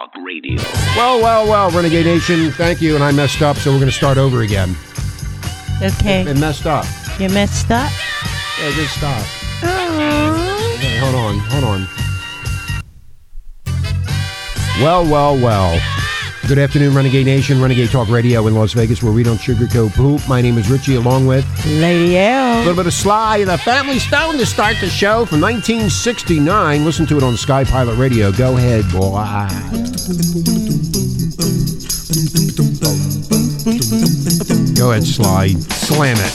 Talk 0.00 0.16
Radio. 0.24 0.56
Well, 0.96 1.20
well, 1.20 1.46
well, 1.46 1.70
Renegade 1.70 2.06
Nation, 2.06 2.50
thank 2.52 2.80
you. 2.80 2.94
And 2.94 3.04
I 3.04 3.12
messed 3.12 3.42
up, 3.42 3.58
so 3.58 3.70
we're 3.70 3.78
going 3.78 3.90
to 3.90 3.94
start 3.94 4.16
over 4.16 4.40
again. 4.40 4.74
Okay. 5.82 6.22
It 6.22 6.38
messed 6.38 6.64
up. 6.64 6.86
You 7.18 7.28
messed 7.28 7.70
up? 7.70 7.90
Yeah, 8.58 8.70
just 8.70 8.96
stop. 8.96 9.22
Oh. 9.62 10.74
Okay, 10.76 10.96
hold 10.96 11.14
on, 11.14 11.38
hold 11.38 11.64
on. 11.64 11.86
Well, 14.80 15.04
well, 15.04 15.34
well. 15.36 15.78
Good 16.50 16.58
afternoon, 16.58 16.96
Renegade 16.96 17.26
Nation, 17.26 17.62
Renegade 17.62 17.90
Talk 17.90 18.08
Radio 18.08 18.48
in 18.48 18.56
Las 18.56 18.72
Vegas, 18.72 19.04
where 19.04 19.12
we 19.12 19.22
don't 19.22 19.38
sugarcoat 19.38 19.92
poop. 19.92 20.20
My 20.28 20.40
name 20.40 20.58
is 20.58 20.68
Richie, 20.68 20.96
along 20.96 21.28
with 21.28 21.46
Lady 21.64 22.18
L. 22.18 22.56
A 22.56 22.58
little 22.58 22.74
bit 22.74 22.86
of 22.86 22.92
Sly 22.92 23.36
and 23.36 23.48
the 23.48 23.56
Family 23.56 24.00
Stone 24.00 24.36
to 24.38 24.44
start 24.44 24.76
the 24.80 24.88
show 24.88 25.24
from 25.26 25.40
1969. 25.40 26.84
Listen 26.84 27.06
to 27.06 27.16
it 27.16 27.22
on 27.22 27.36
Sky 27.36 27.62
Pilot 27.62 27.94
Radio. 27.98 28.32
Go 28.32 28.56
ahead, 28.56 28.82
boy. 28.90 29.22
Go 34.74 34.90
ahead, 34.90 35.04
Sly. 35.06 35.50
Slam 35.70 36.16
it. 36.18 36.34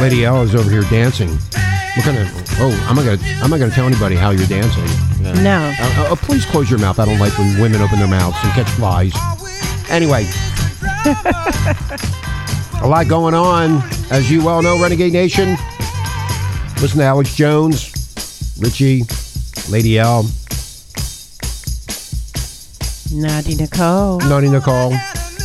Lady 0.00 0.24
L 0.24 0.42
is 0.42 0.56
over 0.56 0.68
here 0.68 0.82
dancing. 0.90 1.28
What 1.28 2.04
kind 2.04 2.18
of? 2.18 2.45
Oh, 2.58 2.72
I'm 2.88 2.96
not 2.96 3.04
gonna. 3.04 3.18
I'm 3.42 3.50
not 3.50 3.58
gonna 3.58 3.70
tell 3.70 3.86
anybody 3.86 4.16
how 4.16 4.30
you're 4.30 4.46
dancing. 4.46 4.84
Yeah. 5.22 5.34
No. 5.42 5.74
Uh, 5.78 6.12
uh, 6.12 6.16
please 6.16 6.46
close 6.46 6.70
your 6.70 6.78
mouth. 6.78 6.98
I 6.98 7.04
don't 7.04 7.18
like 7.18 7.36
when 7.38 7.60
women 7.60 7.82
open 7.82 7.98
their 7.98 8.08
mouths 8.08 8.36
and 8.42 8.50
catch 8.52 8.68
flies. 8.70 9.12
Anyway, 9.90 10.24
a 12.82 12.88
lot 12.88 13.06
going 13.08 13.34
on, 13.34 13.82
as 14.10 14.30
you 14.30 14.42
well 14.42 14.62
know, 14.62 14.80
Renegade 14.80 15.12
Nation. 15.12 15.50
Listen 16.80 16.98
to 16.98 17.04
Alex 17.04 17.34
Jones, 17.34 17.92
Richie, 18.58 19.02
Lady 19.70 19.98
L, 19.98 20.24
Naughty 23.12 23.54
Nicole. 23.54 24.18
Naughty 24.20 24.48
Nicole, 24.48 24.92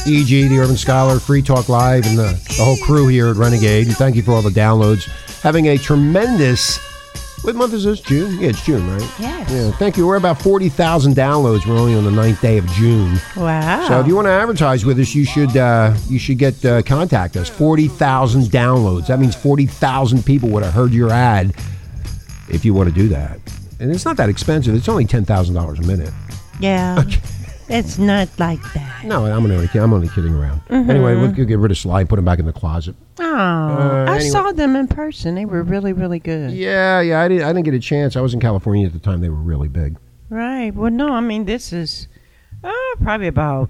EG, 0.07 0.47
the 0.49 0.57
Urban 0.59 0.77
Scholar, 0.77 1.19
Free 1.19 1.41
Talk 1.41 1.67
Live, 1.69 2.05
and 2.05 2.17
the, 2.17 2.39
the 2.57 2.63
whole 2.63 2.77
crew 2.85 3.07
here 3.07 3.27
at 3.27 3.35
Renegade. 3.35 3.87
And 3.87 3.95
thank 3.97 4.15
you 4.15 4.23
for 4.23 4.31
all 4.31 4.41
the 4.41 4.49
downloads. 4.49 5.07
Having 5.41 5.67
a 5.67 5.77
tremendous. 5.77 6.79
What 7.43 7.55
month 7.55 7.73
is 7.73 7.83
this? 7.85 7.99
June? 8.01 8.39
Yeah, 8.39 8.49
it's 8.49 8.63
June, 8.63 8.87
right? 8.87 9.01
Yes. 9.19 9.49
Yeah, 9.49 9.71
thank 9.71 9.97
you. 9.97 10.05
We're 10.05 10.17
about 10.17 10.39
40,000 10.41 11.15
downloads. 11.15 11.65
We're 11.65 11.75
only 11.77 11.95
on 11.95 12.03
the 12.03 12.11
ninth 12.11 12.39
day 12.39 12.59
of 12.59 12.67
June. 12.73 13.17
Wow. 13.35 13.87
So 13.87 13.99
if 13.99 14.05
you 14.05 14.15
want 14.15 14.27
to 14.27 14.31
advertise 14.31 14.85
with 14.85 14.99
us, 14.99 15.15
you 15.15 15.25
should 15.25 15.57
uh, 15.57 15.95
you 16.07 16.19
should 16.19 16.37
get 16.37 16.63
uh, 16.63 16.83
contact 16.83 17.35
us. 17.37 17.49
Forty 17.49 17.87
thousand 17.87 18.43
downloads. 18.45 19.07
That 19.07 19.19
means 19.19 19.35
forty 19.35 19.65
thousand 19.65 20.23
people 20.23 20.49
would 20.49 20.63
have 20.63 20.73
heard 20.73 20.93
your 20.93 21.09
ad. 21.09 21.55
If 22.47 22.63
you 22.63 22.73
want 22.75 22.89
to 22.89 22.95
do 22.95 23.07
that, 23.09 23.39
and 23.79 23.91
it's 23.91 24.05
not 24.05 24.17
that 24.17 24.29
expensive. 24.29 24.75
It's 24.75 24.87
only 24.89 25.05
ten 25.05 25.25
thousand 25.25 25.55
dollars 25.55 25.79
a 25.79 25.83
minute. 25.83 26.13
yeah. 26.59 27.03
It's 27.71 27.97
not 27.97 28.27
like 28.37 28.61
that. 28.73 29.05
No, 29.05 29.25
I'm 29.25 29.45
only 29.49 29.67
I'm 29.73 29.93
only 29.93 30.09
kidding 30.09 30.33
around. 30.33 30.61
Anyway, 30.69 31.15
we'll 31.15 31.31
get 31.31 31.57
rid 31.57 31.71
of 31.71 31.77
Sly, 31.77 32.01
and 32.01 32.09
put 32.09 32.19
him 32.19 32.25
back 32.25 32.39
in 32.39 32.45
the 32.45 32.53
closet. 32.53 32.95
Oh, 33.19 33.23
Uh, 33.35 34.05
I 34.07 34.15
anyway. 34.15 34.29
saw 34.29 34.51
them 34.51 34.75
in 34.75 34.87
person. 34.87 35.35
They 35.35 35.45
were 35.45 35.63
really, 35.63 35.93
really 35.93 36.19
good. 36.19 36.51
Yeah, 36.51 37.01
yeah. 37.01 37.21
I 37.21 37.27
didn't 37.27 37.43
I 37.43 37.47
didn't 37.53 37.65
get 37.65 37.73
a 37.73 37.79
chance. 37.79 38.15
I 38.15 38.21
was 38.21 38.33
in 38.33 38.39
California 38.39 38.85
at 38.87 38.93
the 38.93 38.99
time. 38.99 39.21
They 39.21 39.29
were 39.29 39.35
really 39.35 39.67
big. 39.67 39.97
Right. 40.29 40.71
Well, 40.73 40.91
no, 40.91 41.13
I 41.13 41.19
mean, 41.19 41.45
this 41.45 41.73
is 41.73 42.07
uh, 42.63 42.71
probably 43.01 43.27
about 43.27 43.69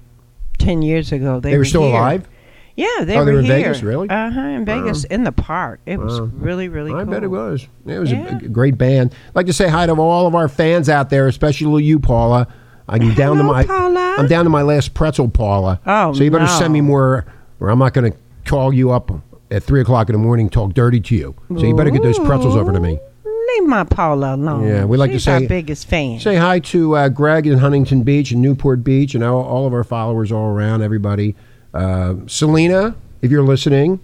10 0.58 0.82
years 0.82 1.10
ago. 1.12 1.40
They, 1.40 1.52
They, 1.52 1.58
were 1.58 1.64
still 1.64 1.82
here. 1.82 1.90
alive. 1.92 2.28
Yeah, 2.76 2.86
they 3.04 3.16
Oh, 3.16 3.20
were 3.20 3.24
they 3.26 3.32
were 3.32 3.38
in 3.40 3.44
here. 3.46 3.56
Vegas, 3.56 3.82
really? 3.82 4.08
Uh 4.08 4.30
huh, 4.30 4.40
in 4.40 4.64
Vegas, 4.64 5.04
in 5.04 5.24
the 5.24 5.32
park. 5.32 5.80
It 5.86 5.98
was 5.98 6.20
really, 6.20 6.68
really 6.68 6.92
I 6.92 7.02
cool. 7.04 7.12
bet 7.12 7.22
it 7.24 7.28
was. 7.28 7.66
It 7.86 7.98
was 7.98 8.10
Yeah. 8.12 8.34
a, 8.40 8.44
a 8.44 8.48
great 8.48 8.78
band. 8.78 9.12
I'd 9.28 9.34
like 9.34 9.46
to 9.46 9.52
say 9.52 9.68
hi 9.68 9.86
to 9.86 9.92
all 9.94 10.26
of 10.26 10.34
our 10.34 10.48
fans 10.48 10.88
out 10.88 11.10
there, 11.10 11.26
especially 11.28 11.84
you, 11.84 11.98
Paula. 11.98 12.46
I'm 12.88 13.14
down 13.14 13.36
to 13.36 13.42
my 13.42 13.64
Paula. 13.64 14.16
I'm 14.18 14.26
down 14.28 14.44
to 14.44 14.50
my 14.50 14.62
last 14.62 14.94
pretzel, 14.94 15.28
Paula. 15.28 15.80
Oh, 15.86 16.12
so 16.12 16.22
you 16.22 16.30
better 16.30 16.44
no. 16.44 16.58
send 16.58 16.72
me 16.72 16.80
more, 16.80 17.24
or 17.60 17.70
I'm 17.70 17.78
not 17.78 17.94
going 17.94 18.12
to 18.12 18.18
call 18.44 18.72
you 18.72 18.90
up 18.90 19.10
at 19.50 19.62
three 19.62 19.80
o'clock 19.80 20.08
in 20.08 20.14
the 20.14 20.18
morning, 20.18 20.48
talk 20.48 20.74
dirty 20.74 21.00
to 21.00 21.14
you. 21.14 21.34
So 21.50 21.64
you 21.64 21.76
better 21.76 21.90
get 21.90 22.02
those 22.02 22.18
pretzels 22.18 22.56
over 22.56 22.72
to 22.72 22.80
me. 22.80 22.98
Leave 23.24 23.68
my 23.68 23.84
Paula 23.84 24.34
alone. 24.34 24.66
Yeah, 24.66 24.84
we 24.84 24.96
like 24.96 25.10
to 25.12 25.20
say- 25.20 25.42
our 25.42 25.48
biggest 25.48 25.86
fan. 25.86 26.18
Say 26.20 26.36
hi 26.36 26.58
to 26.60 26.96
uh, 26.96 27.08
Greg 27.08 27.46
in 27.46 27.58
Huntington 27.58 28.02
Beach 28.02 28.30
and 28.32 28.40
Newport 28.40 28.82
Beach, 28.82 29.14
and 29.14 29.22
all, 29.22 29.42
all 29.42 29.66
of 29.66 29.74
our 29.74 29.84
followers 29.84 30.32
all 30.32 30.46
around. 30.46 30.82
Everybody, 30.82 31.36
uh, 31.74 32.14
Selena, 32.26 32.94
if 33.20 33.30
you're 33.30 33.42
listening, 33.42 34.00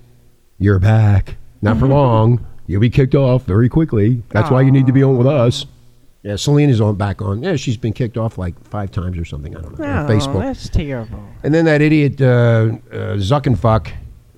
you're 0.58 0.78
back. 0.78 1.36
Not 1.62 1.78
for 1.78 1.86
long. 1.88 2.44
You'll 2.66 2.82
be 2.82 2.90
kicked 2.90 3.14
off 3.14 3.44
very 3.44 3.68
quickly. 3.68 4.22
That's 4.28 4.50
why 4.50 4.60
you 4.60 4.70
need 4.70 4.86
to 4.86 4.92
be 4.92 5.02
on 5.02 5.16
with 5.16 5.26
us. 5.26 5.64
Yeah, 6.28 6.36
Selena's 6.36 6.78
on 6.78 6.96
back 6.96 7.22
on. 7.22 7.42
Yeah, 7.42 7.56
she's 7.56 7.78
been 7.78 7.94
kicked 7.94 8.18
off 8.18 8.36
like 8.36 8.62
five 8.68 8.90
times 8.90 9.16
or 9.16 9.24
something. 9.24 9.56
I 9.56 9.62
don't 9.62 9.78
know. 9.78 9.84
on 9.86 10.04
oh, 10.04 10.14
Facebook. 10.14 10.40
that's 10.40 10.68
terrible. 10.68 11.26
And 11.42 11.54
then 11.54 11.64
that 11.64 11.80
idiot 11.80 12.20
uh, 12.20 12.24
uh, 12.92 13.16
Zuckenfuck, 13.16 13.90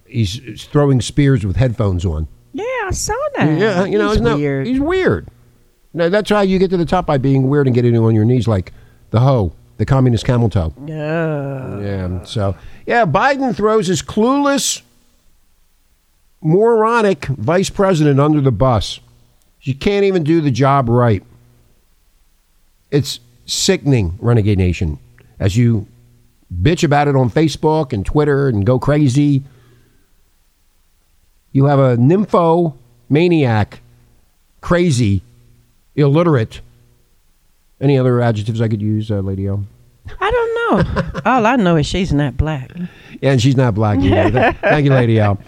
he's, 0.06 0.34
he's 0.34 0.66
throwing 0.66 1.00
spears 1.00 1.44
with 1.44 1.56
headphones 1.56 2.04
on. 2.04 2.28
Yeah, 2.52 2.64
I 2.86 2.90
saw 2.92 3.12
that. 3.34 3.58
Yeah, 3.58 3.86
you 3.86 3.98
know, 3.98 4.04
He's 4.04 4.12
isn't 4.12 4.24
that- 4.24 4.36
weird. 4.36 4.68
he's 4.68 4.78
weird. 4.78 5.26
No, 5.92 6.08
that's 6.08 6.30
how 6.30 6.42
you 6.42 6.60
get 6.60 6.70
to 6.70 6.76
the 6.76 6.84
top 6.84 7.06
by 7.06 7.18
being 7.18 7.48
weird 7.48 7.66
and 7.66 7.74
getting 7.74 7.96
on 7.98 8.14
your 8.14 8.24
knees 8.24 8.46
like 8.46 8.72
the 9.10 9.18
hoe, 9.18 9.52
the 9.78 9.84
communist 9.84 10.24
camel 10.24 10.48
toe. 10.48 10.72
Yeah. 10.86 11.80
Yeah. 11.80 12.22
So 12.22 12.54
yeah, 12.86 13.04
Biden 13.04 13.52
throws 13.56 13.88
his 13.88 14.00
clueless, 14.00 14.82
moronic 16.40 17.26
vice 17.26 17.68
president 17.68 18.20
under 18.20 18.40
the 18.40 18.52
bus. 18.52 19.00
She 19.58 19.74
can't 19.74 20.04
even 20.04 20.22
do 20.22 20.40
the 20.40 20.52
job 20.52 20.88
right. 20.88 21.24
It's 22.90 23.20
sickening, 23.46 24.18
Renegade 24.20 24.58
Nation, 24.58 24.98
as 25.38 25.56
you 25.56 25.86
bitch 26.62 26.82
about 26.82 27.08
it 27.08 27.16
on 27.16 27.30
Facebook 27.30 27.92
and 27.92 28.04
Twitter 28.04 28.48
and 28.48 28.66
go 28.66 28.78
crazy. 28.78 29.42
You 31.52 31.66
have 31.66 31.78
a 31.78 31.96
nympho 31.96 32.74
maniac, 33.08 33.80
crazy, 34.60 35.22
illiterate. 35.94 36.60
Any 37.80 37.98
other 37.98 38.20
adjectives 38.20 38.60
I 38.60 38.68
could 38.68 38.82
use, 38.82 39.10
uh, 39.10 39.20
Lady 39.20 39.48
O? 39.48 39.64
I 40.20 40.30
don't 40.30 40.54
know. 40.94 41.20
All 41.24 41.46
I 41.46 41.56
know 41.56 41.76
is 41.76 41.86
she's 41.86 42.12
not 42.12 42.36
black. 42.36 42.70
Yeah, 43.20 43.32
and 43.32 43.42
she's 43.42 43.56
not 43.56 43.74
black 43.74 44.00
either. 44.00 44.52
Thank 44.60 44.84
you, 44.84 44.90
Lady 44.90 45.20
O. 45.20 45.38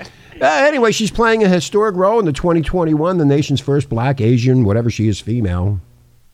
Uh, 0.40 0.46
anyway, 0.46 0.92
she's 0.92 1.10
playing 1.10 1.44
a 1.44 1.48
historic 1.48 1.94
role 1.94 2.18
in 2.18 2.24
the 2.24 2.32
2021, 2.32 3.18
the 3.18 3.24
nation's 3.24 3.60
first 3.60 3.88
black, 3.88 4.20
Asian, 4.20 4.64
whatever 4.64 4.90
she 4.90 5.08
is, 5.08 5.20
female 5.20 5.80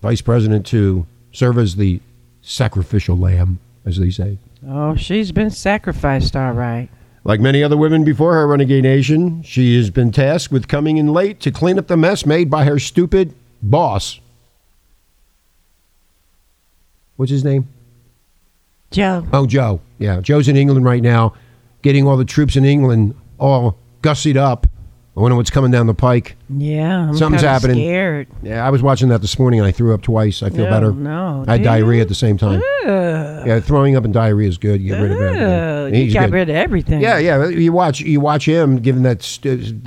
vice 0.00 0.20
president 0.20 0.66
to 0.66 1.06
serve 1.32 1.59
as 1.59 1.76
the 1.76 2.00
sacrificial 2.42 3.16
lamb, 3.16 3.59
as 3.84 3.98
they 3.98 4.10
say. 4.10 4.38
Oh, 4.66 4.94
she's 4.97 5.32
been 5.32 5.50
sacrificed, 5.50 6.34
all 6.36 6.53
right. 6.53 6.88
Like 7.25 7.41
many 7.41 7.62
other 7.62 7.76
women 7.76 8.04
before 8.04 8.34
her, 8.34 8.47
Renegade 8.47 8.84
Nation, 8.84 9.42
she 9.42 9.76
has 9.76 9.91
been 9.91 10.12
tasked 10.12 10.53
with 10.53 10.69
coming 10.69 10.97
in 10.97 11.08
late 11.08 11.41
to 11.41 11.50
clean 11.50 11.78
up 11.78 11.88
the 11.88 11.97
mess 11.97 12.25
made 12.25 12.48
by 12.48 12.64
her 12.64 12.78
stupid 12.78 13.34
boss. 13.62 14.20
What's 17.16 17.31
his 17.31 17.44
name? 17.44 17.69
Joe. 18.92 19.26
Oh, 19.32 19.47
Joe. 19.47 19.81
Yeah, 19.98 20.20
Joe's 20.20 20.48
in 20.48 20.56
England 20.56 20.84
right 20.84 21.03
now, 21.03 21.34
getting 21.82 22.06
all 22.06 22.16
the 22.16 22.25
troops 22.25 22.56
in 22.56 22.64
England 22.64 23.14
all 23.38 23.76
gussied 24.00 24.37
up. 24.37 24.68
I 25.19 25.21
wonder 25.21 25.37
what's 25.37 25.51
coming 25.51 25.73
down 25.73 25.89
the 25.89 25.95
pike. 25.95 26.37
Yeah, 26.49 27.09
I'm 27.09 27.17
Something's 27.17 27.43
happening. 27.43 27.75
Scared. 27.75 28.29
Yeah, 28.41 28.65
I 28.65 28.71
was 28.71 28.84
watching 28.84 29.09
that 29.09 29.21
this 29.21 29.37
morning 29.37 29.59
and 29.59 29.67
I 29.67 29.73
threw 29.73 29.93
up 29.93 30.01
twice. 30.01 30.45
I 30.45 30.51
feel 30.51 30.67
better. 30.67 30.93
no, 30.93 31.45
I 31.49 31.55
had 31.55 31.65
diarrhea 31.65 32.03
at 32.03 32.09
the 32.09 32.15
same 32.15 32.39
time. 32.39 32.62
Ugh. 32.84 33.45
Yeah, 33.45 33.59
throwing 33.59 33.97
up 33.97 34.05
and 34.05 34.15
diarrhea 34.15 34.49
is 34.49 34.59
good. 34.59 34.81
You 34.81 34.91
get 34.95 35.01
rid 35.03 35.11
of 35.11 35.19
everything. 35.21 35.95
you 35.97 36.05
He's 36.05 36.15
got 36.15 36.27
good. 36.27 36.34
rid 36.34 36.51
of 36.51 36.55
everything. 36.55 37.01
Yeah, 37.01 37.19
yeah. 37.19 37.49
You 37.49 37.73
watch, 37.73 37.99
you 37.99 38.21
watch 38.21 38.47
him 38.47 38.77
giving 38.79 39.03
that 39.03 39.25
stu- 39.25 39.81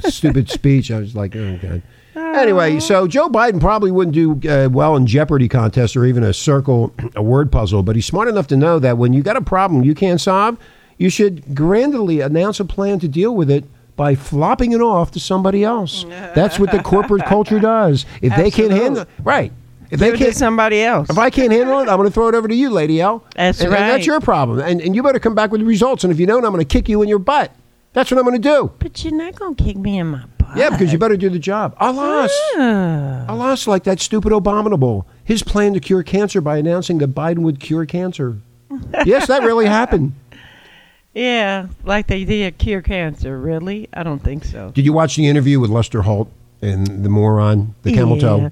stupid 0.08 0.48
speech. 0.48 0.90
I 0.90 1.00
was 1.00 1.14
like, 1.14 1.36
oh 1.36 1.58
god. 1.60 1.82
Anyway, 2.16 2.80
so 2.80 3.06
Joe 3.06 3.28
Biden 3.28 3.60
probably 3.60 3.90
wouldn't 3.90 4.14
do 4.14 4.40
uh, 4.50 4.70
well 4.72 4.96
in 4.96 5.06
Jeopardy 5.06 5.48
contest 5.48 5.98
or 5.98 6.06
even 6.06 6.22
a 6.22 6.32
circle, 6.32 6.94
a 7.14 7.22
word 7.22 7.52
puzzle. 7.52 7.82
But 7.82 7.94
he's 7.94 8.06
smart 8.06 8.26
enough 8.28 8.46
to 8.46 8.56
know 8.56 8.78
that 8.78 8.96
when 8.96 9.12
you 9.12 9.22
got 9.22 9.36
a 9.36 9.42
problem 9.42 9.84
you 9.84 9.94
can't 9.94 10.20
solve, 10.20 10.56
you 10.96 11.10
should 11.10 11.54
grandly 11.54 12.20
announce 12.20 12.58
a 12.58 12.64
plan 12.64 13.00
to 13.00 13.08
deal 13.08 13.34
with 13.36 13.50
it 13.50 13.64
by 13.98 14.14
flopping 14.14 14.72
it 14.72 14.80
off 14.80 15.10
to 15.10 15.20
somebody 15.20 15.62
else. 15.64 16.06
That's 16.08 16.58
what 16.58 16.70
the 16.70 16.82
corporate 16.82 17.26
culture 17.26 17.58
does. 17.58 18.06
If 18.22 18.34
they 18.34 18.50
can't 18.50 18.72
handle, 18.72 19.04
right? 19.22 19.52
If 19.90 20.00
they 20.00 20.10
Give 20.10 20.18
to 20.18 20.24
can't, 20.26 20.36
somebody 20.36 20.82
else. 20.82 21.08
if 21.10 21.16
I 21.18 21.30
can't 21.30 21.50
handle 21.50 21.80
it, 21.80 21.88
I'm 21.88 21.96
going 21.96 22.08
to 22.08 22.12
throw 22.12 22.28
it 22.28 22.34
over 22.34 22.46
to 22.46 22.54
you, 22.54 22.68
Lady 22.70 23.00
L. 23.00 23.24
That's 23.34 23.60
and, 23.60 23.72
and 23.72 23.90
that's 23.90 24.04
your 24.06 24.20
problem. 24.20 24.60
And, 24.60 24.82
and 24.82 24.94
you 24.94 25.02
better 25.02 25.18
come 25.18 25.34
back 25.34 25.50
with 25.50 25.62
the 25.62 25.66
results. 25.66 26.04
And 26.04 26.12
if 26.12 26.20
you 26.20 26.26
don't, 26.26 26.44
I'm 26.44 26.52
going 26.52 26.64
to 26.64 26.68
kick 26.70 26.88
you 26.90 27.00
in 27.02 27.08
your 27.08 27.18
butt. 27.18 27.52
That's 27.94 28.10
what 28.10 28.18
I'm 28.18 28.24
going 28.26 28.40
to 28.40 28.48
do. 28.48 28.70
but 28.78 29.02
you're 29.02 29.14
not 29.14 29.34
gonna 29.34 29.54
kick 29.54 29.76
me 29.78 29.98
in 29.98 30.08
my 30.08 30.24
butt. 30.36 30.56
Yeah, 30.56 30.68
because 30.70 30.92
you 30.92 30.98
better 30.98 31.16
do 31.16 31.30
the 31.30 31.38
job. 31.38 31.74
Alas. 31.80 32.30
Ugh. 32.56 33.24
Alas, 33.28 33.66
like 33.66 33.84
that 33.84 33.98
stupid 33.98 34.30
abominable. 34.30 35.06
His 35.24 35.42
plan 35.42 35.72
to 35.72 35.80
cure 35.80 36.02
cancer 36.02 36.40
by 36.42 36.58
announcing 36.58 36.98
that 36.98 37.14
Biden 37.14 37.38
would 37.38 37.58
cure 37.58 37.86
cancer. 37.86 38.36
yes, 39.06 39.26
that 39.26 39.42
really 39.42 39.66
happened. 39.66 40.12
Yeah, 41.18 41.66
like 41.84 42.06
they 42.06 42.24
did 42.24 42.58
cure 42.58 42.82
cancer. 42.82 43.38
Really? 43.38 43.88
I 43.92 44.02
don't 44.02 44.22
think 44.22 44.44
so. 44.44 44.70
Did 44.74 44.84
you 44.84 44.92
watch 44.92 45.16
the 45.16 45.26
interview 45.26 45.60
with 45.60 45.70
Lester 45.70 46.02
Holt? 46.02 46.30
and 46.60 47.04
the 47.04 47.08
moron, 47.08 47.72
the 47.84 47.92
camel 47.92 48.16
Yeah. 48.16 48.20
toe. 48.22 48.50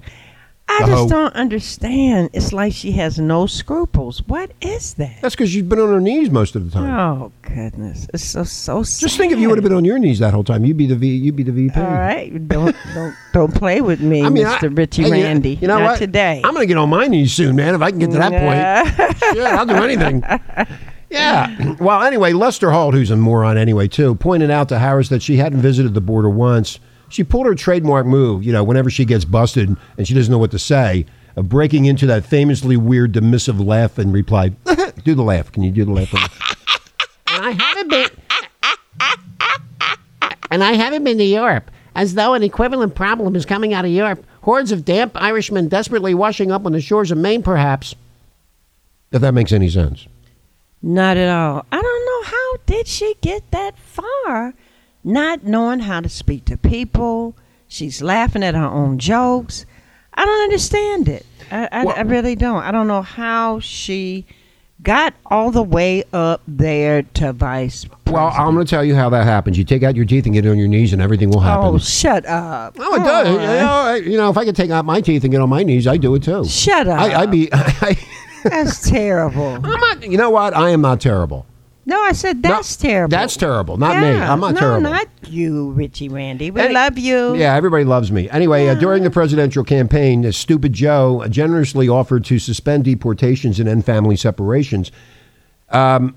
I 0.69 0.79
just 0.79 0.91
hoe. 0.91 1.07
don't 1.09 1.33
understand. 1.33 2.29
It's 2.33 2.53
like 2.53 2.71
she 2.73 2.91
has 2.93 3.17
no 3.19 3.47
scruples. 3.47 4.21
What 4.27 4.51
is 4.61 4.93
that? 4.95 5.17
That's 5.21 5.35
because 5.35 5.49
she's 5.49 5.63
been 5.63 5.79
on 5.79 5.89
her 5.89 5.99
knees 5.99 6.29
most 6.29 6.55
of 6.55 6.63
the 6.63 6.71
time. 6.71 6.89
Oh 6.97 7.31
goodness, 7.41 8.07
it's 8.13 8.23
so 8.23 8.43
so 8.45 8.83
sad. 8.83 9.07
Just 9.07 9.17
think 9.17 9.33
if 9.33 9.39
you 9.39 9.49
would 9.49 9.57
have 9.57 9.63
been 9.63 9.73
on 9.73 9.83
your 9.85 9.97
knees 9.99 10.19
that 10.19 10.33
whole 10.33 10.43
time, 10.43 10.63
you'd 10.63 10.77
be 10.77 10.87
the 10.87 10.95
V. 10.95 11.07
You'd 11.15 11.35
be 11.35 11.43
the 11.43 11.51
VP. 11.51 11.77
All 11.79 11.85
right, 11.85 12.47
don't 12.47 12.75
don't 12.93 13.15
don't 13.33 13.53
play 13.53 13.81
with 13.81 13.99
me, 14.01 14.23
I 14.25 14.29
mean, 14.29 14.45
I- 14.45 14.57
Mr. 14.57 14.77
Richie 14.77 15.03
hey, 15.03 15.11
Randy. 15.23 15.55
You 15.55 15.67
know 15.67 15.79
Not 15.79 15.83
what? 15.91 15.99
today. 15.99 16.41
I'm 16.45 16.53
gonna 16.53 16.65
get 16.65 16.77
on 16.77 16.89
my 16.89 17.07
knees 17.07 17.33
soon, 17.33 17.55
man. 17.57 17.75
If 17.75 17.81
I 17.81 17.89
can 17.91 17.99
get 17.99 18.11
to 18.11 18.17
that 18.17 18.31
point. 18.31 18.97
point. 18.97 19.17
Shit, 19.35 19.45
I'll 19.45 19.65
do 19.65 19.75
anything. 19.75 20.23
Yeah. 21.09 21.75
Well, 21.79 22.01
anyway, 22.01 22.33
Lester 22.33 22.71
Holt, 22.71 22.95
who's 22.95 23.11
a 23.11 23.15
moron 23.15 23.55
anyway, 23.57 23.87
too, 23.87 24.15
pointed 24.15 24.49
out 24.49 24.67
to 24.69 24.79
Harris 24.79 25.09
that 25.09 25.21
she 25.21 25.37
hadn't 25.37 25.61
visited 25.61 25.93
the 25.93 26.01
border 26.01 26.29
once. 26.29 26.79
She 27.09 27.23
pulled 27.23 27.45
her 27.45 27.53
trademark 27.55 28.05
move, 28.07 28.43
you 28.43 28.51
know, 28.51 28.63
whenever 28.63 28.89
she 28.89 29.05
gets 29.05 29.23
busted 29.23 29.75
and 29.97 30.07
she 30.07 30.13
doesn't 30.15 30.31
know 30.31 30.39
what 30.39 30.51
to 30.51 30.59
say, 30.59 31.05
of 31.35 31.47
breaking 31.49 31.85
into 31.85 32.07
that 32.07 32.25
famously 32.25 32.75
weird, 32.77 33.13
dismissive 33.13 33.63
laugh 33.65 33.97
and 33.99 34.11
replied, 34.11 34.55
Do 35.03 35.13
the 35.13 35.21
laugh. 35.21 35.51
Can 35.51 35.61
you 35.63 35.71
do 35.71 35.85
the 35.85 35.91
laugh? 35.91 36.09
for 36.09 36.17
me?" 36.17 36.23
And 37.27 37.45
I 37.45 37.51
haven't 37.51 37.89
been. 37.89 38.09
And 40.49 40.63
I 40.63 40.73
haven't 40.73 41.03
been 41.03 41.17
to 41.19 41.23
Europe, 41.23 41.69
as 41.95 42.15
though 42.15 42.33
an 42.33 42.41
equivalent 42.41 42.95
problem 42.95 43.35
is 43.35 43.45
coming 43.45 43.73
out 43.73 43.85
of 43.85 43.91
Europe. 43.91 44.25
Hordes 44.41 44.71
of 44.71 44.83
damp 44.85 45.11
Irishmen 45.21 45.67
desperately 45.67 46.13
washing 46.13 46.51
up 46.51 46.65
on 46.65 46.71
the 46.71 46.81
shores 46.81 47.11
of 47.11 47.17
Maine, 47.17 47.43
perhaps. 47.43 47.95
if 49.11 49.21
that 49.21 49.33
makes 49.33 49.51
any 49.51 49.69
sense. 49.69 50.07
Not 50.81 51.17
at 51.17 51.29
all. 51.29 51.65
I 51.71 51.81
don't 51.81 52.05
know 52.05 52.23
how 52.23 52.57
did 52.65 52.87
she 52.87 53.15
get 53.21 53.49
that 53.51 53.77
far, 53.79 54.53
not 55.03 55.43
knowing 55.43 55.79
how 55.79 56.01
to 56.01 56.09
speak 56.09 56.45
to 56.45 56.57
people. 56.57 57.35
She's 57.67 58.01
laughing 58.01 58.43
at 58.43 58.55
her 58.55 58.65
own 58.65 58.97
jokes. 58.99 59.65
I 60.13 60.25
don't 60.25 60.43
understand 60.43 61.09
it. 61.09 61.25
I, 61.51 61.67
I, 61.71 61.85
Well- 61.85 61.95
I 61.97 62.01
really 62.01 62.35
don't. 62.35 62.63
I 62.63 62.71
don't 62.71 62.87
know 62.87 63.01
how 63.01 63.59
she 63.59 64.25
got 64.83 65.13
all 65.25 65.49
the 65.51 65.63
way 65.63 66.03
up 66.13 66.41
there 66.47 67.01
to 67.01 67.33
vice. 67.33 67.85
Well. 68.05 68.27
I'm 68.27 68.53
going 68.53 68.65
to 68.65 68.69
tell 68.69 68.85
you 68.85 68.95
how 68.95 69.09
that 69.09 69.25
happens. 69.25 69.57
You 69.57 69.63
take 69.63 69.83
out 69.83 69.95
your 69.95 70.05
teeth 70.05 70.25
and 70.25 70.33
get 70.33 70.45
on 70.45 70.57
your 70.57 70.67
knees, 70.67 70.93
and 70.93 71.01
everything 71.01 71.29
will 71.29 71.39
happen. 71.41 71.65
Oh, 71.67 71.77
shut 71.79 72.25
up! 72.25 72.75
Oh, 72.79 72.95
it 72.95 72.99
does. 72.99 73.27
You 73.29 73.37
know, 73.37 73.41
I- 73.71 73.95
you 73.95 74.17
know, 74.17 74.29
if 74.29 74.37
I 74.37 74.45
could 74.45 74.55
take 74.55 74.69
out 74.71 74.85
my 74.85 75.01
teeth 75.01 75.23
and 75.23 75.31
get 75.31 75.41
on 75.41 75.49
my 75.49 75.63
knees, 75.63 75.87
I'd 75.87 76.01
do 76.01 76.13
it 76.15 76.23
too. 76.23 76.45
Shut 76.45 76.87
up! 76.87 76.99
I, 76.99 77.13
I'd 77.21 77.31
be. 77.31 77.49
I, 77.53 77.97
That's 78.49 78.89
terrible. 78.89 79.55
I'm 79.63 79.79
not. 79.79 80.03
You 80.03 80.17
know 80.17 80.29
what? 80.29 80.55
I 80.55 80.69
am 80.69 80.81
not 80.81 81.01
terrible. 81.01 81.45
No, 81.85 82.01
I 82.01 82.11
said 82.11 82.43
No, 82.43 82.49
that's 82.49 82.75
terrible. 82.75 83.11
That's 83.11 83.37
terrible. 83.37 83.77
Not 83.77 83.95
me. 83.95 84.09
Yeah. 84.09 84.31
I'm 84.33 84.41
not 84.41 84.55
no, 84.55 84.59
terrible. 84.59 84.89
not 84.91 85.07
you, 85.29 85.71
Richie 85.71 86.09
Randy. 86.09 86.51
We 86.51 86.59
Any- 86.59 86.73
love 86.73 86.97
you. 86.97 87.33
Yeah, 87.35 87.55
everybody 87.55 87.85
loves 87.85 88.11
me. 88.11 88.29
Anyway, 88.29 88.67
uh, 88.67 88.75
during 88.75 89.03
the 89.03 89.09
presidential 89.09 89.63
campaign, 89.63 90.25
uh, 90.25 90.33
Stupid 90.33 90.73
Joe 90.73 91.25
generously 91.29 91.87
offered 91.87 92.25
to 92.25 92.39
suspend 92.39 92.83
deportations 92.83 93.57
and 93.61 93.69
end 93.69 93.85
family 93.85 94.17
separations. 94.17 94.91
Um, 95.69 96.15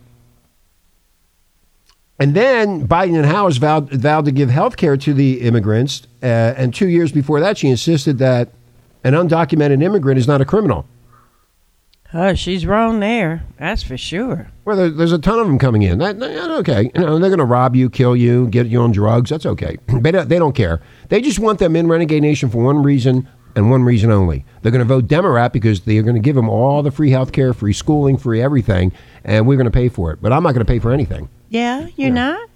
and 2.19 2.35
then 2.35 2.89
Biden 2.89 3.15
and 3.17 3.25
Harris 3.25 3.57
vowed, 3.59 3.91
vowed 3.91 4.25
to 4.25 4.33
give 4.33 4.51
health 4.51 4.77
care 4.77 4.97
to 4.97 5.15
the 5.15 5.41
immigrants. 5.41 6.03
Uh, 6.21 6.27
and 6.27 6.75
two 6.75 6.89
years 6.89 7.13
before 7.13 7.39
that, 7.41 7.57
she 7.59 7.69
insisted 7.69 8.19
that 8.19 8.49
an 9.05 9.15
undocumented 9.15 9.83
immigrant 9.83 10.19
is 10.19 10.27
not 10.27 10.41
a 10.41 10.45
criminal. 10.45 10.85
Oh, 12.13 12.35
she's 12.35 12.67
wrong 12.67 12.99
there. 12.99 13.45
That's 13.59 13.83
for 13.83 13.97
sure. 13.97 14.49
Well, 14.65 14.77
there, 14.77 14.91
there's 14.91 15.13
a 15.13 15.19
ton 15.19 15.39
of 15.39 15.47
them 15.47 15.59
coming 15.59 15.83
in. 15.83 15.99
That, 15.99 16.19
that's 16.19 16.37
okay. 16.61 16.91
You 16.95 17.01
know, 17.03 17.19
they're 17.19 17.31
going 17.31 17.39
to 17.39 17.45
rob 17.45 17.77
you, 17.77 17.89
kill 17.89 18.17
you, 18.17 18.49
get 18.49 18.67
you 18.67 18.81
on 18.81 18.91
drugs. 18.91 19.31
That's 19.31 19.47
okay. 19.47 19.79
they, 19.87 20.11
don't, 20.11 20.29
they 20.29 20.39
don't 20.39 20.55
care. 20.55 20.81
They 21.09 21.21
just 21.21 21.39
want 21.39 21.61
them 21.61 21.77
in 21.77 21.87
Renegade 21.87 22.23
Nation 22.23 22.51
for 22.51 22.63
one 22.65 22.83
reason 22.83 23.29
and 23.55 23.71
one 23.71 23.85
reason 23.85 24.11
only. 24.11 24.45
They're 24.63 24.73
going 24.73 24.81
to 24.81 24.85
vote 24.85 25.07
Democrat 25.07 25.53
because 25.53 25.83
they're 25.83 26.03
going 26.03 26.17
to 26.17 26.21
give 26.21 26.37
them 26.37 26.49
all 26.49 26.83
the 26.83 26.91
free 26.91 27.11
health 27.11 27.33
care, 27.33 27.53
free 27.55 27.73
schooling, 27.73 28.17
free 28.17 28.43
everything, 28.43 28.93
and 29.25 29.47
we're 29.47 29.57
going 29.57 29.67
to 29.67 29.71
pay 29.71 29.89
for 29.89 30.11
it. 30.13 30.21
But 30.21 30.33
I'm 30.33 30.43
not 30.43 30.53
going 30.53 30.67
to 30.67 30.71
pay 30.71 30.79
for 30.81 30.93
anything. 30.93 31.29
Yeah, 31.49 31.87
you're 31.97 32.11
not? 32.11 32.50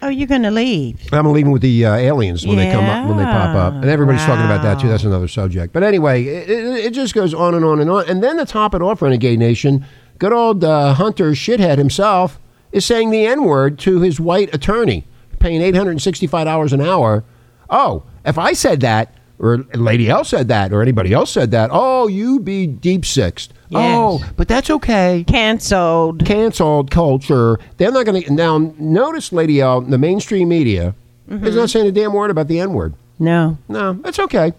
Oh, 0.00 0.08
you're 0.08 0.28
going 0.28 0.42
to 0.42 0.50
leave. 0.50 1.00
I'm 1.12 1.26
leaving 1.32 1.50
with 1.50 1.62
the 1.62 1.84
uh, 1.84 1.94
aliens 1.94 2.46
when 2.46 2.56
they 2.56 2.70
come 2.70 2.84
up, 2.84 3.08
when 3.08 3.18
they 3.18 3.24
pop 3.24 3.56
up, 3.56 3.74
and 3.74 3.86
everybody's 3.86 4.24
talking 4.24 4.44
about 4.44 4.62
that 4.62 4.80
too. 4.80 4.88
That's 4.88 5.04
another 5.04 5.28
subject. 5.28 5.72
But 5.72 5.82
anyway, 5.82 6.24
it, 6.24 6.48
it, 6.48 6.84
it 6.86 6.90
just 6.92 7.14
goes 7.14 7.34
on 7.34 7.54
and 7.54 7.64
on 7.64 7.80
and 7.80 7.90
on. 7.90 8.08
And 8.08 8.22
then 8.22 8.36
to 8.36 8.46
top 8.46 8.74
it 8.74 8.82
off, 8.82 9.02
Renegade 9.02 9.38
Nation, 9.40 9.84
good 10.18 10.32
old 10.32 10.62
uh, 10.62 10.94
Hunter 10.94 11.32
shithead 11.32 11.78
himself 11.78 12.38
is 12.70 12.84
saying 12.84 13.10
the 13.10 13.26
N 13.26 13.44
word 13.44 13.78
to 13.80 14.00
his 14.00 14.20
white 14.20 14.54
attorney, 14.54 15.04
paying 15.40 15.62
eight 15.62 15.74
hundred 15.74 15.92
and 15.92 16.02
sixty-five 16.02 16.44
dollars 16.44 16.72
an 16.72 16.80
hour. 16.80 17.24
Oh, 17.68 18.04
if 18.24 18.38
I 18.38 18.52
said 18.52 18.80
that, 18.80 19.14
or 19.38 19.58
Lady 19.74 20.08
L 20.08 20.22
said 20.22 20.48
that, 20.48 20.72
or 20.72 20.80
anybody 20.80 21.12
else 21.12 21.32
said 21.32 21.50
that, 21.50 21.70
oh, 21.72 22.06
you 22.06 22.38
be 22.38 22.66
deep 22.66 23.04
sixed. 23.04 23.52
Yes. 23.70 23.96
Oh, 23.98 24.24
but 24.36 24.48
that's 24.48 24.70
okay 24.70 25.24
Canceled. 25.26 26.24
canceled 26.24 26.90
culture. 26.90 27.58
They're 27.76 27.92
not 27.92 28.06
going 28.06 28.22
to 28.22 28.32
now 28.32 28.72
notice, 28.78 29.32
Lady 29.32 29.60
L. 29.60 29.82
The 29.82 29.98
mainstream 29.98 30.48
media 30.48 30.94
is 31.28 31.40
not 31.40 31.40
mm-hmm. 31.40 31.66
saying 31.66 31.86
a 31.86 31.92
damn 31.92 32.12
word 32.12 32.30
about 32.30 32.48
the 32.48 32.60
N 32.60 32.72
word. 32.72 32.94
No. 33.18 33.58
No, 33.68 33.92
that's 33.94 34.18
okay. 34.18 34.52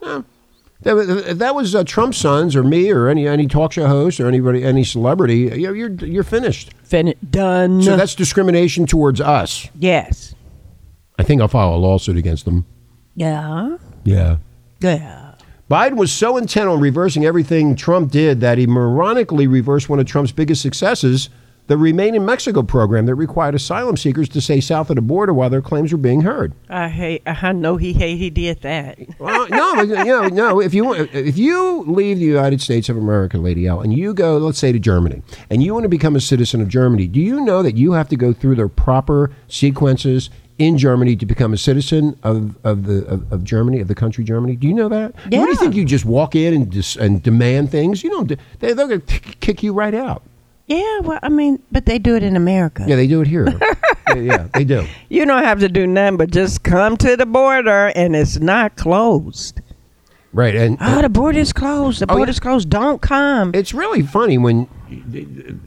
No. 0.00 0.24
That, 0.82 0.96
if 1.26 1.38
that 1.38 1.54
was 1.54 1.74
uh, 1.74 1.84
Trump's 1.84 2.18
sons 2.18 2.54
or 2.54 2.62
me 2.62 2.90
or 2.90 3.08
any 3.08 3.26
any 3.26 3.46
talk 3.46 3.72
show 3.72 3.86
host 3.86 4.20
or 4.20 4.28
anybody 4.28 4.62
any 4.62 4.84
celebrity, 4.84 5.50
uh, 5.50 5.56
you're 5.56 5.74
you're, 5.74 5.90
you're 5.90 6.24
finished. 6.24 6.72
Fin- 6.84 7.14
done. 7.28 7.82
So 7.82 7.96
that's 7.96 8.14
discrimination 8.14 8.86
towards 8.86 9.20
us. 9.20 9.68
yes. 9.78 10.34
I 11.18 11.22
think 11.22 11.40
I'll 11.40 11.48
file 11.48 11.74
a 11.74 11.76
lawsuit 11.76 12.18
against 12.18 12.44
them. 12.44 12.66
Yeah. 13.14 13.78
Yeah. 14.04 14.36
Yeah. 14.80 15.25
Biden 15.68 15.96
was 15.96 16.12
so 16.12 16.36
intent 16.36 16.68
on 16.68 16.78
reversing 16.78 17.24
everything 17.24 17.74
Trump 17.74 18.12
did 18.12 18.40
that 18.40 18.56
he 18.56 18.68
moronically 18.68 19.50
reversed 19.50 19.88
one 19.88 19.98
of 19.98 20.06
Trump's 20.06 20.30
biggest 20.30 20.62
successes, 20.62 21.28
the 21.66 21.76
Remain 21.76 22.14
in 22.14 22.24
Mexico 22.24 22.62
program 22.62 23.06
that 23.06 23.16
required 23.16 23.56
asylum 23.56 23.96
seekers 23.96 24.28
to 24.28 24.40
stay 24.40 24.60
south 24.60 24.90
of 24.90 24.94
the 24.94 25.02
border 25.02 25.34
while 25.34 25.50
their 25.50 25.60
claims 25.60 25.90
were 25.90 25.98
being 25.98 26.20
heard. 26.20 26.52
I 26.68 26.88
hate. 26.88 27.22
I 27.26 27.50
know 27.50 27.76
he 27.78 27.92
hate 27.92 28.18
he 28.18 28.30
did 28.30 28.60
that. 28.60 28.96
Well, 29.18 29.48
no, 29.48 29.82
you 29.82 30.04
know, 30.04 30.28
no. 30.28 30.60
If 30.60 30.72
you 30.72 30.92
if 30.94 31.36
you 31.36 31.82
leave 31.88 32.20
the 32.20 32.24
United 32.24 32.60
States 32.60 32.88
of 32.88 32.96
America, 32.96 33.36
Lady 33.38 33.66
L, 33.66 33.80
and 33.80 33.92
you 33.92 34.14
go, 34.14 34.38
let's 34.38 34.60
say, 34.60 34.70
to 34.70 34.78
Germany, 34.78 35.20
and 35.50 35.64
you 35.64 35.74
want 35.74 35.82
to 35.82 35.88
become 35.88 36.14
a 36.14 36.20
citizen 36.20 36.60
of 36.60 36.68
Germany, 36.68 37.08
do 37.08 37.18
you 37.18 37.40
know 37.40 37.64
that 37.64 37.76
you 37.76 37.90
have 37.90 38.08
to 38.10 38.16
go 38.16 38.32
through 38.32 38.54
the 38.54 38.68
proper 38.68 39.32
sequences 39.48 40.30
in 40.58 40.78
Germany 40.78 41.16
to 41.16 41.26
become 41.26 41.52
a 41.52 41.58
citizen 41.58 42.18
of, 42.22 42.56
of 42.64 42.84
the 42.86 43.04
of, 43.06 43.30
of 43.32 43.44
Germany 43.44 43.80
of 43.80 43.88
the 43.88 43.94
country 43.94 44.24
Germany? 44.24 44.56
Do 44.56 44.66
you 44.66 44.74
know 44.74 44.88
that? 44.88 45.14
Yeah. 45.30 45.40
What 45.40 45.46
do 45.46 45.52
you 45.52 45.56
think? 45.58 45.74
You 45.74 45.84
just 45.84 46.04
walk 46.04 46.34
in 46.34 46.54
and 46.54 46.70
dis, 46.70 46.96
and 46.96 47.22
demand 47.22 47.70
things? 47.70 48.02
You 48.02 48.10
don't. 48.10 48.26
do- 48.28 48.36
They, 48.60 48.72
they're 48.72 48.88
going 48.88 49.00
to 49.02 49.20
kick 49.20 49.62
you 49.62 49.72
right 49.72 49.94
out. 49.94 50.22
Yeah. 50.66 51.00
Well, 51.00 51.18
I 51.22 51.28
mean, 51.28 51.62
but 51.70 51.86
they 51.86 51.98
do 51.98 52.16
it 52.16 52.22
in 52.22 52.36
America. 52.36 52.84
Yeah, 52.88 52.96
they 52.96 53.06
do 53.06 53.20
it 53.20 53.26
here. 53.28 53.46
yeah, 54.08 54.14
yeah, 54.14 54.48
they 54.54 54.64
do. 54.64 54.86
You 55.08 55.24
don't 55.26 55.44
have 55.44 55.60
to 55.60 55.68
do 55.68 55.86
nothing 55.86 56.16
but 56.16 56.30
just 56.30 56.62
come 56.62 56.96
to 56.98 57.16
the 57.16 57.26
border, 57.26 57.92
and 57.94 58.16
it's 58.16 58.38
not 58.38 58.76
closed. 58.76 59.60
Right, 60.32 60.54
and 60.54 60.76
Oh, 60.80 61.00
the 61.02 61.08
border's 61.08 61.52
closed. 61.52 62.00
The 62.00 62.06
Oh, 62.10 62.14
yeah. 62.14 62.18
border's 62.18 62.40
closed. 62.40 62.68
Don't 62.68 63.00
come. 63.00 63.52
It's 63.54 63.72
really 63.72 64.02
funny 64.02 64.36
when 64.38 64.68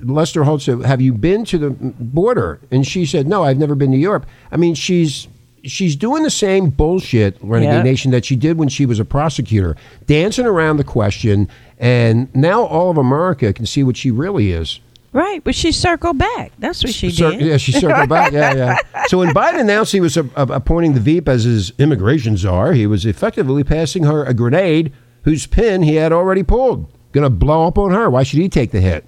Lester 0.03 0.43
Holt 0.43 0.61
said, 0.61 0.81
"Have 0.83 1.01
you 1.01 1.13
been 1.13 1.45
to 1.45 1.57
the 1.57 1.69
border?" 1.71 2.59
And 2.71 2.85
she 2.87 3.05
said, 3.05 3.27
"No, 3.27 3.43
I've 3.43 3.57
never 3.57 3.75
been 3.75 3.91
to 3.91 3.97
Europe." 3.97 4.25
I 4.51 4.57
mean, 4.57 4.75
she's 4.75 5.27
she's 5.63 5.95
doing 5.95 6.23
the 6.23 6.29
same 6.29 6.69
bullshit, 6.69 7.37
Renegade 7.41 7.73
Yeah. 7.75 7.83
Nation, 7.83 8.11
that 8.11 8.23
she 8.25 8.35
did 8.37 8.57
when 8.57 8.69
she 8.69 8.85
was 8.85 8.99
a 8.99 9.05
prosecutor, 9.05 9.75
dancing 10.07 10.45
around 10.45 10.77
the 10.77 10.83
question. 10.85 11.49
And 11.77 12.33
now 12.33 12.63
all 12.63 12.89
of 12.89 12.97
America 12.97 13.51
can 13.53 13.65
see 13.65 13.83
what 13.83 13.97
she 13.97 14.09
really 14.11 14.51
is. 14.51 14.79
right, 15.11 15.43
but 15.43 15.55
she 15.55 15.71
circled 15.71 16.17
back. 16.17 16.51
That's 16.59 16.83
what 16.83 16.93
she 16.93 17.09
Cir- 17.09 17.31
did. 17.31 17.41
Yeah, 17.41 17.57
she 17.57 17.71
circled 17.73 18.07
back. 18.09 18.31
Yeah, 18.33 18.53
yeah. 18.53 18.77
So 19.07 19.17
when 19.17 19.29
Biden 19.33 19.59
announced 19.61 19.91
he 19.91 19.99
was 20.01 20.17
uh, 20.17 20.23
uh, 20.35 20.45
appointing 20.49 20.93
the 20.93 20.99
Veep 20.99 21.27
as 21.27 21.43
his 21.45 21.73
immigration 21.79 22.37
czar, 22.37 22.73
he 22.73 22.85
was 22.87 23.05
effectively 23.05 23.63
passing 23.63 24.03
her 24.03 24.23
a 24.23 24.33
grenade 24.33 24.93
whose 25.23 25.45
pin 25.47 25.81
he 25.83 25.95
had 25.95 26.13
already 26.13 26.43
pulled. 26.43 26.85
Going 27.11 27.23
to 27.23 27.29
blow 27.29 27.67
up 27.67 27.77
on 27.77 27.91
her. 27.91 28.09
Why 28.09 28.23
should 28.23 28.39
he 28.39 28.49
take 28.49 28.71
the 28.71 28.81
hit? 28.81 29.05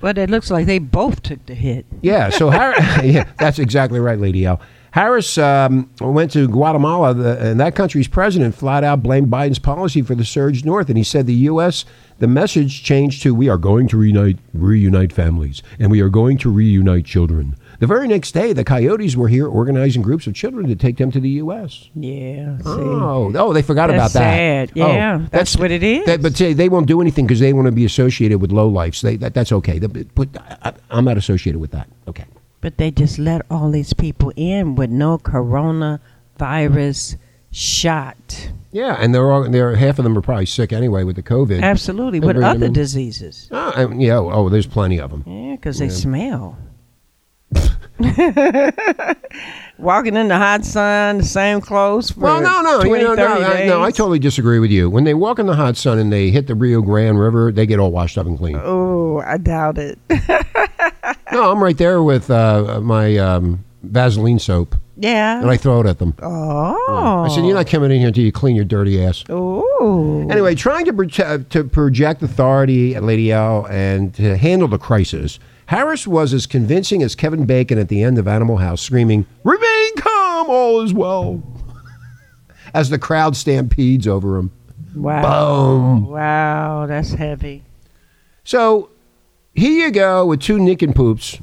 But 0.00 0.18
it 0.18 0.30
looks 0.30 0.50
like 0.50 0.66
they 0.66 0.78
both 0.78 1.22
took 1.22 1.44
the 1.46 1.54
hit. 1.54 1.86
Yeah, 2.02 2.30
so 2.30 2.50
Harris, 2.50 2.78
yeah, 3.04 3.30
that's 3.38 3.58
exactly 3.58 4.00
right, 4.00 4.18
Lady 4.18 4.44
L. 4.44 4.60
Harris 4.90 5.36
um, 5.36 5.90
went 6.00 6.32
to 6.32 6.48
Guatemala, 6.48 7.12
the, 7.14 7.38
and 7.38 7.60
that 7.60 7.74
country's 7.74 8.08
president 8.08 8.54
flat 8.54 8.82
out 8.84 9.02
blamed 9.02 9.28
Biden's 9.28 9.58
policy 9.58 10.02
for 10.02 10.14
the 10.14 10.24
surge 10.24 10.64
north, 10.64 10.88
and 10.88 10.96
he 10.96 11.04
said 11.04 11.26
the 11.26 11.34
U.S. 11.34 11.84
the 12.18 12.26
message 12.26 12.82
changed 12.82 13.22
to 13.22 13.34
"We 13.34 13.48
are 13.48 13.58
going 13.58 13.86
to 13.88 13.98
reunite 13.98 14.38
reunite 14.54 15.12
families, 15.12 15.62
and 15.78 15.90
we 15.90 16.00
are 16.00 16.08
going 16.08 16.38
to 16.38 16.50
reunite 16.50 17.04
children." 17.04 17.54
The 17.80 17.86
very 17.86 18.08
next 18.08 18.32
day, 18.32 18.52
the 18.52 18.64
Coyotes 18.64 19.16
were 19.16 19.28
here 19.28 19.46
organizing 19.46 20.02
groups 20.02 20.26
of 20.26 20.34
children 20.34 20.66
to 20.66 20.74
take 20.74 20.96
them 20.96 21.12
to 21.12 21.20
the 21.20 21.28
U.S. 21.42 21.88
Yeah. 21.94 22.58
See. 22.58 22.64
Oh, 22.66 23.32
oh, 23.36 23.52
they 23.52 23.62
forgot 23.62 23.86
That's 23.88 24.12
about 24.12 24.20
that. 24.20 24.70
sad. 24.70 24.72
Oh, 24.82 24.92
Yeah, 24.92 25.26
that's 25.30 25.56
what 25.56 25.70
it 25.70 25.82
is. 25.84 26.04
that- 26.06 26.20
but 26.20 26.36
say 26.36 26.52
they 26.54 26.68
won't 26.68 26.86
do 26.88 27.00
anything 27.00 27.26
because 27.26 27.38
they 27.38 27.52
want 27.52 27.66
to 27.66 27.72
be 27.72 27.84
associated 27.84 28.40
with 28.40 28.50
low 28.50 28.66
lifes. 28.66 29.00
They, 29.00 29.14
that, 29.16 29.32
that's 29.32 29.52
okay. 29.52 29.78
The- 29.78 29.88
But 30.14 30.28
I, 30.62 30.72
I'm 30.90 31.04
not 31.04 31.16
associated 31.18 31.60
with 31.60 31.70
that. 31.70 31.88
Okay. 32.08 32.24
But 32.60 32.78
they 32.78 32.90
just 32.90 33.18
let 33.20 33.42
all 33.48 33.70
these 33.70 33.92
people 33.92 34.32
in 34.34 34.74
with 34.74 34.90
no 34.90 35.16
coronavirus 35.18 37.16
shot. 37.52 38.50
Yeah, 38.72 38.96
and 38.98 39.14
they're 39.14 39.30
all 39.30 39.48
they're 39.48 39.76
half 39.76 39.98
of 39.98 40.02
them 40.04 40.18
are 40.18 40.20
probably 40.22 40.46
sick 40.46 40.72
anyway 40.72 41.04
with 41.04 41.16
the 41.16 41.22
COVID. 41.22 41.62
Absolutely. 41.62 42.20
With 42.20 42.36
them 42.36 42.44
other 42.44 42.68
diseases. 42.68 43.48
Oh, 43.50 43.92
yeah. 43.92 44.16
Oh, 44.18 44.48
there's 44.48 44.66
plenty 44.66 44.98
of 45.00 45.10
them. 45.10 45.24
Yeah, 45.26 45.56
because 45.56 45.78
they 45.78 45.88
smell. 45.88 46.58
Walking 49.78 50.16
in 50.16 50.28
the 50.28 50.36
hot 50.36 50.64
sun, 50.64 51.18
the 51.18 51.24
same 51.24 51.60
clothes 51.60 52.10
for 52.10 52.20
Well, 52.20 52.40
no, 52.40 52.62
no, 52.62 52.82
20, 52.82 52.90
you 52.90 53.08
know, 53.08 53.14
no, 53.14 53.28
30 53.38 53.44
I, 53.44 53.66
no. 53.66 53.82
I 53.82 53.90
totally 53.90 54.18
disagree 54.18 54.58
with 54.58 54.70
you. 54.70 54.90
When 54.90 55.04
they 55.04 55.14
walk 55.14 55.38
in 55.38 55.46
the 55.46 55.54
hot 55.54 55.76
sun 55.76 55.98
and 55.98 56.12
they 56.12 56.30
hit 56.30 56.46
the 56.46 56.54
Rio 56.54 56.80
Grande 56.82 57.18
River, 57.18 57.50
they 57.52 57.66
get 57.66 57.78
all 57.78 57.90
washed 57.90 58.18
up 58.18 58.26
and 58.26 58.36
clean. 58.38 58.56
Oh, 58.62 59.20
I 59.20 59.36
doubt 59.38 59.78
it. 59.78 59.98
No, 61.30 61.52
I'm 61.52 61.62
right 61.62 61.76
there 61.76 62.02
with 62.02 62.30
uh, 62.30 62.80
my 62.82 63.16
um, 63.18 63.62
Vaseline 63.82 64.38
soap, 64.38 64.74
yeah. 64.96 65.40
and 65.40 65.50
I 65.50 65.58
throw 65.58 65.80
it 65.80 65.86
at 65.86 65.98
them. 65.98 66.14
oh. 66.22 67.24
I 67.24 67.28
said, 67.28 67.44
"You're 67.44 67.54
not 67.54 67.66
coming 67.66 67.90
in 67.90 67.98
here 67.98 68.08
until 68.08 68.24
you 68.24 68.32
clean 68.32 68.56
your 68.56 68.64
dirty 68.64 69.02
ass." 69.04 69.24
Oh. 69.28 70.26
Anyway, 70.30 70.54
trying 70.54 70.86
to 70.86 71.44
to 71.50 71.64
project 71.64 72.22
authority 72.22 72.94
at 72.94 73.04
Lady 73.04 73.30
L 73.30 73.66
and 73.68 74.14
to 74.14 74.36
handle 74.38 74.68
the 74.68 74.78
crisis, 74.78 75.38
Harris 75.68 76.06
was 76.06 76.32
as 76.32 76.46
convincing 76.46 77.02
as 77.02 77.14
Kevin 77.14 77.44
Bacon 77.44 77.78
at 77.78 77.88
the 77.88 78.02
end 78.02 78.16
of 78.16 78.26
Animal 78.26 78.56
House, 78.56 78.80
screaming, 78.80 79.26
"Remain 79.44 79.96
calm, 79.96 80.48
all 80.48 80.80
is 80.80 80.94
well," 80.94 81.42
as 82.74 82.88
the 82.88 82.98
crowd 82.98 83.36
stampedes 83.36 84.06
over 84.08 84.38
him. 84.38 84.50
Wow. 84.96 85.20
Boom. 85.22 86.06
Wow, 86.06 86.86
that's 86.86 87.12
heavy. 87.12 87.64
So 88.44 88.88
here 89.54 89.86
you 89.86 89.90
go 89.92 90.24
with 90.24 90.40
two 90.40 90.58
Nick 90.58 90.80
and 90.80 90.94
poops 90.94 91.38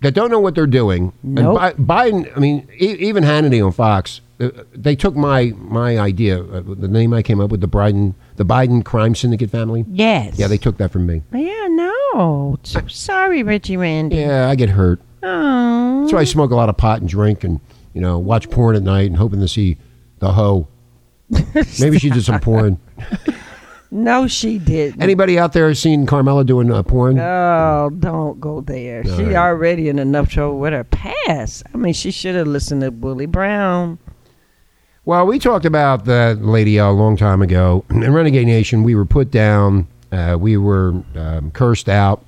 that 0.00 0.12
don't 0.12 0.30
know 0.32 0.40
what 0.40 0.56
they're 0.56 0.66
doing. 0.66 1.12
Nope. 1.22 1.60
And 1.60 1.86
Bi- 1.86 2.10
Biden, 2.10 2.36
I 2.36 2.40
mean, 2.40 2.66
e- 2.80 2.96
even 2.98 3.22
Hannity 3.22 3.64
on 3.64 3.70
Fox, 3.70 4.21
they 4.38 4.96
took 4.96 5.14
my 5.14 5.52
my 5.56 5.98
idea, 5.98 6.42
uh, 6.42 6.62
the 6.66 6.88
name 6.88 7.12
I 7.12 7.22
came 7.22 7.40
up 7.40 7.50
with, 7.50 7.60
the 7.60 7.68
Biden 7.68 8.14
the 8.36 8.44
Biden 8.44 8.84
crime 8.84 9.14
syndicate 9.14 9.50
family. 9.50 9.84
Yes. 9.88 10.38
Yeah, 10.38 10.48
they 10.48 10.58
took 10.58 10.78
that 10.78 10.90
from 10.90 11.06
me. 11.06 11.22
Yeah, 11.32 11.68
no. 11.70 12.58
So 12.62 12.86
sorry, 12.88 13.42
Richie 13.42 13.76
Randy. 13.76 14.16
Yeah, 14.16 14.48
I 14.48 14.54
get 14.54 14.70
hurt. 14.70 15.00
Oh. 15.22 16.00
That's 16.00 16.12
why 16.12 16.20
I 16.20 16.24
smoke 16.24 16.50
a 16.50 16.56
lot 16.56 16.68
of 16.68 16.76
pot 16.76 17.00
and 17.00 17.08
drink 17.08 17.44
and 17.44 17.60
you 17.94 18.00
know 18.00 18.18
watch 18.18 18.50
porn 18.50 18.76
at 18.76 18.82
night 18.82 19.06
and 19.06 19.16
hoping 19.16 19.40
to 19.40 19.48
see 19.48 19.78
the 20.18 20.32
hoe. 20.32 20.68
Maybe 21.80 21.98
she 21.98 22.10
did 22.10 22.24
some 22.24 22.40
porn. 22.40 22.78
No, 23.94 24.26
she 24.26 24.58
didn't. 24.58 25.02
Anybody 25.02 25.38
out 25.38 25.52
there 25.52 25.72
seen 25.74 26.06
Kamala 26.06 26.46
doing 26.46 26.72
uh, 26.72 26.82
porn? 26.82 27.18
Oh, 27.18 27.90
don't 27.98 28.40
go 28.40 28.62
there. 28.62 29.02
All 29.06 29.16
she 29.18 29.24
right. 29.24 29.36
already 29.36 29.90
in 29.90 29.98
enough 29.98 30.30
trouble 30.30 30.58
with 30.58 30.72
her 30.72 30.84
past. 30.84 31.62
I 31.74 31.76
mean, 31.76 31.92
she 31.92 32.10
should 32.10 32.34
have 32.34 32.46
listened 32.46 32.80
to 32.80 32.88
Willie 32.88 33.26
Brown. 33.26 33.98
Well, 35.04 35.26
we 35.26 35.38
talked 35.40 35.64
about 35.64 36.04
that 36.04 36.44
lady 36.44 36.76
a 36.76 36.90
long 36.90 37.16
time 37.16 37.42
ago. 37.42 37.84
In 37.90 38.12
Renegade 38.12 38.46
Nation, 38.46 38.84
we 38.84 38.94
were 38.94 39.04
put 39.04 39.30
down. 39.32 39.88
Uh, 40.12 40.36
we 40.38 40.56
were 40.56 41.02
um, 41.16 41.50
cursed 41.50 41.88
out. 41.88 42.24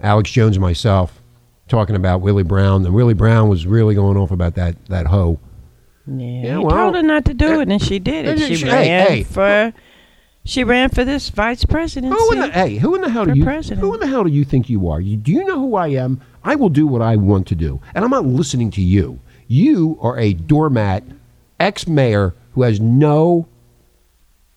Alex 0.00 0.30
Jones 0.30 0.56
and 0.56 0.62
myself 0.62 1.22
talking 1.68 1.96
about 1.96 2.20
Willie 2.20 2.42
Brown. 2.42 2.84
And 2.84 2.94
Willie 2.94 3.14
Brown 3.14 3.48
was 3.48 3.66
really 3.66 3.94
going 3.94 4.18
off 4.18 4.30
about 4.30 4.56
that, 4.56 4.76
that 4.86 5.06
hoe. 5.06 5.38
Yeah, 6.06 6.26
Yeah, 6.26 6.58
he 6.58 6.64
well, 6.64 6.76
told 6.76 6.94
her 6.96 7.02
not 7.02 7.24
to 7.24 7.34
do 7.34 7.60
it, 7.60 7.68
and 7.68 7.82
she 7.82 7.98
did 7.98 8.26
it. 8.26 8.38
Hey, 8.38 8.54
She 8.54 8.64
ran 8.64 9.06
hey. 9.06 9.22
for. 9.24 9.72
She 10.44 10.62
ran 10.62 10.90
for 10.90 11.04
this 11.04 11.28
vice 11.30 11.64
presidency. 11.64 12.16
Who 12.16 12.32
in 12.32 12.38
the, 12.38 12.50
hey, 12.52 12.76
who 12.76 12.94
in 12.94 13.00
the 13.00 13.10
hell 13.10 13.24
do 13.24 13.34
you 13.34 13.42
president. 13.42 13.80
who 13.80 13.94
in 13.94 14.00
the 14.00 14.06
hell 14.06 14.22
do 14.22 14.30
you 14.30 14.44
think 14.44 14.70
you 14.70 14.88
are? 14.88 15.00
You, 15.00 15.16
do 15.16 15.32
you 15.32 15.44
know 15.44 15.58
who 15.58 15.74
I 15.74 15.88
am? 15.88 16.20
I 16.44 16.54
will 16.54 16.68
do 16.68 16.86
what 16.86 17.02
I 17.02 17.16
want 17.16 17.48
to 17.48 17.56
do, 17.56 17.80
and 17.96 18.04
I'm 18.04 18.12
not 18.12 18.24
listening 18.26 18.70
to 18.72 18.80
you. 18.80 19.18
You 19.48 19.98
are 20.00 20.16
a 20.16 20.34
doormat, 20.34 21.02
ex-mayor 21.60 22.34
who 22.52 22.62
has 22.62 22.80
no. 22.80 23.46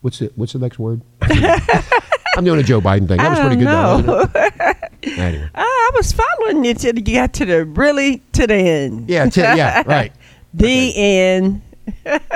What's 0.01 0.21
it? 0.21 0.31
What's 0.35 0.53
the 0.53 0.59
next 0.59 0.79
word? 0.79 1.01
I'm 1.21 2.45
doing 2.45 2.59
a 2.59 2.63
Joe 2.63 2.79
Biden 2.79 3.07
thing. 3.07 3.17
That 3.17 3.29
was 3.31 3.39
pretty 3.39 3.55
good. 3.57 3.67
though. 3.67 5.21
Anyway. 5.21 5.49
I 5.55 5.91
was 5.95 6.11
following 6.13 6.63
you 6.63 6.73
till 6.73 6.95
you 6.95 7.01
got 7.01 7.33
to 7.33 7.45
the 7.45 7.65
really 7.65 8.21
to 8.33 8.47
the 8.47 8.55
end. 8.55 9.09
Yeah, 9.09 9.27
t- 9.29 9.41
yeah, 9.41 9.83
right. 9.87 10.13
The 10.53 10.95
end. 10.95 11.61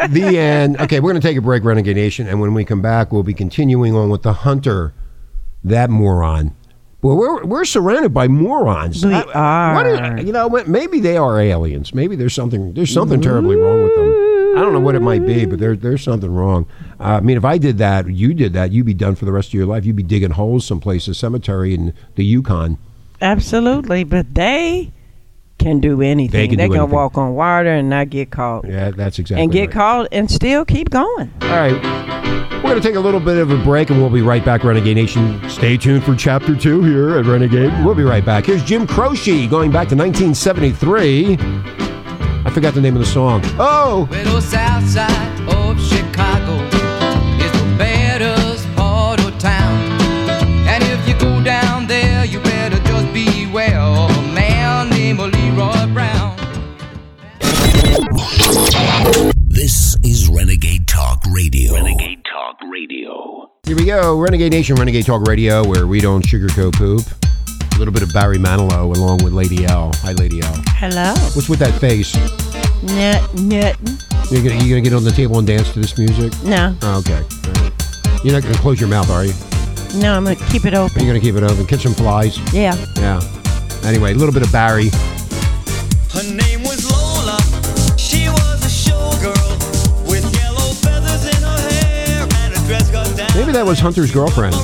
The 0.09 0.37
end. 0.37 0.81
Okay, 0.81 0.99
we're 0.99 1.11
going 1.11 1.21
to 1.21 1.27
take 1.27 1.37
a 1.37 1.41
break, 1.41 1.63
Renegade 1.63 1.95
Nation, 1.95 2.27
and 2.27 2.41
when 2.41 2.53
we 2.53 2.65
come 2.65 2.81
back, 2.81 3.11
we'll 3.13 3.23
be 3.23 3.33
continuing 3.35 3.95
on 3.95 4.09
with 4.09 4.23
the 4.23 4.33
Hunter, 4.33 4.93
that 5.63 5.89
moron. 5.89 6.55
Well, 7.01 7.15
we're 7.17 7.43
we're 7.45 7.65
surrounded 7.65 8.13
by 8.13 8.27
morons. 8.27 9.05
We 9.05 9.13
I- 9.13 9.21
are. 9.33 10.17
is- 10.17 10.25
you 10.25 10.33
know, 10.33 10.49
maybe 10.67 10.99
they 10.99 11.15
are 11.17 11.39
aliens. 11.39 11.93
Maybe 11.93 12.15
there's 12.15 12.33
something 12.33 12.73
there's 12.73 12.91
something 12.93 13.21
terribly 13.21 13.55
wrong 13.55 13.83
with 13.83 13.95
them. 13.95 14.32
I 14.55 14.59
don't 14.61 14.73
know 14.73 14.79
what 14.79 14.95
it 14.95 15.01
might 15.01 15.25
be, 15.25 15.45
but 15.45 15.59
there, 15.59 15.75
there's 15.75 16.03
something 16.03 16.33
wrong. 16.33 16.67
Uh, 16.99 17.03
I 17.03 17.19
mean, 17.21 17.37
if 17.37 17.45
I 17.45 17.57
did 17.57 17.77
that, 17.79 18.07
you 18.09 18.33
did 18.33 18.53
that, 18.53 18.71
you'd 18.71 18.85
be 18.85 18.93
done 18.93 19.15
for 19.15 19.25
the 19.25 19.31
rest 19.31 19.49
of 19.49 19.53
your 19.55 19.65
life. 19.65 19.83
You'd 19.85 19.95
be 19.95 20.03
digging 20.03 20.31
holes 20.31 20.65
someplace, 20.65 21.07
a 21.07 21.13
cemetery 21.15 21.73
in 21.73 21.93
the 22.15 22.23
Yukon. 22.23 22.77
Absolutely, 23.21 24.03
but 24.03 24.33
they 24.35 24.91
can 25.57 25.79
do 25.79 26.01
anything. 26.01 26.31
They 26.39 26.47
can 26.47 26.57
do 26.57 26.63
anything. 26.75 26.89
walk 26.89 27.17
on 27.17 27.35
water 27.35 27.69
and 27.69 27.89
not 27.89 28.09
get 28.09 28.31
caught, 28.31 28.67
Yeah, 28.67 28.91
that's 28.91 29.17
exactly 29.19 29.43
and 29.43 29.51
get 29.51 29.61
right. 29.67 29.71
caught 29.71 30.07
and 30.11 30.29
still 30.29 30.65
keep 30.65 30.89
going. 30.89 31.31
All 31.41 31.49
right. 31.49 31.81
We're 32.63 32.69
going 32.69 32.81
to 32.81 32.87
take 32.87 32.95
a 32.95 32.99
little 32.99 33.19
bit 33.19 33.37
of 33.37 33.51
a 33.51 33.57
break 33.63 33.89
and 33.89 33.99
we'll 33.99 34.09
be 34.09 34.21
right 34.21 34.43
back, 34.43 34.63
Renegade 34.63 34.95
Nation. 34.95 35.41
Stay 35.49 35.75
tuned 35.77 36.03
for 36.03 36.15
chapter 36.15 36.55
two 36.55 36.81
here 36.83 37.17
at 37.17 37.25
Renegade. 37.25 37.71
We'll 37.85 37.95
be 37.95 38.03
right 38.03 38.23
back. 38.25 38.45
Here's 38.45 38.63
Jim 38.63 38.87
Croce 38.87 39.47
going 39.47 39.69
back 39.71 39.89
to 39.89 39.95
1973. 39.95 41.82
I 42.45 42.49
forgot 42.49 42.73
the 42.73 42.81
name 42.81 42.95
of 42.95 42.99
the 42.99 43.05
song. 43.05 43.41
Oh! 43.57 44.05
Well, 44.11 44.35
the 44.35 44.41
south 44.41 44.85
side 44.87 45.39
of 45.47 45.79
Chicago 45.81 46.61
is 47.41 47.51
the 47.53 47.75
baddest 47.77 48.67
part 48.75 49.23
of 49.23 49.37
town. 49.39 49.79
And 50.67 50.83
if 50.83 51.07
you 51.07 51.17
go 51.17 51.41
down 51.41 51.87
there, 51.87 52.25
you 52.25 52.41
better 52.41 52.79
just 52.79 53.13
beware 53.13 53.79
of 53.79 54.09
a 54.09 54.21
man 54.33 54.89
named 54.89 55.19
Leroy 55.19 55.93
Brown. 55.93 56.37
This 59.47 59.95
is 60.03 60.27
Renegade 60.27 60.85
Talk 60.85 61.23
Radio. 61.31 61.75
Renegade 61.75 62.25
Talk 62.25 62.57
Radio. 62.69 63.51
Here 63.63 63.77
we 63.77 63.85
go. 63.85 64.19
Renegade 64.19 64.51
Nation, 64.51 64.75
Renegade 64.75 65.05
Talk 65.05 65.21
Radio, 65.27 65.65
where 65.65 65.87
we 65.87 66.01
don't 66.01 66.25
sugarcoat 66.25 66.73
poop. 66.75 67.03
A 67.73 67.77
little 67.79 67.93
bit 67.93 68.03
of 68.03 68.13
Barry 68.13 68.37
Manilow 68.37 68.95
along 68.95 69.23
with 69.23 69.33
Lady 69.33 69.65
L. 69.65 69.91
Hi, 70.01 70.13
Lady 70.13 70.41
L. 70.41 70.53
Hello. 70.77 71.13
What's 71.35 71.49
with 71.49 71.59
that 71.59 71.73
face? 71.79 72.13
Nut, 72.83 73.21
nut. 73.35 73.77
You're 74.31 74.43
going 74.43 74.61
you 74.61 74.69
gonna 74.69 74.81
get 74.81 74.93
on 74.93 75.03
the 75.03 75.11
table 75.11 75.37
and 75.39 75.47
dance 75.47 75.71
to 75.73 75.79
this 75.79 75.97
music? 75.97 76.31
No, 76.43 76.75
Oh, 76.83 76.99
okay. 76.99 77.15
All 77.15 77.63
right. 77.63 78.23
You're 78.23 78.33
not 78.33 78.41
going 78.43 78.53
to 78.55 78.61
close 78.61 78.79
your 78.79 78.89
mouth, 78.89 79.09
are 79.09 79.25
you? 79.25 79.33
no, 80.01 80.15
I'm 80.15 80.23
gonna 80.23 80.35
keep 80.49 80.65
it 80.65 80.73
open. 80.73 80.73
You're 80.73 80.85
open. 80.85 81.07
going 81.07 81.19
to 81.19 81.25
keep 81.25 81.35
it 81.35 81.43
open. 81.43 81.65
Catch 81.65 81.81
some 81.83 81.93
flies. 81.93 82.37
Yeah. 82.53 82.75
Yeah. 82.97 83.19
Anyway, 83.83 84.11
a 84.13 84.15
little 84.15 84.33
bit 84.33 84.43
of 84.43 84.51
Barry. 84.51 84.89
Her 86.13 86.23
name 86.23 86.61
was 86.63 86.85
Lola. 86.89 87.37
She 87.97 88.29
was 88.29 88.63
a 88.63 88.69
showgirl 88.69 90.09
with 90.09 90.23
yellow 90.35 90.71
feathers 90.81 91.25
in 91.25 91.41
her 91.43 91.69
hair 91.69 92.21
and 92.23 92.53
a 92.53 92.59
dress 92.67 92.89
got 92.91 93.15
down. 93.17 93.29
Maybe 93.35 93.51
that 93.51 93.65
was 93.65 93.79
Hunter's 93.79 94.11
girlfriend. 94.11 94.55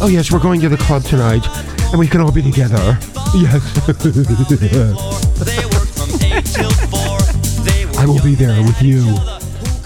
Oh, 0.00 0.08
yes, 0.10 0.30
we're 0.30 0.38
going 0.40 0.60
to 0.60 0.68
the 0.68 0.76
club 0.76 1.02
tonight, 1.04 1.46
and 1.90 1.98
we 1.98 2.06
can 2.06 2.20
all 2.20 2.32
be 2.32 2.42
together. 2.42 2.98
Yes. 3.34 3.62
they 3.86 5.64
worked 5.66 5.94
from 5.96 6.10
eight 6.22 6.44
till 6.44 6.70
four. 6.90 7.18
They 7.64 7.86
were 7.86 7.98
I 7.98 8.04
will 8.06 8.22
be 8.22 8.34
there 8.34 8.60
with 8.62 8.80
you, 8.82 9.02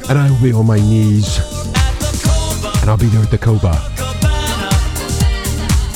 and 0.09 0.19
I 0.19 0.31
will 0.31 0.41
be 0.43 0.53
on 0.53 0.67
my 0.67 0.79
knees, 0.79 1.39
at 1.39 1.45
the 2.01 2.21
Copa 2.25 2.79
and 2.81 2.91
I'll 2.91 2.97
be 2.99 3.07
there 3.07 3.23
at 3.23 3.31
the 3.31 3.39
Copa. 3.39 3.79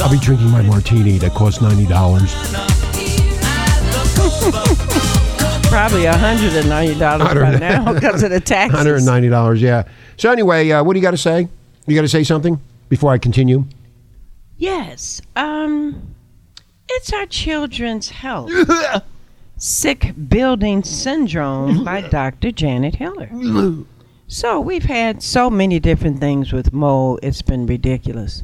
I'll 0.03 0.11
be 0.11 0.19
drinking 0.19 0.51
my 0.51 0.63
martini 0.63 1.19
that 1.19 1.33
costs 1.33 1.61
$90. 1.61 1.89
Probably 5.71 6.05
a 6.05 6.17
hundred 6.17 6.53
and 6.55 6.69
ninety 6.69 6.99
dollars 6.99 7.29
Hundred- 7.29 7.61
now 7.61 7.93
because 7.95 8.23
of 8.23 8.31
the 8.31 8.41
taxes. 8.41 8.81
$190, 9.09 9.61
yeah. 9.61 9.85
So, 10.19 10.31
anyway, 10.31 10.71
uh, 10.71 10.85
what 10.85 10.93
do 10.93 10.99
you 10.99 11.03
got 11.03 11.13
to 11.13 11.17
say? 11.17 11.49
You 11.87 11.95
got 11.95 12.03
to 12.03 12.09
say 12.09 12.25
something 12.25 12.61
before 12.91 13.11
I 13.13 13.19
continue? 13.19 13.65
Yes. 14.63 15.21
Um, 15.35 16.15
it's 16.89 17.13
our 17.13 17.27
children's 17.27 18.11
health. 18.11 18.53
Sick 19.57 20.15
Building 20.29 20.85
Syndrome 20.85 21.83
by 21.83 22.01
Dr. 22.09 22.53
Janet 22.53 22.95
Hiller. 22.95 23.29
So 24.29 24.61
we've 24.61 24.85
had 24.85 25.23
so 25.23 25.51
many 25.51 25.79
different 25.79 26.19
things 26.19 26.55
with 26.55 26.73
mold. 26.73 27.21
It's 27.23 27.43
been 27.43 27.67
ridiculous. 27.67 28.43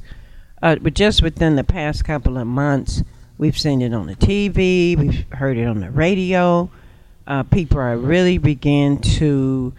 Uh, 0.60 0.76
but 0.76 0.92
just 0.92 1.22
within 1.22 1.56
the 1.56 1.64
past 1.64 2.04
couple 2.04 2.36
of 2.36 2.46
months, 2.46 3.02
we've 3.38 3.58
seen 3.58 3.80
it 3.80 3.94
on 3.94 4.06
the 4.06 4.14
TV. 4.14 4.98
We've 4.98 5.24
heard 5.32 5.56
it 5.56 5.64
on 5.64 5.80
the 5.80 5.90
radio. 5.90 6.70
Uh, 7.26 7.42
people 7.44 7.78
are 7.78 7.96
really 7.96 8.36
begin 8.36 8.98
to 9.16 9.72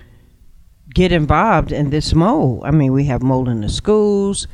get 0.91 1.11
involved 1.11 1.71
in 1.71 1.91
this 1.91 2.15
mold. 2.15 2.63
I 2.63 2.71
mean, 2.71 2.91
we 2.91 3.03
have 3.05 3.21
mold 3.21 3.47
in 3.47 3.61
the 3.61 3.69
schools. 3.69 4.47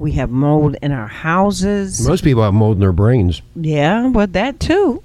We 0.00 0.12
have 0.12 0.30
mold 0.30 0.76
in 0.80 0.92
our 0.92 1.08
houses. 1.08 2.08
Most 2.08 2.24
people 2.24 2.42
have 2.42 2.54
mold 2.54 2.78
in 2.78 2.80
their 2.80 2.90
brains. 2.90 3.42
Yeah, 3.54 4.08
well, 4.08 4.26
that 4.28 4.58
too. 4.58 5.02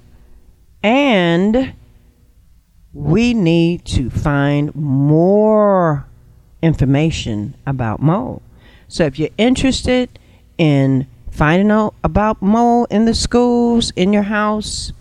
And 0.82 1.74
we 2.94 3.34
need 3.34 3.84
to 3.84 4.08
find 4.08 4.74
more 4.74 6.06
information 6.62 7.56
about 7.66 8.00
mold. 8.00 8.40
So 8.88 9.04
if 9.04 9.18
you're 9.18 9.28
interested 9.36 10.18
in 10.56 11.06
finding 11.30 11.70
out 11.70 11.92
about 12.02 12.40
mold 12.40 12.86
in 12.88 13.04
the 13.04 13.14
schools, 13.14 13.92
in 13.96 14.14
your 14.14 14.22
house, 14.22 14.94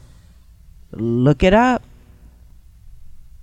look 0.91 1.41
it 1.41 1.53
up. 1.53 1.83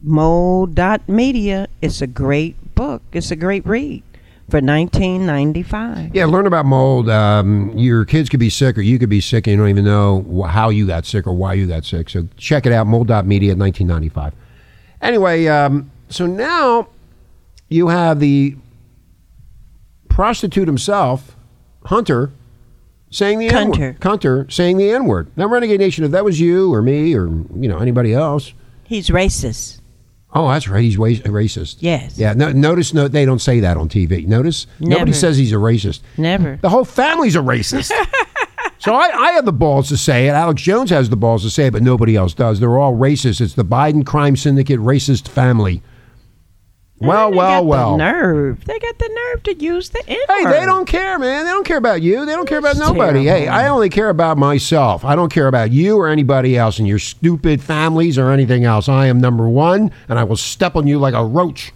Mold.media. 0.03 1.69
It's 1.81 2.03
a 2.03 2.07
great 2.07 2.75
book. 2.75 3.01
It's 3.15 3.31
a 3.31 3.37
great 3.37 3.65
read 3.65 4.03
for 4.49 4.61
1995. 4.61 6.15
Yeah, 6.15 6.27
learn 6.27 6.47
about 6.47 6.67
mold. 6.67 7.09
Um, 7.09 7.77
your 7.77 8.05
kids 8.05 8.29
could 8.29 8.41
be 8.41 8.51
sick, 8.51 8.77
or 8.77 8.83
you 8.83 8.99
could 8.99 9.09
be 9.09 9.21
sick, 9.21 9.47
and 9.47 9.53
you 9.53 9.59
don't 9.59 9.69
even 9.69 9.85
know 9.85 10.43
how 10.43 10.69
you 10.69 10.87
got 10.87 11.07
sick 11.07 11.27
or 11.27 11.33
why 11.33 11.55
you 11.55 11.67
got 11.67 11.85
sick. 11.85 12.11
So 12.11 12.29
check 12.37 12.67
it 12.67 12.73
out, 12.73 12.87
mold.media, 12.87 13.57
1995. 13.57 14.35
Anyway, 15.01 15.47
um, 15.47 15.91
so 16.09 16.27
now 16.27 16.89
you 17.69 17.89
have 17.89 18.21
the 18.21 18.57
prostitute 20.09 20.69
himself, 20.69 21.37
Hunter, 21.87 22.33
saying 23.11 23.39
the 23.39 23.49
N-word. 23.49 23.97
Hunter 24.03 24.47
saying 24.51 24.79
the 24.79 24.91
N 24.91 25.07
word. 25.07 25.31
Now, 25.37 25.47
Renegade 25.47 25.81
Nation, 25.81 26.05
if 26.05 26.11
that 26.11 26.25
was 26.25 26.41
you 26.41 26.73
or 26.73 26.83
me 26.83 27.15
or 27.15 27.27
you 27.27 27.69
know 27.69 27.79
anybody 27.79 28.13
else, 28.13 28.53
He's 28.85 29.09
racist. 29.09 29.81
Oh, 30.35 30.49
that's 30.49 30.69
right, 30.69 30.83
he's 30.83 30.97
racist. 30.97 31.77
Yes. 31.81 32.19
Yeah. 32.19 32.33
No, 32.35 32.51
notice, 32.53 32.95
no, 32.95 33.09
they 33.09 33.25
don't 33.25 33.41
say 33.41 33.61
that 33.61 33.77
on 33.77 33.89
TV. 33.89 34.27
Notice, 34.27 34.67
nobody 34.81 35.13
says 35.13 35.37
he's 35.37 35.53
a 35.53 35.57
racist. 35.57 36.01
Never. 36.17 36.59
The 36.63 36.69
whole 36.69 36.85
family's 36.85 37.37
a 37.37 37.41
racist. 37.41 37.93
so 38.79 38.95
I, 38.95 39.09
I 39.09 39.33
have 39.33 39.45
the 39.45 39.53
balls 39.53 39.89
to 39.89 39.97
say 39.97 40.29
it. 40.29 40.31
Alex 40.31 40.63
Jones 40.63 40.91
has 40.91 41.11
the 41.11 41.17
balls 41.17 41.43
to 41.43 41.51
say 41.51 41.67
it, 41.67 41.73
but 41.73 41.83
nobody 41.83 42.17
else 42.17 42.35
does. 42.35 42.61
They're 42.61 42.79
all 42.79 42.97
racist. 42.97 43.41
It's 43.41 43.55
the 43.55 43.65
Biden 43.65 44.05
crime 44.05 44.37
syndicate 44.37 44.81
racist 44.81 45.29
family. 45.29 45.83
Well, 47.07 47.31
They 47.31 47.37
well, 47.37 47.61
got 47.61 47.67
well. 47.67 47.91
The 47.93 47.97
nerve. 47.99 48.65
They 48.65 48.79
got 48.79 48.99
the 48.99 49.09
nerve 49.09 49.43
to 49.45 49.55
use 49.55 49.91
the 49.91 50.03
N 50.09 50.19
Hey, 50.29 50.45
they 50.45 50.65
don't 50.65 50.87
care, 50.87 51.19
man. 51.19 51.45
They 51.45 51.51
don't 51.51 51.67
care 51.67 51.77
about 51.77 52.01
you. 52.03 52.25
They 52.25 52.33
don't 52.33 52.49
care 52.49 52.59
about 52.59 52.77
That's 52.77 52.89
nobody. 52.91 53.25
Hey. 53.25 53.49
I 53.49 53.69
only 53.69 53.89
care 53.91 54.09
about 54.09 54.39
myself. 54.39 55.05
I 55.05 55.17
don't 55.17 55.33
care 55.33 55.49
about 55.49 55.73
you 55.73 55.97
or 55.97 56.09
anybody 56.09 56.57
else 56.57 56.79
and 56.79 56.87
your 56.87 56.99
stupid 56.99 57.61
families 57.63 58.19
or 58.19 58.31
anything 58.31 58.65
else. 58.65 58.89
I 58.89 59.07
am 59.07 59.21
number 59.21 59.49
one, 59.49 59.91
and 60.09 60.19
I 60.19 60.25
will 60.25 60.37
step 60.37 60.77
on 60.77 60.87
you 60.87 60.99
like 60.99 61.15
a 61.15 61.25
roach. 61.25 61.73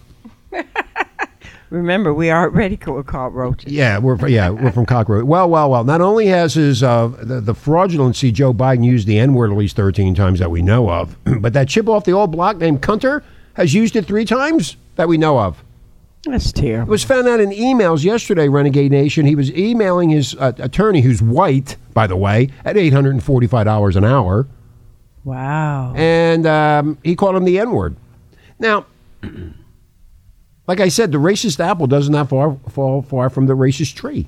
Remember, 1.69 2.13
we 2.13 2.29
are 2.29 2.43
already 2.45 2.77
co- 2.77 3.03
called 3.03 3.33
roaches. 3.33 3.71
Yeah, 3.73 3.97
we're 3.97 4.25
yeah 4.29 4.49
we're 4.49 4.71
from 4.71 4.85
Cockroach. 4.95 5.25
Well, 5.25 5.49
well, 5.49 5.69
well. 5.69 5.83
Not 5.83 5.99
only 5.99 6.27
has 6.27 6.53
his 6.53 6.81
uh, 6.81 7.07
the, 7.07 7.41
the 7.41 7.53
fraudulency 7.53 8.31
Joe 8.31 8.53
Biden 8.53 8.85
used 8.85 9.05
the 9.05 9.19
N 9.19 9.33
word 9.33 9.51
at 9.51 9.57
least 9.57 9.75
thirteen 9.75 10.15
times 10.15 10.39
that 10.39 10.49
we 10.49 10.61
know 10.61 10.89
of, 10.89 11.17
but 11.41 11.51
that 11.51 11.67
chip 11.67 11.89
off 11.89 12.05
the 12.05 12.13
old 12.13 12.31
block 12.31 12.57
named 12.57 12.81
Cunter 12.81 13.21
has 13.55 13.73
used 13.73 13.97
it 13.97 14.05
three 14.05 14.23
times 14.23 14.77
that 14.97 15.07
we 15.07 15.17
know 15.17 15.39
of. 15.39 15.63
That's 16.25 16.51
terrible. 16.51 16.89
It 16.89 16.91
was 16.91 17.03
found 17.03 17.27
out 17.27 17.39
in 17.39 17.51
emails 17.51 18.03
yesterday, 18.03 18.49
Renegade 18.49 18.91
Nation. 18.91 19.25
He 19.25 19.35
was 19.35 19.51
emailing 19.53 20.09
his 20.09 20.35
uh, 20.35 20.51
attorney, 20.57 20.99
who's 21.01 21.21
white, 21.21 21.77
by 21.93 22.05
the 22.07 22.17
way, 22.17 22.49
at 22.65 22.75
eight 22.75 22.91
hundred 22.91 23.11
and 23.11 23.23
forty-five 23.23 23.65
dollars 23.65 23.95
an 23.95 24.03
hour, 24.03 24.45
Wow. 25.23 25.93
and 25.95 26.45
um, 26.45 26.97
he 27.03 27.15
called 27.15 27.35
him 27.35 27.45
the 27.45 27.59
N 27.59 27.71
word. 27.71 27.95
Now, 28.59 28.85
like 30.67 30.79
I 30.79 30.89
said, 30.89 31.11
the 31.11 31.17
racist 31.17 31.59
apple 31.59 31.87
doesn't 31.87 32.13
that 32.13 32.29
far 32.29 32.57
fall 32.69 33.01
far 33.01 33.29
from 33.29 33.45
the 33.45 33.53
racist 33.55 33.95
tree. 33.95 34.27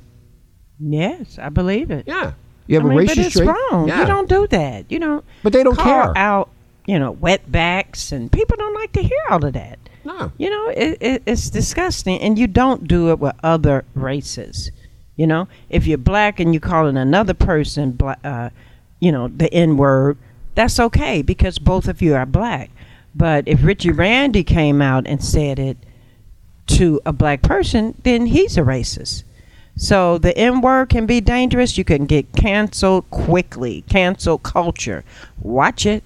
Yes, 0.79 1.37
I 1.41 1.49
believe 1.49 1.91
it. 1.91 2.05
Yeah, 2.07 2.33
you 2.67 2.75
have 2.77 2.85
I 2.85 2.89
mean, 2.89 2.99
a 2.99 3.05
but 3.07 3.17
it's 3.17 3.35
tree. 3.35 3.47
wrong. 3.47 3.87
Yeah. 3.87 4.01
You 4.01 4.05
don't 4.07 4.29
do 4.29 4.47
that. 4.47 4.89
You 4.89 4.99
don't. 4.99 5.25
But 5.43 5.53
they 5.53 5.63
don't 5.63 5.75
call 5.75 5.85
care. 6.13 6.17
out. 6.17 6.49
You 6.87 6.97
know, 6.97 7.13
wetbacks, 7.13 8.11
and 8.11 8.31
people 8.31 8.55
don't 8.57 8.73
like 8.73 8.93
to 8.93 9.01
hear 9.03 9.19
all 9.29 9.43
of 9.45 9.53
that. 9.53 9.77
No. 10.03 10.31
You 10.37 10.49
know, 10.49 10.69
it, 10.69 10.97
it, 11.01 11.23
it's 11.25 11.49
disgusting, 11.49 12.19
and 12.21 12.39
you 12.39 12.47
don't 12.47 12.87
do 12.87 13.11
it 13.11 13.19
with 13.19 13.35
other 13.43 13.85
races. 13.95 14.71
You 15.15 15.27
know, 15.27 15.47
if 15.69 15.85
you're 15.85 15.97
black 15.97 16.39
and 16.39 16.53
you're 16.53 16.61
calling 16.61 16.95
another 16.95 17.33
person, 17.33 17.91
bla- 17.91 18.17
uh, 18.23 18.49
you 18.99 19.11
know, 19.11 19.27
the 19.27 19.53
N 19.53 19.75
word, 19.75 20.17
that's 20.55 20.79
okay 20.79 21.21
because 21.21 21.59
both 21.59 21.87
of 21.87 22.01
you 22.01 22.15
are 22.15 22.25
black. 22.25 22.69
But 23.13 23.47
if 23.47 23.63
Richie 23.63 23.91
Randy 23.91 24.43
came 24.43 24.81
out 24.81 25.05
and 25.07 25.23
said 25.23 25.59
it 25.59 25.77
to 26.67 27.01
a 27.05 27.11
black 27.11 27.41
person, 27.41 27.95
then 28.03 28.27
he's 28.27 28.57
a 28.57 28.61
racist. 28.61 29.23
So 29.75 30.17
the 30.17 30.37
N 30.37 30.61
word 30.61 30.89
can 30.89 31.05
be 31.05 31.21
dangerous. 31.21 31.77
You 31.77 31.83
can 31.83 32.05
get 32.05 32.33
canceled 32.33 33.09
quickly. 33.09 33.83
Cancel 33.89 34.37
culture. 34.37 35.03
Watch 35.41 35.85
it. 35.85 36.03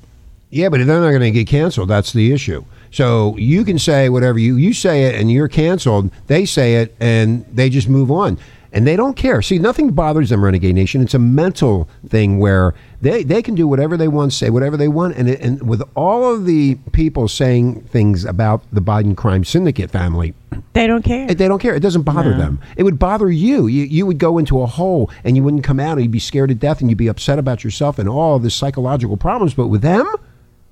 Yeah, 0.50 0.70
but 0.70 0.78
they're 0.78 0.86
not 0.86 1.10
going 1.10 1.22
to 1.22 1.32
get 1.32 1.48
canceled. 1.48 1.90
That's 1.90 2.14
the 2.14 2.32
issue. 2.32 2.66
So 2.94 3.36
you 3.38 3.66
can 3.66 3.80
say 3.80 4.08
whatever 4.10 4.38
you 4.38 4.56
you 4.56 4.72
say 4.72 5.06
it, 5.06 5.16
and 5.20 5.32
you're 5.32 5.48
canceled. 5.48 6.12
They 6.28 6.46
say 6.46 6.76
it, 6.76 6.96
and 7.00 7.44
they 7.52 7.68
just 7.72 7.90
move 7.90 8.12
on, 8.12 8.38
and 8.72 8.86
they 8.86 8.96
don't 8.96 9.16
care. 9.16 9.42
See, 9.42 9.58
nothing 9.58 9.90
bothers 9.94 10.30
them, 10.30 10.44
Renegade 10.44 10.76
Nation. 10.76 11.02
It's 11.02 11.16
a 11.16 11.20
mental 11.20 11.90
thing 12.08 12.38
where 12.38 12.76
they 13.02 13.24
they 13.24 13.42
can 13.42 13.56
do 13.56 13.68
whatever 13.68 13.98
they 13.98 14.08
want, 14.08 14.32
say 14.32 14.52
whatever 14.52 14.78
they 14.78 14.88
want, 14.88 15.16
and 15.18 15.28
it, 15.28 15.42
and 15.42 15.68
with 15.68 15.82
all 15.96 16.32
of 16.32 16.46
the 16.46 16.76
people 16.92 17.28
saying 17.28 17.82
things 17.86 18.26
about 18.26 18.62
the 18.72 18.80
Biden 18.80 19.18
crime 19.18 19.44
syndicate 19.44 19.90
family, 19.90 20.36
They 20.74 20.86
don't 20.86 21.04
care. 21.04 21.26
they 21.34 21.48
don't 21.48 21.58
care. 21.60 21.74
It 21.74 21.80
doesn't 21.82 22.04
bother 22.04 22.30
No. 22.30 22.38
them. 22.38 22.60
It 22.78 22.84
would 22.84 23.00
bother 23.00 23.32
you. 23.32 23.66
you. 23.66 23.86
You 23.86 24.06
would 24.06 24.20
go 24.20 24.38
into 24.38 24.62
a 24.62 24.68
hole 24.68 25.10
and 25.24 25.36
you 25.36 25.42
wouldn't 25.42 25.64
come 25.64 25.80
out 25.80 25.94
and 25.94 26.02
you'd 26.02 26.12
be 26.12 26.20
scared 26.20 26.50
to 26.50 26.56
death 26.56 26.80
and 26.80 26.92
you'd 26.92 26.98
be 27.00 27.08
upset 27.08 27.40
about 27.40 27.64
yourself 27.64 27.98
and 27.98 28.08
all 28.08 28.38
the 28.38 28.52
psychological 28.52 29.18
problems. 29.18 29.56
But 29.56 29.70
with 29.70 29.82
them, 29.82 30.06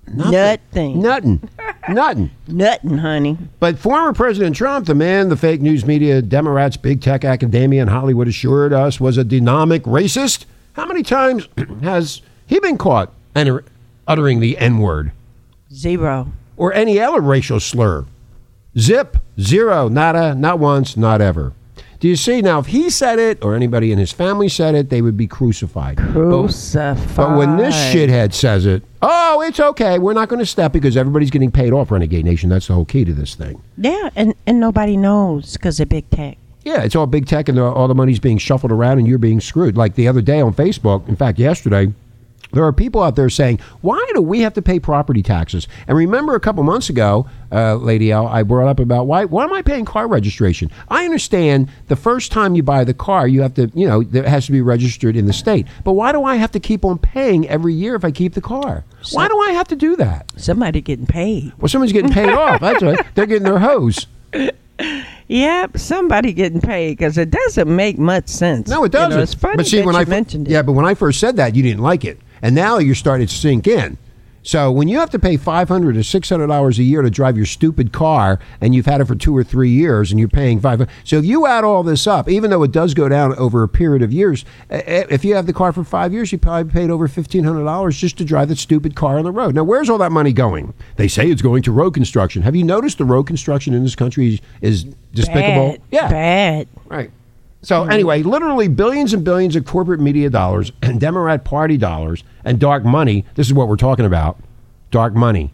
Nothing. 0.08 1.02
nothing. 1.02 1.50
nothing. 1.90 2.32
Nothing, 2.48 2.98
honey. 2.98 3.38
But 3.60 3.78
former 3.80 4.12
President 4.14 4.56
Trump, 4.56 4.88
the 4.88 4.96
man 4.96 5.30
the 5.30 5.38
fake 5.38 5.62
news 5.62 5.86
media, 5.86 6.22
Democrats, 6.22 6.76
big 6.78 7.02
tech 7.02 7.24
academia, 7.24 7.82
and 7.82 7.90
Hollywood 7.90 8.28
assured 8.28 8.74
us 8.74 9.00
was 9.00 9.18
a 9.18 9.24
dynamic 9.24 9.84
racist, 9.84 10.46
how 10.74 10.86
many 10.86 11.04
times 11.04 11.48
has 11.82 12.22
he 12.46 12.60
been 12.60 12.78
caught 12.78 13.12
enter- 13.36 13.64
uttering 14.08 14.40
the 14.42 14.58
N 14.58 14.80
word 14.80 15.12
Zero. 15.74 16.32
or 16.58 16.74
any 16.74 17.00
other 17.00 17.22
racial 17.22 17.60
slur? 17.60 18.06
Zip, 18.78 19.18
zero, 19.40 19.88
nada, 19.88 20.34
not 20.36 20.60
once, 20.60 20.96
not 20.98 21.22
ever. 21.22 21.54
Do 22.02 22.08
you 22.08 22.16
see 22.16 22.42
now? 22.42 22.58
If 22.58 22.66
he 22.66 22.90
said 22.90 23.20
it 23.20 23.44
or 23.46 23.54
anybody 23.56 23.92
in 23.92 24.00
his 24.00 24.12
family 24.12 24.50
said 24.50 24.74
it, 24.74 24.90
they 24.90 25.04
would 25.04 25.16
be 25.16 25.28
crucified. 25.28 25.98
But- 25.98 26.14
Crucified. 26.14 27.16
But 27.16 27.38
when 27.38 27.58
this 27.58 27.76
shithead 27.76 28.34
says 28.34 28.66
it, 28.66 28.82
oh, 29.04 29.42
it's 29.42 29.60
okay. 29.60 30.00
We're 30.00 30.14
not 30.14 30.28
going 30.28 30.40
to 30.40 30.46
step 30.46 30.74
because 30.74 30.98
everybody's 30.98 31.30
getting 31.30 31.52
paid 31.52 31.74
off, 31.74 31.92
Renegade 31.92 32.26
Nation. 32.26 32.50
That's 32.50 32.66
the 32.68 32.74
whole 32.74 32.86
key 32.86 33.06
to 33.06 33.14
this 33.14 33.36
thing. 33.36 33.62
Yeah, 33.78 34.10
and, 34.16 34.34
and 34.48 34.60
nobody 34.60 34.98
knows 34.98 35.54
because 35.54 35.80
of 35.80 35.90
big 35.90 36.10
tech. 36.10 36.38
Yeah, 36.64 36.82
it's 36.82 36.96
all 36.96 37.06
big 37.06 37.28
tech 37.28 37.50
and 37.50 37.60
all 37.60 37.88
the 37.88 37.96
money's 37.96 38.20
being 38.20 38.40
shuffled 38.40 38.72
around 38.72 38.98
and 38.98 39.08
you're 39.08 39.18
being 39.20 39.40
screwed. 39.40 39.78
Like 39.78 39.94
the 39.94 40.08
other 40.08 40.22
day 40.22 40.42
on 40.42 40.54
Facebook, 40.56 41.08
in 41.08 41.16
fact, 41.16 41.38
yesterday, 41.38 41.94
there 42.54 42.64
are 42.66 42.74
people 42.74 43.02
out 43.02 43.16
there 43.16 43.30
saying, 43.30 43.60
why 43.82 44.04
do 44.14 44.22
we 44.22 44.42
have 44.42 44.54
to 44.56 44.62
pay 44.62 44.80
property 44.80 45.22
taxes? 45.24 45.68
And 45.88 45.98
remember 45.98 46.36
a 46.36 46.40
couple 46.40 46.64
months 46.64 46.90
ago, 46.90 47.28
uh, 47.52 47.76
Lady 47.76 48.12
L, 48.12 48.28
I 48.28 48.44
brought 48.44 48.68
up 48.68 48.80
about 48.80 49.08
why, 49.08 49.26
why 49.26 49.44
am 49.44 49.54
I 49.54 49.62
paying 49.62 49.86
car 49.86 50.08
registration? 50.08 50.70
I 50.90 51.06
understand 51.06 51.70
the 51.88 51.96
first 51.96 52.32
time 52.32 52.56
you 52.56 52.64
buy 52.64 52.84
the 52.84 52.94
car, 52.94 53.28
you 53.28 53.42
have 53.42 53.54
to, 53.56 53.72
you 53.74 53.88
know, 53.88 54.02
it 54.02 54.26
has 54.26 54.46
to 54.46 54.52
be 54.52 54.62
registered 54.62 55.16
in 55.16 55.26
the 55.26 55.34
state. 55.34 55.68
But 55.84 55.94
why 55.94 56.12
do 56.12 56.24
I 56.24 56.36
have 56.36 56.52
to 56.52 56.60
keep 56.60 56.84
on 56.86 56.98
paying 56.98 57.48
every 57.48 57.74
year 57.74 57.96
if 57.96 58.04
I 58.06 58.12
keep 58.12 58.34
the 58.34 58.42
car? 58.42 58.84
Why 59.12 59.28
do 59.28 59.38
I 59.40 59.52
have 59.52 59.68
to 59.70 59.76
do 59.76 59.96
that? 59.98 60.26
Somebody 60.38 60.82
getting 60.82 61.08
paid. 61.08 61.54
Well, 61.58 61.70
someone's 61.70 61.92
getting 61.94 62.12
paid 62.12 62.30
off. 62.30 62.60
That's 62.62 62.82
right. 62.84 63.00
They're 63.16 63.26
getting 63.26 63.44
their 63.44 63.60
hose. 63.60 64.08
Yep, 65.28 65.78
somebody 65.78 66.34
getting 66.34 66.60
paid 66.60 66.98
because 66.98 67.18
it 67.18 67.30
doesn't 67.32 67.74
make 67.74 67.98
much 67.98 68.28
sense. 68.28 68.68
No, 68.68 68.84
it 68.84 68.94
You 68.94 69.00
know, 69.00 69.06
doesn't. 69.10 69.22
it's 69.22 69.34
funny 69.34 69.58
but 69.58 69.68
see, 69.68 69.82
when 69.82 69.96
you 69.96 70.02
I 70.02 70.06
mentioned 70.06 70.48
it. 70.48 70.52
yeah, 70.52 70.62
but 70.62 70.74
when 70.74 70.86
I 70.86 70.94
first 70.94 71.20
said 71.20 71.38
that, 71.38 71.56
you 71.56 71.64
didn't 71.64 71.82
like 71.82 72.04
it, 72.04 72.20
and 72.42 72.56
now 72.56 72.78
you're 72.78 72.96
starting 72.96 73.28
to 73.28 73.34
sink 73.34 73.68
in. 73.68 73.98
So 74.44 74.72
when 74.72 74.88
you 74.88 74.98
have 74.98 75.12
to 75.12 75.20
pay 75.20 75.38
five 75.38 75.70
hundred 75.70 75.96
or 75.96 76.02
six 76.02 76.28
hundred 76.28 76.48
dollars 76.48 76.80
a 76.80 76.84
year 76.84 77.04
to 77.04 77.12
drive 77.12 77.38
your 77.38 77.46
stupid 77.46 77.94
car, 77.94 78.40
and 78.60 78.74
you've 78.74 78.88
had 78.88 79.00
it 79.00 79.06
for 79.06 79.14
two 79.14 79.38
or 79.38 79.44
three 79.44 79.70
years, 79.70 80.10
and 80.10 80.20
you're 80.20 80.30
paying 80.30 80.60
five, 80.60 80.90
so 81.04 81.20
if 81.20 81.26
you 81.26 81.46
add 81.46 81.64
all 81.64 81.84
this 81.84 82.08
up, 82.08 82.28
even 82.28 82.50
though 82.50 82.64
it 82.64 82.72
does 82.72 82.96
go 82.96 83.08
down 83.08 83.36
over 83.36 83.62
a 83.62 83.70
period 83.70 84.02
of 84.02 84.12
years, 84.12 84.44
if 84.72 85.24
you 85.24 85.36
have 85.36 85.46
the 85.46 85.54
car 85.54 85.72
for 85.72 85.84
five 85.84 86.12
years, 86.12 86.32
you 86.32 86.40
probably 86.40 86.72
paid 86.72 86.90
over 86.90 87.08
fifteen 87.08 87.44
hundred 87.44 87.66
dollars 87.66 87.96
just 87.96 88.18
to 88.18 88.26
drive 88.26 88.50
that 88.50 88.58
stupid 88.58 88.96
car 88.96 89.20
on 89.20 89.26
the 89.26 89.32
road. 89.32 89.54
Now, 89.54 89.64
where's 89.64 89.92
all 89.92 90.00
that 90.00 90.12
money 90.12 90.34
going? 90.34 90.74
They 90.96 91.08
say 91.08 91.30
it's 91.30 91.44
going 91.44 91.62
to 91.62 91.72
road 91.72 91.92
construction. 91.92 92.42
Have 92.42 92.56
you 92.56 92.64
noticed 92.64 92.98
the 92.98 93.06
road 93.06 93.28
construction 93.28 93.76
in 93.76 93.84
this 93.84 93.96
country 93.96 94.28
is, 94.28 94.42
is 94.62 94.84
despicable? 95.14 95.74
Bad, 95.74 95.82
yeah, 95.92 96.10
bad. 96.10 96.68
Right. 96.88 97.12
So 97.62 97.82
mm-hmm. 97.82 97.92
anyway, 97.92 98.24
literally 98.24 98.68
billions 98.68 99.14
and 99.14 99.24
billions 99.24 99.56
of 99.56 99.66
corporate 99.66 100.00
media 100.00 100.30
dollars 100.30 100.72
and 100.82 101.00
Democrat 101.00 101.44
Party 101.44 101.78
dollars 101.78 102.24
and 102.44 102.60
dark 102.60 102.84
money. 102.84 103.26
This 103.36 103.48
is 103.48 103.54
what 103.54 103.68
we're 103.68 103.76
talking 103.76 104.06
about. 104.06 104.40
Dark 104.90 105.14
money. 105.14 105.54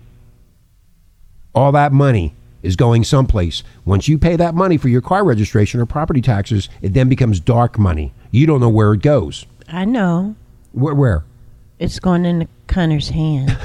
All 1.54 1.72
that 1.74 1.92
money 1.92 2.36
is 2.64 2.76
going 2.76 3.04
someplace. 3.04 3.64
Once 3.86 4.08
you 4.08 4.18
pay 4.18 4.36
that 4.36 4.56
money 4.56 4.78
for 4.78 4.90
your 4.90 5.02
car 5.02 5.24
registration 5.24 5.80
or 5.80 5.86
property 5.86 6.22
taxes, 6.22 6.70
it 6.82 6.94
then 6.94 7.10
becomes 7.10 7.40
dark 7.40 7.78
money. 7.78 8.14
You 8.32 8.46
don't 8.46 8.60
know 8.60 8.70
where 8.70 8.94
it 8.94 9.02
goes. 9.02 9.46
I 9.68 9.86
know. 9.86 10.36
Where? 10.72 10.96
where? 10.96 11.26
It's 11.80 12.00
going 12.00 12.26
in 12.26 12.40
the 12.40 12.48
Connor's 12.68 13.10
hand. 13.10 13.58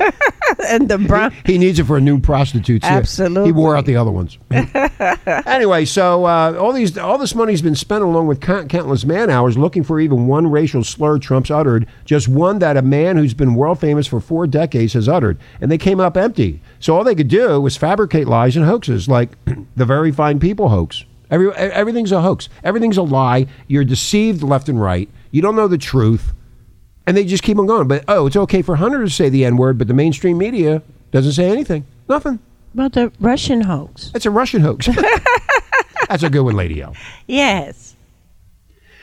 and 0.68 0.88
the 0.88 0.98
brown. 0.98 1.32
He 1.44 1.58
needs 1.58 1.78
it 1.78 1.84
for 1.84 1.96
a 1.96 2.00
new 2.00 2.20
prostitute. 2.20 2.84
Absolutely. 2.84 3.48
He 3.48 3.52
wore 3.52 3.76
out 3.76 3.86
the 3.86 3.96
other 3.96 4.10
ones. 4.10 4.38
anyway, 5.46 5.84
so 5.84 6.24
uh, 6.24 6.56
all 6.58 6.72
these, 6.72 6.96
all 6.96 7.18
this 7.18 7.34
money's 7.34 7.62
been 7.62 7.74
spent 7.74 8.02
along 8.02 8.26
with 8.26 8.40
count- 8.40 8.68
countless 8.68 9.04
man 9.04 9.30
hours 9.30 9.56
looking 9.58 9.82
for 9.82 10.00
even 10.00 10.26
one 10.26 10.50
racial 10.50 10.84
slur 10.84 11.18
Trump's 11.18 11.50
uttered, 11.50 11.86
just 12.04 12.28
one 12.28 12.58
that 12.58 12.76
a 12.76 12.82
man 12.82 13.16
who's 13.16 13.34
been 13.34 13.54
world 13.54 13.80
famous 13.80 14.06
for 14.06 14.20
four 14.20 14.46
decades 14.46 14.92
has 14.94 15.08
uttered, 15.08 15.38
and 15.60 15.70
they 15.70 15.78
came 15.78 16.00
up 16.00 16.16
empty. 16.16 16.60
So 16.80 16.96
all 16.96 17.04
they 17.04 17.14
could 17.14 17.28
do 17.28 17.60
was 17.60 17.76
fabricate 17.76 18.26
lies 18.26 18.56
and 18.56 18.64
hoaxes, 18.64 19.08
like 19.08 19.30
the 19.76 19.84
very 19.84 20.12
fine 20.12 20.38
people 20.40 20.68
hoax. 20.68 21.04
Every, 21.30 21.52
everything's 21.54 22.12
a 22.12 22.22
hoax. 22.22 22.48
Everything's 22.62 22.96
a 22.96 23.02
lie. 23.02 23.46
You're 23.66 23.84
deceived 23.84 24.42
left 24.42 24.68
and 24.68 24.80
right. 24.80 25.08
You 25.30 25.42
don't 25.42 25.56
know 25.56 25.68
the 25.68 25.78
truth. 25.78 26.32
And 27.06 27.16
they 27.16 27.24
just 27.24 27.42
keep 27.42 27.58
on 27.58 27.66
going. 27.66 27.88
But, 27.88 28.04
oh, 28.08 28.26
it's 28.26 28.36
okay 28.36 28.62
for 28.62 28.76
Hunter 28.76 29.04
to 29.04 29.10
say 29.10 29.28
the 29.28 29.44
N 29.44 29.56
word, 29.56 29.78
but 29.78 29.88
the 29.88 29.94
mainstream 29.94 30.38
media 30.38 30.82
doesn't 31.12 31.32
say 31.32 31.48
anything. 31.48 31.84
Nothing. 32.08 32.40
Well, 32.74 32.88
the 32.88 33.12
Russian 33.20 33.62
hoax. 33.62 34.10
It's 34.14 34.26
a 34.26 34.30
Russian 34.30 34.60
hoax. 34.60 34.86
That's 36.08 36.22
a 36.22 36.30
good 36.30 36.42
one, 36.42 36.56
Lady 36.56 36.82
L. 36.82 36.94
Yes. 37.26 37.96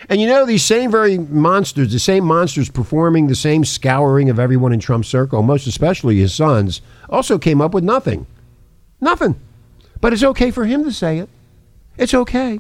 And 0.10 0.20
you 0.20 0.28
know, 0.28 0.46
these 0.46 0.64
same 0.64 0.92
very 0.92 1.18
monsters, 1.18 1.92
the 1.92 2.00
same 2.00 2.26
monsters 2.26 2.70
performing 2.70 3.28
the 3.28 3.36
same 3.36 3.64
scouring 3.66 4.30
of 4.30 4.38
everyone 4.40 4.74
in 4.74 4.80
Trump's 4.80 5.08
circle, 5.08 5.42
most 5.42 5.66
especially 5.66 6.18
his 6.18 6.34
sons, 6.34 6.82
also 7.10 7.38
came 7.38 7.62
up 7.62 7.74
with 7.74 7.84
nothing. 7.84 8.26
Nothing. 9.00 9.40
But 10.02 10.14
it's 10.14 10.24
okay 10.24 10.52
for 10.52 10.66
him 10.66 10.84
to 10.84 10.92
say 10.92 11.20
it. 11.20 11.30
It's 11.98 12.14
okay. 12.14 12.60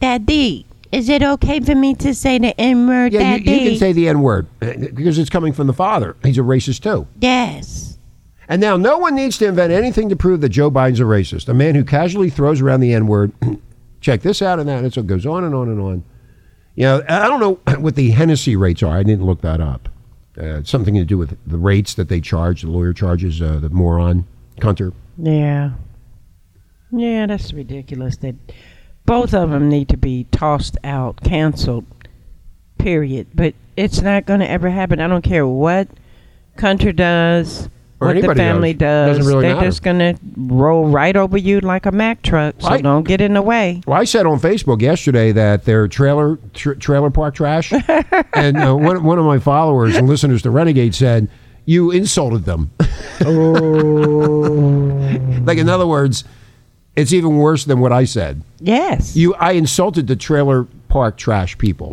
Daddy, 0.00 0.66
is 0.92 1.08
it 1.08 1.22
okay 1.22 1.58
for 1.60 1.74
me 1.74 1.94
to 1.96 2.14
say 2.14 2.38
the 2.38 2.58
N 2.60 2.86
word, 2.86 3.12
Yeah, 3.12 3.34
you, 3.36 3.52
you 3.52 3.70
can 3.70 3.78
say 3.78 3.92
the 3.92 4.08
N 4.08 4.20
word 4.22 4.46
because 4.60 5.18
it's 5.18 5.30
coming 5.30 5.52
from 5.52 5.66
the 5.66 5.72
father. 5.72 6.16
He's 6.22 6.38
a 6.38 6.42
racist 6.42 6.82
too. 6.82 7.06
yes. 7.20 7.88
And 8.48 8.60
now, 8.60 8.76
no 8.76 8.98
one 8.98 9.14
needs 9.14 9.38
to 9.38 9.46
invent 9.46 9.72
anything 9.72 10.10
to 10.10 10.16
prove 10.16 10.42
that 10.42 10.50
Joe 10.50 10.70
Biden's 10.70 11.00
a 11.00 11.04
racist. 11.04 11.48
A 11.48 11.54
man 11.54 11.74
who 11.74 11.84
casually 11.84 12.28
throws 12.28 12.60
around 12.60 12.80
the 12.80 12.92
N 12.92 13.06
word. 13.06 13.32
check 14.02 14.20
this 14.20 14.42
out 14.42 14.58
and 14.58 14.68
that. 14.68 14.82
And 14.84 14.92
so 14.92 15.00
it 15.00 15.06
goes 15.06 15.24
on 15.24 15.44
and 15.44 15.54
on 15.54 15.68
and 15.68 15.80
on. 15.80 16.04
You 16.74 16.82
know, 16.84 17.02
I 17.08 17.28
don't 17.28 17.40
know 17.40 17.60
what 17.80 17.94
the 17.94 18.10
Hennessy 18.10 18.56
rates 18.56 18.82
are. 18.82 18.98
I 18.98 19.04
didn't 19.04 19.24
look 19.24 19.40
that 19.40 19.60
up. 19.60 19.88
Uh, 20.36 20.58
it's 20.58 20.70
something 20.70 20.94
to 20.94 21.04
do 21.04 21.16
with 21.16 21.38
the 21.46 21.56
rates 21.56 21.94
that 21.94 22.08
they 22.08 22.20
charge, 22.20 22.62
the 22.62 22.68
lawyer 22.70 22.92
charges, 22.92 23.40
uh, 23.40 23.58
the 23.58 23.70
moron, 23.70 24.26
Hunter. 24.60 24.92
Yeah. 25.16 25.70
Yeah, 26.90 27.26
that's 27.26 27.52
ridiculous. 27.54 28.16
That 28.18 28.34
both 29.06 29.34
of 29.34 29.50
them 29.50 29.68
need 29.68 29.88
to 29.90 29.96
be 29.96 30.26
tossed 30.30 30.76
out, 30.84 31.20
canceled. 31.22 31.86
Period. 32.78 33.28
But 33.34 33.54
it's 33.76 34.02
not 34.02 34.26
going 34.26 34.40
to 34.40 34.50
ever 34.50 34.68
happen. 34.70 35.00
I 35.00 35.06
don't 35.08 35.22
care 35.22 35.46
what 35.46 35.88
Hunter 36.58 36.92
does, 36.92 37.68
Or 38.00 38.08
what 38.08 38.20
the 38.20 38.34
family 38.34 38.72
does. 38.74 39.18
does. 39.18 39.26
Really 39.26 39.42
They're 39.46 39.54
matter. 39.54 39.66
just 39.68 39.82
going 39.82 39.98
to 40.00 40.14
roll 40.36 40.88
right 40.88 41.14
over 41.16 41.38
you 41.38 41.60
like 41.60 41.86
a 41.86 41.92
Mack 41.92 42.22
truck. 42.22 42.56
So 42.58 42.68
Right. 42.68 42.82
don't 42.82 43.06
get 43.06 43.20
in 43.20 43.34
the 43.34 43.42
way. 43.42 43.80
Well, 43.86 44.00
I 44.00 44.04
said 44.04 44.26
on 44.26 44.40
Facebook 44.40 44.82
yesterday 44.82 45.32
that 45.32 45.64
they're 45.64 45.88
trailer 45.88 46.38
tr- 46.54 46.74
trailer 46.74 47.10
park 47.10 47.34
trash, 47.34 47.72
and 48.34 48.56
uh, 48.56 48.74
one 48.76 49.02
one 49.04 49.18
of 49.18 49.24
my 49.24 49.38
followers 49.38 49.96
and 49.96 50.08
listeners 50.08 50.42
to 50.42 50.50
Renegade 50.50 50.94
said 50.94 51.28
you 51.64 51.90
insulted 51.92 52.44
them. 52.44 52.72
oh. 53.24 55.20
like 55.44 55.58
in 55.58 55.68
other 55.68 55.86
words, 55.86 56.24
it's 56.94 57.12
even 57.12 57.36
worse 57.38 57.64
than 57.64 57.80
what 57.80 57.92
I 57.92 58.04
said. 58.04 58.42
Yes. 58.60 59.16
You, 59.16 59.34
I 59.34 59.52
insulted 59.52 60.06
the 60.06 60.16
trailer 60.16 60.66
park 60.88 61.16
trash 61.16 61.56
people 61.56 61.88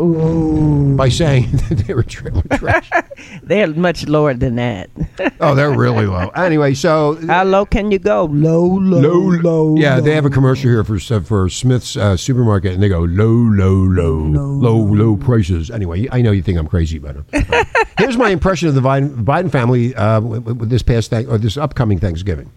by 0.98 1.08
saying 1.08 1.50
that 1.52 1.84
they 1.88 1.94
were 1.94 2.04
trailer 2.04 2.44
trash. 2.52 2.90
They're 3.44 3.74
much 3.74 4.08
lower 4.10 4.34
than 4.34 4.56
that. 4.58 4.90
oh, 5.40 5.56
they're 5.56 5.72
really 5.72 6.06
low. 6.06 6.28
Anyway, 6.30 6.74
so 6.74 7.18
How 7.28 7.44
low 7.44 7.66
can 7.66 7.92
you 7.92 8.00
go? 8.00 8.26
Low, 8.26 8.66
low, 8.66 9.30
low. 9.40 9.78
Yeah, 9.78 10.00
they 10.00 10.14
have 10.16 10.26
a 10.26 10.30
commercial 10.30 10.70
here 10.70 10.84
for 10.84 11.00
for 11.22 11.50
Smith's 11.50 11.96
uh, 11.96 12.18
supermarket, 12.18 12.74
and 12.74 12.84
they 12.84 12.90
go 12.90 13.02
low, 13.02 13.32
low, 13.32 13.74
low, 13.74 14.16
low, 14.18 14.78
low, 14.78 15.18
prices. 15.18 15.72
Anyway, 15.72 16.08
I 16.12 16.22
know 16.22 16.32
you 16.32 16.42
think 16.42 16.58
I'm 16.58 16.68
crazy, 16.68 17.00
but 17.00 17.18
uh, 17.34 17.64
here's 17.98 18.18
my 18.18 18.30
impression 18.30 18.68
of 18.68 18.76
the 18.76 18.82
Biden, 18.82 19.24
Biden 19.24 19.52
family 19.52 19.96
uh, 19.96 20.20
with, 20.22 20.44
with 20.46 20.70
this 20.70 20.84
past 20.84 21.10
thank, 21.10 21.30
or 21.30 21.38
this 21.38 21.58
upcoming 21.58 22.00
Thanksgiving. 22.00 22.52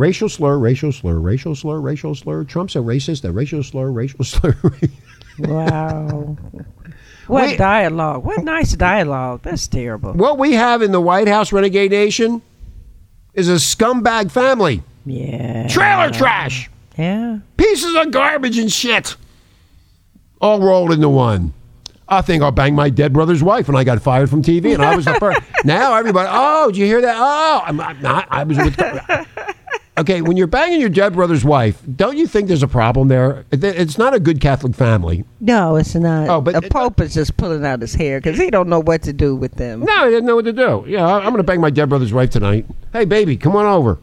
Racial 0.00 0.30
slur, 0.30 0.58
racial 0.58 0.92
slur, 0.92 1.20
racial 1.20 1.54
slur, 1.54 1.78
racial 1.78 2.14
slur. 2.14 2.42
Trump's 2.44 2.74
a 2.74 2.78
racist. 2.78 3.22
A 3.28 3.30
racial 3.30 3.62
slur, 3.62 3.90
racial 3.90 4.24
slur. 4.32 4.56
Wow. 5.38 6.38
What 7.26 7.42
Wait. 7.50 7.58
dialogue? 7.58 8.24
What 8.24 8.42
nice 8.42 8.72
dialogue. 8.72 9.42
That's 9.42 9.68
terrible. 9.68 10.14
what 10.14 10.36
we 10.36 10.54
have 10.54 10.82
in 10.82 10.90
the 10.90 11.00
White 11.00 11.28
House 11.28 11.52
renegade 11.52 11.92
nation 11.92 12.42
is 13.34 13.48
a 13.48 13.54
scumbag 13.54 14.32
family. 14.32 14.82
Yeah. 15.06 15.68
Trailer 15.68 16.10
trash. 16.10 16.68
Yeah. 16.98 17.38
pieces 17.56 17.94
of 17.94 18.10
garbage 18.10 18.58
and 18.58 18.72
shit 18.72 19.14
all 20.40 20.60
rolled 20.60 20.90
into 20.90 21.08
one. 21.08 21.52
I 22.08 22.20
think 22.22 22.42
I'll 22.42 22.50
bang 22.50 22.74
my 22.74 22.90
dead 22.90 23.12
brother's 23.12 23.44
wife, 23.44 23.68
when 23.68 23.76
I 23.76 23.84
got 23.84 24.02
fired 24.02 24.28
from 24.28 24.42
TV, 24.42 24.74
and 24.74 24.82
I 24.82 24.96
was 24.96 25.04
the 25.04 25.14
first. 25.20 25.40
now 25.64 25.94
everybody, 25.94 26.28
oh, 26.32 26.66
did 26.72 26.78
you 26.78 26.86
hear 26.86 27.00
that? 27.02 27.14
Oh, 27.16 27.62
I'm 27.64 27.80
I'm 27.80 28.00
not. 28.02 28.26
I 28.28 28.42
was 28.42 28.56
with. 28.58 28.76
Okay, 30.00 30.22
when 30.22 30.38
you're 30.38 30.46
banging 30.46 30.80
your 30.80 30.88
dead 30.88 31.12
brother's 31.12 31.44
wife, 31.44 31.82
don't 31.94 32.16
you 32.16 32.26
think 32.26 32.48
there's 32.48 32.62
a 32.62 32.68
problem 32.68 33.08
there? 33.08 33.44
It's 33.52 33.98
not 33.98 34.14
a 34.14 34.18
good 34.18 34.40
Catholic 34.40 34.74
family. 34.74 35.24
No, 35.40 35.76
it's 35.76 35.94
not. 35.94 36.26
Oh, 36.30 36.40
but- 36.40 36.54
the 36.54 36.70
Pope 36.70 37.02
is 37.02 37.12
just 37.12 37.36
pulling 37.36 37.66
out 37.66 37.82
his 37.82 37.94
hair 37.94 38.18
because 38.18 38.38
he 38.38 38.50
don't 38.50 38.70
know 38.70 38.80
what 38.80 39.02
to 39.02 39.12
do 39.12 39.36
with 39.36 39.56
them. 39.56 39.80
No, 39.80 40.04
he 40.06 40.10
didn't 40.10 40.24
know 40.24 40.36
what 40.36 40.46
to 40.46 40.54
do. 40.54 40.84
Yeah, 40.86 41.04
I'm 41.06 41.24
going 41.24 41.36
to 41.36 41.42
bang 41.42 41.60
my 41.60 41.68
dead 41.68 41.90
brother's 41.90 42.14
wife 42.14 42.30
tonight. 42.30 42.64
Hey, 42.94 43.04
baby, 43.04 43.36
come 43.36 43.54
on 43.56 43.66
over. 43.66 43.98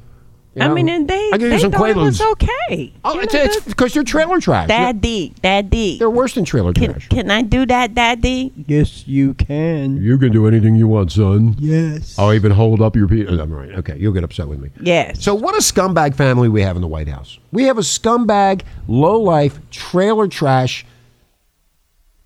You 0.57 0.63
I 0.63 0.69
mean, 0.69 0.89
and 0.89 1.07
they 1.07 1.29
I'll 1.31 1.37
give 1.37 1.49
they 1.49 1.55
you 1.55 1.59
some 1.61 1.71
thought 1.71 1.89
it 1.91 1.95
was 1.95 2.19
Quaaludes. 2.19 2.31
okay. 2.31 2.93
Oh, 3.05 3.13
You 3.13 3.21
it's 3.21 3.33
know, 3.33 3.41
it's 3.43 3.59
because 3.61 3.93
you're 3.93 4.03
trailer 4.03 4.39
trash. 4.41 4.67
They're- 4.67 4.77
Daddy, 4.93 5.33
daddy. 5.41 5.97
They're 5.99 6.09
worse 6.09 6.33
than 6.33 6.45
trailer 6.45 6.73
Can, 6.73 6.91
trash. 6.91 7.07
can 7.09 7.29
I 7.29 7.43
do 7.43 7.65
that, 7.67 7.93
daddy? 7.93 8.51
Yes, 8.67 9.07
you 9.07 9.35
can. 9.35 9.97
You 10.01 10.17
can 10.17 10.31
do 10.31 10.47
anything 10.47 10.75
you 10.75 10.87
want, 10.87 11.11
son. 11.11 11.55
Yes. 11.59 12.17
I'll 12.17 12.33
even 12.33 12.51
hold 12.51 12.81
up 12.81 12.95
your 12.95 13.07
penis. 13.07 13.31
Uh, 13.39 13.43
I'm 13.43 13.51
right. 13.53 13.69
Okay, 13.75 13.97
you'll 13.99 14.13
get 14.13 14.23
upset 14.23 14.47
with 14.47 14.59
me. 14.59 14.69
Yes. 14.81 15.23
So, 15.23 15.35
what 15.35 15.53
a 15.55 15.59
scumbag 15.59 16.15
family 16.15 16.49
we 16.49 16.61
have 16.63 16.75
in 16.75 16.81
the 16.81 16.87
White 16.87 17.07
House. 17.07 17.37
We 17.51 17.63
have 17.65 17.77
a 17.77 17.81
scumbag, 17.81 18.63
low 18.87 19.21
life, 19.21 19.59
trailer 19.69 20.27
trash, 20.27 20.85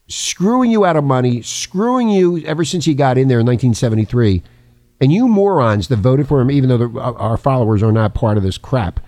screwing 0.07 0.71
you 0.71 0.85
out 0.85 0.95
of 0.95 1.03
money, 1.03 1.41
screwing 1.41 2.09
you 2.09 2.39
ever 2.45 2.65
since 2.65 2.85
he 2.85 2.93
got 2.93 3.17
in 3.17 3.27
there 3.27 3.39
in 3.39 3.45
1973. 3.45 4.43
And 5.01 5.11
you 5.11 5.27
morons 5.27 5.87
that 5.87 5.97
voted 5.97 6.27
for 6.27 6.39
him, 6.41 6.51
even 6.51 6.69
though 6.69 6.77
the, 6.77 6.99
our 6.99 7.17
our 7.17 7.37
followers 7.37 7.81
are 7.83 7.91
not 7.91 8.13
part 8.13 8.37
of 8.37 8.43
this 8.43 8.57
crap. 8.57 8.99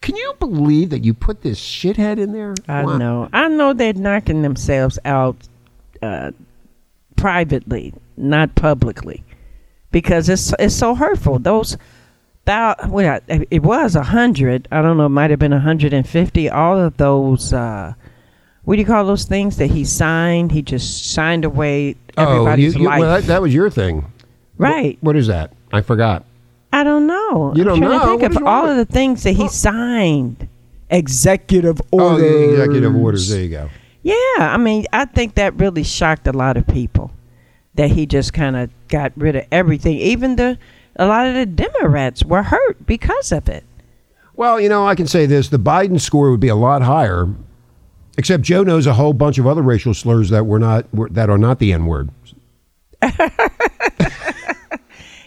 Can 0.00 0.14
you 0.14 0.34
believe 0.38 0.90
that 0.90 1.04
you 1.04 1.12
put 1.12 1.42
this 1.42 1.58
shithead 1.60 2.18
in 2.18 2.32
there? 2.32 2.54
I 2.68 2.84
Wow. 2.84 2.96
know. 2.96 3.28
I 3.32 3.48
know 3.48 3.72
they're 3.72 3.92
knocking 3.92 4.42
themselves 4.42 4.98
out 5.04 5.36
uh, 6.00 6.30
privately, 7.16 7.92
not 8.16 8.54
publicly, 8.54 9.24
because 9.90 10.28
it's 10.28 10.52
it's 10.58 10.74
so 10.76 10.94
hurtful. 10.94 11.38
Those 11.40 11.76
well, 12.46 12.76
it 13.28 13.62
was 13.64 13.96
a 13.96 14.04
hundred. 14.04 14.68
I 14.70 14.82
don't 14.82 14.96
know. 14.96 15.06
It 15.06 15.10
might 15.10 15.30
have 15.30 15.40
been 15.40 15.52
a 15.52 15.58
hundred 15.60 15.92
and 15.92 16.08
fifty. 16.08 16.48
All 16.48 16.78
of 16.78 16.96
those. 16.96 17.52
Uh, 17.52 17.94
what 18.62 18.74
do 18.76 18.80
you 18.80 18.86
call 18.86 19.04
those 19.06 19.24
things 19.24 19.56
that 19.58 19.70
he 19.70 19.84
signed? 19.84 20.50
He 20.52 20.60
just 20.62 21.12
signed 21.12 21.44
away 21.44 21.96
Oh, 22.16 22.22
you, 22.22 22.28
everybody's 22.34 22.74
you, 22.76 22.84
life. 22.84 23.00
well, 23.00 23.14
that, 23.20 23.26
that 23.28 23.40
was 23.42 23.54
your 23.54 23.70
thing. 23.70 24.12
Right. 24.58 24.98
What 25.00 25.16
is 25.16 25.26
that? 25.28 25.52
I 25.72 25.80
forgot. 25.82 26.24
I 26.72 26.84
don't 26.84 27.06
know. 27.06 27.52
You 27.54 27.62
I'm 27.62 27.68
don't 27.68 27.78
trying 27.78 27.90
know? 27.90 27.98
To 28.00 28.06
think 28.06 28.22
What 28.22 28.30
is 28.32 28.36
of 28.36 28.42
all 28.44 28.62
with- 28.62 28.70
of 28.72 28.76
the 28.86 28.92
things 28.92 29.22
that 29.22 29.32
he 29.32 29.48
signed. 29.48 30.48
Executive 30.90 31.80
Oh, 31.92 31.98
orders. 32.14 32.20
the 32.22 32.50
executive 32.52 32.96
orders. 32.96 33.28
There 33.28 33.40
you 33.42 33.48
go. 33.48 33.68
Yeah, 34.02 34.14
I 34.38 34.56
mean, 34.56 34.86
I 34.92 35.04
think 35.06 35.34
that 35.34 35.54
really 35.58 35.82
shocked 35.82 36.26
a 36.28 36.32
lot 36.32 36.56
of 36.56 36.66
people 36.66 37.10
that 37.74 37.90
he 37.90 38.06
just 38.06 38.32
kind 38.32 38.54
of 38.56 38.70
got 38.88 39.12
rid 39.16 39.34
of 39.36 39.44
everything. 39.50 39.96
Even 39.98 40.36
the 40.36 40.58
a 40.94 41.06
lot 41.06 41.26
of 41.26 41.34
the 41.34 41.44
Democrats 41.46 42.24
were 42.24 42.44
hurt 42.44 42.86
because 42.86 43.32
of 43.32 43.48
it. 43.48 43.64
Well, 44.36 44.60
you 44.60 44.68
know, 44.68 44.86
I 44.86 44.94
can 44.94 45.06
say 45.08 45.26
this: 45.26 45.48
the 45.48 45.58
Biden 45.58 46.00
score 46.00 46.30
would 46.30 46.40
be 46.40 46.48
a 46.48 46.54
lot 46.54 46.82
higher. 46.82 47.26
Except 48.18 48.42
Joe 48.44 48.62
knows 48.62 48.86
a 48.86 48.94
whole 48.94 49.12
bunch 49.12 49.38
of 49.38 49.46
other 49.46 49.62
racial 49.62 49.92
slurs 49.92 50.30
that 50.30 50.46
were 50.46 50.58
not 50.60 50.86
were, 50.94 51.08
that 51.10 51.28
are 51.28 51.36
not 51.38 51.58
the 51.58 51.72
N 51.72 51.86
word. 51.86 52.10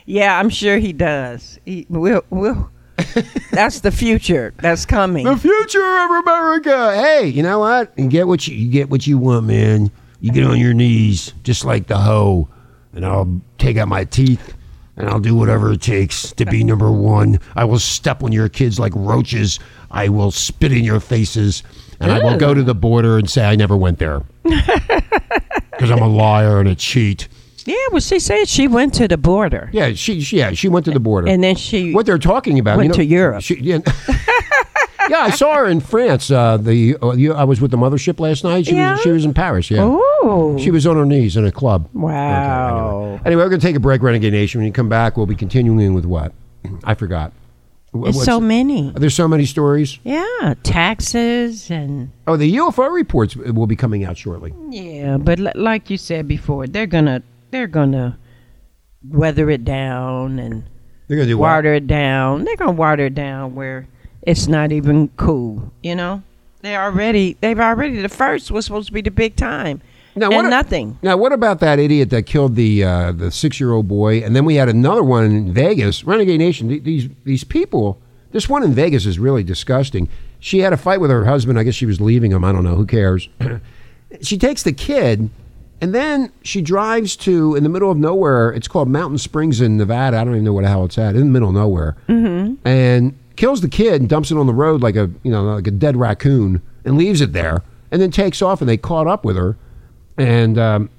Yeah, 0.10 0.40
I'm 0.40 0.50
sure 0.50 0.80
he 0.80 0.92
does. 0.92 1.60
He 1.66 1.86
will. 1.88 2.24
will 2.32 2.72
that's 3.52 3.82
the 3.82 3.92
future. 3.92 4.56
That's 4.58 4.84
coming. 4.84 5.24
The 5.24 5.38
future 5.38 6.00
of 6.00 6.10
America. 6.10 6.96
Hey, 6.96 7.28
you 7.28 7.44
know 7.44 7.60
what? 7.60 7.94
You 7.96 8.08
get 8.08 8.28
what 8.28 8.48
you, 8.48 8.56
you 8.56 8.72
get 8.72 8.90
what 8.90 9.06
you 9.06 9.20
want, 9.20 9.46
man. 9.46 9.92
You 10.20 10.32
get 10.32 10.46
on 10.46 10.58
your 10.58 10.74
knees, 10.74 11.32
just 11.44 11.64
like 11.64 11.86
the 11.86 11.98
hoe, 11.98 12.50
and 12.94 13.06
I'll 13.06 13.40
take 13.60 13.78
out 13.78 13.88
my 13.88 14.04
teeth, 14.04 14.56
and 14.98 15.08
I'll 15.08 15.20
do 15.20 15.36
whatever 15.36 15.74
it 15.74 15.82
takes 15.82 16.32
to 16.34 16.46
be 16.46 16.64
number 16.64 16.92
one. 16.92 17.38
I 17.56 17.66
will 17.66 17.78
step 17.78 18.24
on 18.24 18.32
your 18.32 18.50
kids 18.50 18.80
like 18.80 18.94
roaches. 18.96 19.60
I 19.92 20.10
will 20.10 20.32
spit 20.32 20.72
in 20.72 20.84
your 20.84 21.00
faces, 21.00 21.62
and 22.00 22.12
I 22.12 22.24
will 22.24 22.36
go 22.36 22.56
to 22.56 22.64
the 22.64 22.74
border 22.74 23.20
and 23.20 23.30
say 23.30 23.46
I 23.46 23.56
never 23.56 23.78
went 23.78 24.00
there 24.00 24.24
because 24.44 25.92
I'm 25.92 26.02
a 26.02 26.10
liar 26.10 26.60
and 26.60 26.68
a 26.68 26.74
cheat. 26.74 27.28
Yeah, 27.68 27.76
well, 27.92 28.00
she 28.02 28.20
said 28.20 28.48
she 28.48 28.68
went 28.68 28.94
to 28.96 29.08
the 29.08 29.18
border. 29.18 29.70
Yeah, 29.74 29.94
she, 29.94 30.22
she 30.22 30.38
yeah 30.38 30.52
she 30.54 30.68
went 30.70 30.86
to 30.86 30.92
the 30.92 31.00
border. 31.00 31.28
And 31.28 31.44
then 31.44 31.56
she 31.56 31.94
what 31.94 32.06
they're 32.06 32.18
talking 32.18 32.60
about. 32.60 32.78
went 32.78 32.86
you 32.88 32.90
know, 32.90 32.96
to 32.96 33.06
Europe. 33.06 33.42
She, 33.44 33.56
yeah, 33.60 33.80
yeah, 35.10 35.20
I 35.20 35.32
saw 35.32 35.56
her 35.56 35.66
in 35.68 35.80
France. 35.80 36.30
Uh, 36.32 36.58
the 36.58 36.98
uh, 37.02 37.12
you, 37.14 37.34
I 37.34 37.44
was 37.44 37.62
with 37.62 37.72
the 37.72 37.78
mothership 37.78 38.20
last 38.20 38.44
night. 38.44 38.66
She 38.68 38.76
Yeah? 38.76 38.94
was 38.94 39.02
she 39.02 39.10
was 39.12 39.26
in 39.26 39.34
Paris. 39.34 39.70
Yeah, 39.72 39.80
Oh. 39.84 40.58
she 40.60 40.72
was 40.72 40.86
on 40.86 40.96
her 40.98 41.06
knees 41.06 41.36
in 41.38 41.46
a 41.46 41.52
club. 41.52 41.88
Wow. 41.94 42.98
Anyway, 42.98 43.22
anyway, 43.26 43.44
we're 43.44 43.50
gonna 43.50 43.62
take 43.62 43.76
a 43.76 43.80
break, 43.80 44.02
Renegade 44.02 44.34
Nation. 44.34 44.60
When 44.60 44.66
you 44.68 44.74
come 44.74 44.90
back, 44.90 45.18
we'll 45.18 45.26
be 45.26 45.36
continuing 45.36 45.94
with 45.94 46.06
what? 46.06 46.34
I 46.84 46.94
forgot. 46.94 47.32
What's- 47.92 48.24
so 48.24 48.40
many. 48.40 48.92
There's 48.96 49.16
so 49.16 49.28
many 49.28 49.46
stories. 49.46 49.98
Yeah, 50.04 50.54
taxes 50.62 51.72
and 51.72 52.12
Oh, 52.28 52.38
the 52.38 52.58
UFO 52.58 52.92
reports 52.94 53.36
will 53.36 53.66
be 53.66 53.76
coming 53.76 54.04
out 54.04 54.16
shortly. 54.18 54.54
yeah, 54.70 55.18
but 55.18 55.40
li- 55.40 55.52
like 55.56 55.90
you 55.90 55.98
said 55.98 56.28
before, 56.28 56.68
they're 56.68 56.86
gonna 56.86 57.24
they're 57.52 57.68
gonna 57.68 58.18
weather 59.08 59.50
it 59.50 59.64
down 59.66 60.40
and 60.40 60.64
They're 61.08 61.18
gonna 61.18 61.28
do 61.30 61.38
what? 61.38 61.48
water 61.48 61.74
it 61.74 61.88
down. 61.88 62.44
They're 62.44 62.56
gonna 62.56 62.72
water 62.72 63.06
it 63.06 63.16
down 63.16 63.56
where 63.56 63.88
it's 64.22 64.48
not 64.48 64.72
even 64.72 65.10
cool. 65.18 65.72
You 65.84 65.96
know, 65.96 66.24
they 66.62 66.76
already 66.76 67.38
they've 67.42 67.60
already 67.60 68.02
the 68.02 68.10
first 68.10 68.52
was 68.52 68.66
supposed 68.66 68.88
to 68.88 68.94
be 68.94 69.02
the 69.02 69.12
big 69.12 69.36
time, 69.36 69.82
Now, 70.16 70.28
and 70.28 70.36
what 70.36 70.46
a- 70.46 70.50
nothing. 70.50 70.98
Now, 71.02 71.16
what 71.18 71.32
about 71.32 71.60
that 71.62 71.80
idiot 71.80 72.10
that 72.12 72.24
killed 72.24 72.56
the 72.56 72.84
uh, 72.84 73.12
the 73.14 73.32
six 73.32 73.60
year 73.60 73.72
old 73.72 73.88
boy, 73.88 74.20
and 74.24 74.36
then 74.36 74.46
we 74.46 74.56
had 74.56 74.70
another 74.70 75.04
one 75.04 75.26
in 75.26 75.54
Vegas, 75.54 76.04
Renegade 76.04 76.40
Nation? 76.40 76.68
th- 76.70 76.84
These 76.84 77.10
these 77.24 77.44
people, 77.44 77.98
this 78.32 78.50
one 78.50 78.64
in 78.64 78.74
Vegas 78.74 79.06
is 79.06 79.18
really 79.20 79.44
disgusting. 79.44 80.10
She 80.42 80.60
had 80.60 80.72
a 80.74 80.78
fight 80.78 81.02
with 81.02 81.10
her 81.12 81.26
husband. 81.26 81.58
I 81.60 81.64
guess 81.64 81.76
she 81.76 81.86
was 81.86 82.00
leaving 82.00 82.32
him. 82.32 82.44
I 82.46 82.52
don't 82.52 82.64
know. 82.64 82.76
Who 82.76 82.86
cares? 82.86 83.28
she 84.22 84.38
takes 84.38 84.64
the 84.64 84.72
kid, 84.74 85.30
and 85.82 85.94
then 85.94 86.32
she 86.44 86.62
drives 86.62 87.16
to 87.18 87.56
in 87.56 87.64
the 87.64 87.70
middle 87.70 87.92
of 87.92 87.98
nowhere. 87.98 88.52
It's 88.52 88.68
called 88.68 88.90
Mountain 88.90 89.18
Springs 89.18 89.62
in 89.62 89.78
Nevada. 89.78 90.18
I 90.18 90.24
don't 90.24 90.34
even 90.34 90.46
know 90.46 90.54
what 90.54 90.64
the 90.64 90.70
hell 90.70 90.86
it's 90.86 90.98
at. 90.98 91.16
In 91.16 91.22
the 91.22 91.26
middle 91.28 91.50
of 91.50 91.56
nowhere, 91.56 91.96
mm-hmm. 92.08 92.56
and 92.68 93.18
kills 93.36 93.62
the 93.62 93.70
kid 93.70 94.02
and 94.02 94.10
dumps 94.10 94.32
it 94.32 94.38
on 94.38 94.48
the 94.48 94.54
road 94.54 94.82
like 94.82 94.96
a 94.96 95.10
you 95.24 95.32
know 95.32 95.44
like 95.44 95.68
a 95.68 95.72
dead 95.72 95.98
raccoon, 95.98 96.62
and 96.86 96.98
leaves 96.98 97.22
it 97.22 97.34
there, 97.34 97.64
and 97.92 98.02
then 98.02 98.12
takes 98.12 98.42
off. 98.42 98.62
And 98.62 98.70
they 98.70 98.78
caught 98.78 99.08
up 99.08 99.24
with 99.24 99.36
her 99.36 99.58
and 100.20 100.58
um, 100.58 100.90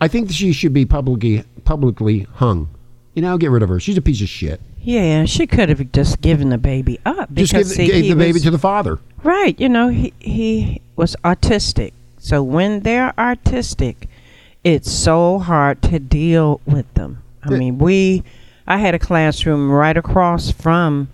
I 0.00 0.08
think 0.08 0.30
she 0.30 0.52
should 0.52 0.74
be 0.74 0.84
publicly 0.84 1.44
publicly 1.64 2.26
hung. 2.34 2.68
You 3.14 3.22
know, 3.22 3.38
get 3.38 3.50
rid 3.50 3.62
of 3.62 3.70
her. 3.70 3.80
She's 3.80 3.96
a 3.96 4.02
piece 4.02 4.20
of 4.20 4.28
shit. 4.28 4.60
Yeah, 4.82 5.24
she 5.24 5.46
could 5.46 5.68
have 5.68 5.90
just 5.92 6.20
given 6.20 6.50
the 6.50 6.58
baby 6.58 7.00
up 7.06 7.32
Just 7.32 7.52
because 7.52 7.68
give, 7.68 7.76
see, 7.76 7.86
gave 7.86 8.08
the 8.10 8.16
baby 8.16 8.34
was- 8.34 8.42
to 8.42 8.50
the 8.50 8.58
father. 8.58 8.98
Right, 9.22 9.58
you 9.58 9.68
know, 9.68 9.88
he 9.88 10.12
he 10.18 10.82
was 10.96 11.16
autistic. 11.24 11.92
So 12.18 12.42
when 12.42 12.80
they're 12.80 13.14
artistic, 13.18 14.08
it's 14.66 14.90
so 14.90 15.38
hard 15.38 15.80
to 15.80 16.00
deal 16.00 16.60
with 16.66 16.92
them. 16.94 17.22
I 17.44 17.50
mean, 17.50 17.78
we 17.78 18.24
I 18.66 18.78
had 18.78 18.96
a 18.96 18.98
classroom 18.98 19.70
right 19.70 19.96
across 19.96 20.50
from 20.50 21.08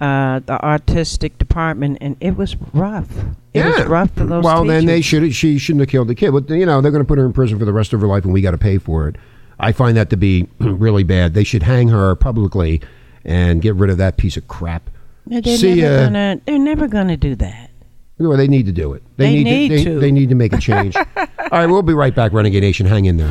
uh, 0.00 0.38
the 0.38 0.64
artistic 0.64 1.36
department, 1.36 1.98
and 2.00 2.16
it 2.20 2.36
was 2.36 2.54
rough. 2.72 3.10
It 3.52 3.64
was 3.64 3.86
rough 3.86 4.12
for 4.12 4.24
those. 4.24 4.44
well, 4.44 4.64
then 4.64 4.86
they 4.86 4.98
teachers. 4.98 5.04
should. 5.06 5.34
She 5.34 5.58
shouldn't 5.58 5.80
have 5.80 5.88
killed 5.88 6.06
the 6.06 6.14
kid. 6.14 6.30
But 6.30 6.48
you 6.48 6.64
know, 6.64 6.80
they're 6.80 6.92
going 6.92 7.02
to 7.02 7.08
put 7.08 7.18
her 7.18 7.26
in 7.26 7.32
prison 7.32 7.58
for 7.58 7.64
the 7.64 7.72
rest 7.72 7.92
of 7.92 8.00
her 8.00 8.06
life, 8.06 8.24
and 8.24 8.32
we 8.32 8.40
got 8.40 8.52
to 8.52 8.58
pay 8.58 8.78
for 8.78 9.08
it. 9.08 9.16
I 9.58 9.72
find 9.72 9.96
that 9.96 10.08
to 10.10 10.16
be 10.16 10.46
really 10.60 11.02
bad. 11.02 11.34
They 11.34 11.44
should 11.44 11.64
hang 11.64 11.88
her 11.88 12.14
publicly 12.14 12.80
and 13.24 13.60
get 13.60 13.74
rid 13.74 13.90
of 13.90 13.96
that 13.98 14.16
piece 14.16 14.36
of 14.36 14.46
crap. 14.46 14.88
No, 15.26 15.40
They're 15.40 15.56
See 15.56 15.80
never 15.80 16.04
gonna. 16.04 16.40
They're 16.46 16.58
never 16.58 16.86
gonna 16.86 17.16
do 17.16 17.34
that. 17.34 17.70
Well, 18.18 18.36
they 18.36 18.46
need 18.46 18.66
to 18.66 18.72
do 18.72 18.92
it. 18.92 19.02
They 19.16 19.32
need, 19.32 19.44
need 19.44 19.68
to, 19.68 19.76
they, 19.76 19.84
to. 19.84 20.00
They 20.00 20.12
need 20.12 20.28
to 20.28 20.36
make 20.36 20.52
a 20.52 20.58
change. 20.58 20.94
All 21.52 21.58
right, 21.58 21.66
we'll 21.66 21.82
be 21.82 21.92
right 21.92 22.14
back, 22.14 22.32
Renegade 22.32 22.62
Nation. 22.62 22.86
Hang 22.86 23.04
in 23.04 23.18
there. 23.18 23.28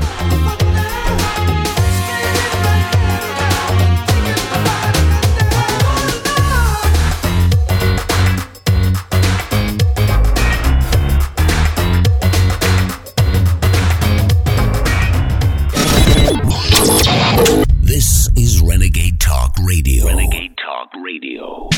This 17.81 18.29
is 18.35 18.61
Renegade 18.61 19.19
Talk 19.19 19.55
Radio. 19.63 20.05
Renegade 20.05 20.55
Talk 20.63 20.91
Radio. 21.03 21.69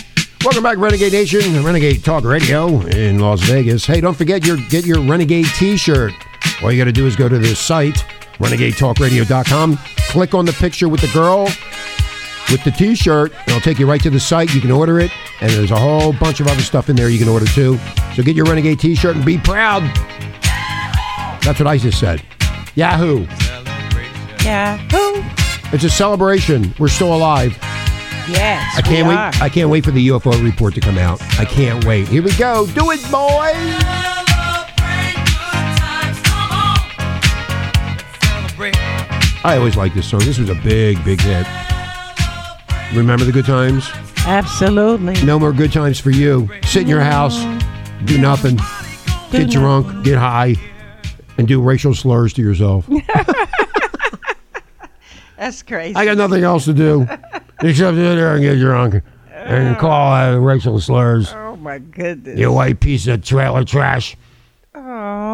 Welcome 0.44 0.64
back, 0.64 0.78
Renegade 0.78 1.14
Nation, 1.14 1.64
Renegade 1.64 2.04
Talk 2.04 2.26
Radio 2.26 2.82
in 2.82 3.20
Las 3.20 3.40
Vegas. 3.44 3.86
Hey, 3.86 4.02
don't 4.02 4.18
forget 4.18 4.46
your 4.46 4.58
get 4.68 4.86
your 4.86 5.00
Renegade 5.00 5.46
T-shirt. 5.56 6.12
All 6.64 6.72
you 6.72 6.78
got 6.78 6.86
to 6.86 6.92
do 6.92 7.06
is 7.06 7.16
go 7.16 7.28
to 7.28 7.38
this 7.38 7.60
site, 7.60 8.06
renegadetalkradio.com. 8.38 9.78
Click 10.10 10.34
on 10.34 10.46
the 10.46 10.54
picture 10.54 10.88
with 10.88 11.02
the 11.02 11.12
girl 11.14 11.48
with 12.52 12.64
the 12.64 12.72
T-shirt. 12.72 13.32
And 13.32 13.48
it'll 13.50 13.62
take 13.62 13.80
you 13.80 13.88
right 13.88 14.02
to 14.02 14.10
the 14.10 14.20
site. 14.20 14.54
You 14.54 14.62
can 14.62 14.72
order 14.72 15.00
it, 15.00 15.12
and 15.42 15.52
there's 15.52 15.72
a 15.72 15.80
whole 15.80 16.14
bunch 16.14 16.40
of 16.40 16.48
other 16.48 16.62
stuff 16.62 16.90
in 16.90 16.96
there 16.96 17.10
you 17.10 17.20
can 17.20 17.28
order 17.28 17.46
too. 17.46 17.78
So 18.16 18.24
get 18.24 18.36
your 18.36 18.46
Renegade 18.46 18.80
T-shirt 18.80 19.16
and 19.16 19.26
be 19.26 19.38
proud. 19.38 19.84
That's 21.44 21.60
what 21.60 21.68
I 21.68 21.78
just 21.78 22.00
said. 22.00 22.24
Yahoo! 22.76 23.26
Yeah. 24.44 24.78
Who? 24.92 25.24
It's 25.76 25.84
a 25.84 25.90
celebration. 25.90 26.74
We're 26.80 26.88
still 26.88 27.14
alive. 27.14 27.58
Yes. 28.30 28.78
I 28.78 28.82
can't 28.82 29.08
wait. 29.08 29.16
are. 29.16 29.32
I 29.42 29.50
can't 29.50 29.70
wait 29.70 29.84
for 29.84 29.92
the 29.92 30.08
UFO 30.10 30.42
report 30.44 30.76
to 30.76 30.82
come 30.82 30.98
out. 30.98 31.22
I 31.40 31.46
can't 31.46 31.84
wait. 31.86 32.08
Here 32.08 32.24
we 32.24 32.34
go. 32.36 32.68
Do 32.68 32.92
it, 32.92 33.02
boy. 33.12 34.13
I 39.46 39.58
always 39.58 39.76
like 39.76 39.94
this 39.94 40.10
song. 40.10 40.22
This 40.22 40.38
was 40.38 40.50
a 40.50 40.56
big, 40.56 41.04
big 41.04 41.20
hit. 41.20 41.46
Remember 42.94 43.26
the 43.26 43.32
good 43.34 43.46
times? 43.46 43.90
Absolutely. 44.26 45.22
No 45.26 45.38
more 45.38 45.52
good 45.52 45.74
times 45.74 46.00
for 46.00 46.12
you. 46.12 46.50
Sit 46.64 46.84
in 46.84 46.88
your 46.88 47.02
house, 47.02 47.44
do 48.06 48.18
nothing, 48.18 48.58
get 49.32 49.50
drunk, 49.50 50.06
get 50.06 50.18
high, 50.18 50.56
and 51.38 51.46
do 51.46 51.62
racial 51.62 51.94
slurs 51.94 52.32
to 52.34 52.42
yourself. 52.42 52.88
That's 55.38 55.62
crazy. 55.62 55.98
I 55.98 56.06
got 56.06 56.16
nothing 56.16 56.46
else 56.46 56.64
to 56.66 56.74
do 56.74 57.02
except 57.62 57.98
sit 57.98 58.16
there 58.16 58.36
and 58.36 58.42
get 58.42 58.60
drunk 58.60 59.04
and 59.30 59.76
oh. 59.76 59.80
call 59.80 60.14
out 60.14 60.38
racial 60.38 60.80
slurs. 60.80 61.34
oh 61.34 61.58
my 61.58 61.80
goodness. 61.80 62.40
You 62.40 62.54
white 62.54 62.80
piece 62.80 63.08
of 63.08 63.26
trailer 63.26 63.66
trash. 63.66 64.16
Aww. 64.74 65.33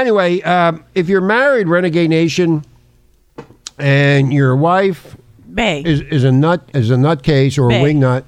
Anyway, 0.00 0.42
um, 0.42 0.84
if 0.94 1.08
you're 1.08 1.22
married, 1.22 1.68
Renegade 1.68 2.10
Nation, 2.10 2.62
and 3.78 4.30
your 4.32 4.54
wife 4.54 5.16
Bay, 5.52 5.82
is, 5.84 6.02
is 6.02 6.22
a 6.24 6.30
nut 6.30 6.68
is 6.74 6.90
a 6.90 6.96
nutcase 6.96 7.58
or 7.58 7.66
a 7.70 7.70
Bae. 7.70 7.82
wing 7.82 8.00
nut, 8.00 8.24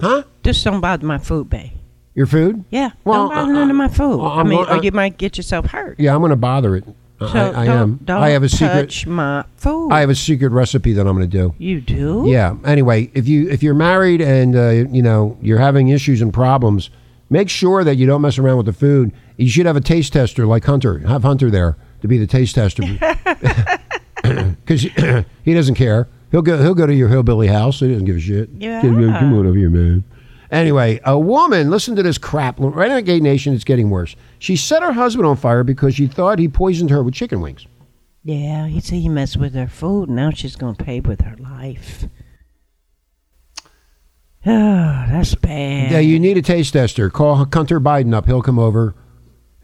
huh? 0.00 0.24
just 0.42 0.64
don't 0.64 0.80
bother 0.80 1.06
my 1.06 1.18
food, 1.18 1.48
Bay. 1.48 1.72
Your 2.16 2.26
food? 2.26 2.64
Yeah, 2.70 2.90
Well, 3.04 3.28
don't 3.28 3.34
bother 3.36 3.50
uh, 3.52 3.54
none 3.54 3.70
of 3.70 3.76
my 3.76 3.88
food. 3.88 4.20
uh, 4.20 4.34
I 4.34 4.42
mean, 4.42 4.60
not- 4.60 4.70
or 4.80 4.84
you 4.84 4.90
might 4.92 5.16
get 5.18 5.36
yourself 5.36 5.66
hurt. 5.66 5.98
Yeah, 6.00 6.14
I'm 6.14 6.20
going 6.20 6.30
to 6.30 6.36
bother 6.36 6.74
it. 6.76 6.84
I- 7.20 7.26
So 7.32 7.38
I, 7.38 7.62
I 7.62 7.64
don't, 7.66 7.78
am. 7.78 8.00
Don't 8.04 8.22
I 8.22 8.30
have 8.30 8.42
a 8.42 8.48
secret. 8.48 8.68
touch 8.90 9.06
my 9.06 9.44
food. 9.56 9.90
I 9.92 10.00
have 10.00 10.10
a 10.10 10.14
secret 10.16 10.50
recipe 10.50 10.92
that 10.94 11.06
I'm 11.06 11.16
going 11.16 11.28
to 11.30 11.38
do. 11.38 11.54
You 11.58 11.80
do? 11.80 12.24
Yeah. 12.26 12.56
Anyway, 12.64 13.10
if 13.14 13.26
you 13.28 13.48
if 13.50 13.62
you're 13.62 13.72
married 13.74 14.20
and 14.20 14.56
uh, 14.56 14.68
you 14.70 15.00
know 15.02 15.36
you're 15.40 15.58
having 15.60 15.88
issues 15.88 16.20
and 16.20 16.32
problems, 16.34 16.90
make 17.30 17.48
sure 17.48 17.82
that 17.84 17.94
you 17.96 18.06
don't 18.06 18.20
mess 18.20 18.36
around 18.38 18.56
with 18.58 18.66
the 18.66 18.72
food. 18.72 19.12
You 19.36 19.48
should 19.48 19.66
have 19.66 19.76
a 19.76 19.80
taste 19.80 20.12
tester 20.12 20.46
like 20.46 20.64
Hunter. 20.64 20.98
Have 21.00 21.22
Hunter 21.22 21.50
there 21.50 21.76
to 22.02 22.08
be 22.08 22.18
the 22.18 22.26
taste 22.26 22.54
tester 22.54 22.82
because 24.64 24.82
he 25.44 25.54
doesn't 25.54 25.74
care. 25.74 26.08
He'll 26.30 26.42
go. 26.42 26.60
He'll 26.62 26.74
go 26.74 26.86
to 26.86 26.94
your 26.94 27.08
hillbilly 27.08 27.48
house. 27.48 27.80
He 27.80 27.88
doesn't 27.88 28.06
give 28.06 28.16
a 28.16 28.20
shit. 28.20 28.50
Yeah. 28.58 28.80
Come 28.82 28.98
on 29.34 29.46
over 29.46 29.56
here, 29.56 29.70
man. 29.70 30.04
Anyway, 30.50 31.00
a 31.04 31.18
woman. 31.18 31.70
Listen 31.70 31.96
to 31.96 32.02
this 32.02 32.18
crap. 32.18 32.56
Renegade 32.58 33.22
Nation. 33.22 33.54
It's 33.54 33.64
getting 33.64 33.90
worse. 33.90 34.14
She 34.38 34.56
set 34.56 34.82
her 34.82 34.92
husband 34.92 35.26
on 35.26 35.36
fire 35.36 35.64
because 35.64 35.94
she 35.94 36.06
thought 36.06 36.38
he 36.38 36.48
poisoned 36.48 36.90
her 36.90 37.02
with 37.02 37.14
chicken 37.14 37.40
wings. 37.40 37.66
Yeah, 38.22 38.66
he 38.66 38.80
said 38.80 38.96
he 39.00 39.08
messed 39.08 39.36
with 39.36 39.54
her 39.54 39.66
food. 39.66 40.08
Now 40.08 40.30
she's 40.30 40.56
going 40.56 40.76
to 40.76 40.84
pay 40.84 41.00
with 41.00 41.20
her 41.22 41.36
life. 41.36 42.06
Oh, 44.46 45.06
that's 45.08 45.34
bad. 45.34 45.90
Yeah, 45.90 46.00
you 46.00 46.20
need 46.20 46.36
a 46.36 46.42
taste 46.42 46.74
tester. 46.74 47.08
Call 47.08 47.48
Hunter 47.50 47.80
Biden 47.80 48.12
up. 48.12 48.26
He'll 48.26 48.42
come 48.42 48.58
over. 48.58 48.94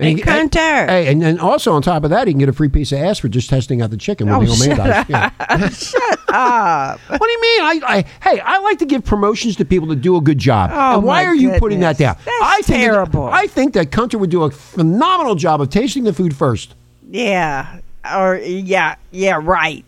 Hey, 0.01 0.15
he- 0.15 0.21
Hunter. 0.23 0.59
Hey, 0.87 1.11
and 1.13 1.21
then 1.23 1.39
also 1.39 1.73
on 1.73 1.83
top 1.83 2.05
of 2.05 2.11
that, 2.11 2.27
he 2.27 2.33
can 2.33 2.39
get 2.39 2.49
a 2.49 2.53
free 2.53 2.69
piece 2.69 2.91
of 2.93 2.99
ass 2.99 3.19
for 3.19 3.29
just 3.29 3.51
testing 3.51 3.83
out 3.83 3.91
the 3.91 3.97
chicken 3.97 4.29
when 4.29 4.37
Oh, 4.37 4.45
the 4.45 4.55
shut 4.55 4.77
dies. 4.77 5.07
Yeah. 5.09 5.69
Shut 5.69 6.19
up. 6.29 7.01
What 7.09 7.21
do 7.21 7.29
you 7.31 7.41
mean? 7.41 7.61
I, 7.63 7.81
I 7.87 8.05
hey, 8.29 8.41
I 8.41 8.59
like 8.61 8.79
to 8.79 8.87
give 8.87 9.05
promotions 9.05 9.57
to 9.57 9.65
people 9.65 9.89
that 9.89 9.97
do 10.01 10.17
a 10.17 10.21
good 10.21 10.39
job. 10.39 10.71
Oh, 10.73 10.95
and 10.99 11.03
why 11.05 11.25
are 11.25 11.35
you 11.35 11.53
putting 11.59 11.81
that 11.81 11.99
down? 11.99 12.17
That's 12.25 12.29
I 12.43 12.55
think 12.63 12.67
that- 12.67 12.73
terrible. 12.93 13.25
I 13.29 13.47
think 13.47 13.75
that 13.75 13.95
Hunter 13.95 14.19
would 14.19 14.31
do 14.31 14.43
a 14.45 14.51
phenomenal 14.51 15.35
job 15.35 15.61
of 15.61 15.69
tasting 15.71 16.05
the 16.05 16.13
food 16.13 16.35
first. 16.37 16.75
Yeah. 17.09 17.81
Or, 18.11 18.37
yeah, 18.37 18.95
yeah, 19.11 19.39
right. 19.43 19.85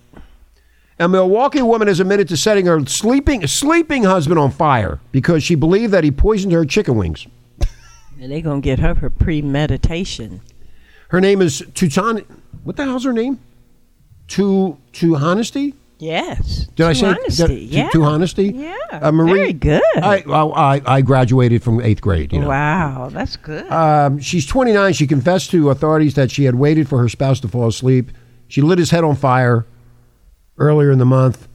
A 0.99 1.09
Milwaukee 1.09 1.63
woman 1.63 1.89
has 1.89 1.99
admitted 2.01 2.29
to 2.29 2.37
setting 2.37 2.67
her 2.67 2.85
sleeping 2.87 3.47
sleeping 3.47 4.05
husband 4.05 4.39
on 4.39 4.51
fire 4.51 5.01
because 5.11 5.43
she 5.43 5.55
believed 5.55 5.93
that 5.93 6.05
he 6.05 6.11
poisoned 6.11 6.53
her 6.53 6.65
chicken 6.65 6.97
wings. 6.97 7.27
And 8.23 8.31
they 8.31 8.41
to 8.41 8.61
get 8.61 8.79
her 8.79 8.95
for 8.95 9.11
premeditation. 9.11 10.41
Her 11.09 11.21
name 11.21 11.43
is 11.43 11.61
Tutan. 11.75 12.25
What 12.63 12.77
the 12.77 12.85
hell's 12.85 13.03
her 13.05 13.13
name? 13.13 13.41
to 14.29 14.79
to 14.93 15.17
honesty. 15.17 15.75
Yes. 15.99 16.67
Did 16.75 16.87
I 16.87 16.93
say 16.95 17.07
honesty? 17.09 17.47
to, 17.47 17.55
yeah. 17.55 17.91
to 17.91 18.03
honesty? 18.03 18.47
Yeah. 18.55 18.77
Uh, 18.91 19.13
Marie, 19.13 19.33
Very 19.33 19.53
good. 19.53 19.83
I, 19.97 20.23
I 20.29 20.77
I- 20.77 20.83
I 20.97 21.01
graduated 21.03 21.63
from 21.63 21.81
eighth 21.81 22.01
grade. 22.01 22.33
You 22.33 22.41
know. 22.41 22.49
Wow, 22.49 23.09
that's 23.13 23.37
good. 23.37 23.71
Um, 23.71 24.19
she's 24.19 24.47
29. 24.47 24.93
She 24.95 25.07
confessed 25.07 25.51
to 25.51 25.71
authorities 25.71 26.15
that 26.15 26.31
she 26.31 26.45
had 26.45 26.55
waited 26.55 26.89
for 26.89 26.99
her 26.99 27.09
spouse 27.09 27.41
to 27.41 27.49
fall 27.49 27.69
asleep. 27.69 28.11
She 28.49 28.63
lit 28.63 28.79
his 28.79 28.91
head 28.91 29.05
on 29.05 29.17
fire 29.17 29.67
earlier 30.59 30.91
in 30.91 30.99
the 30.99 31.05
month 31.05 31.49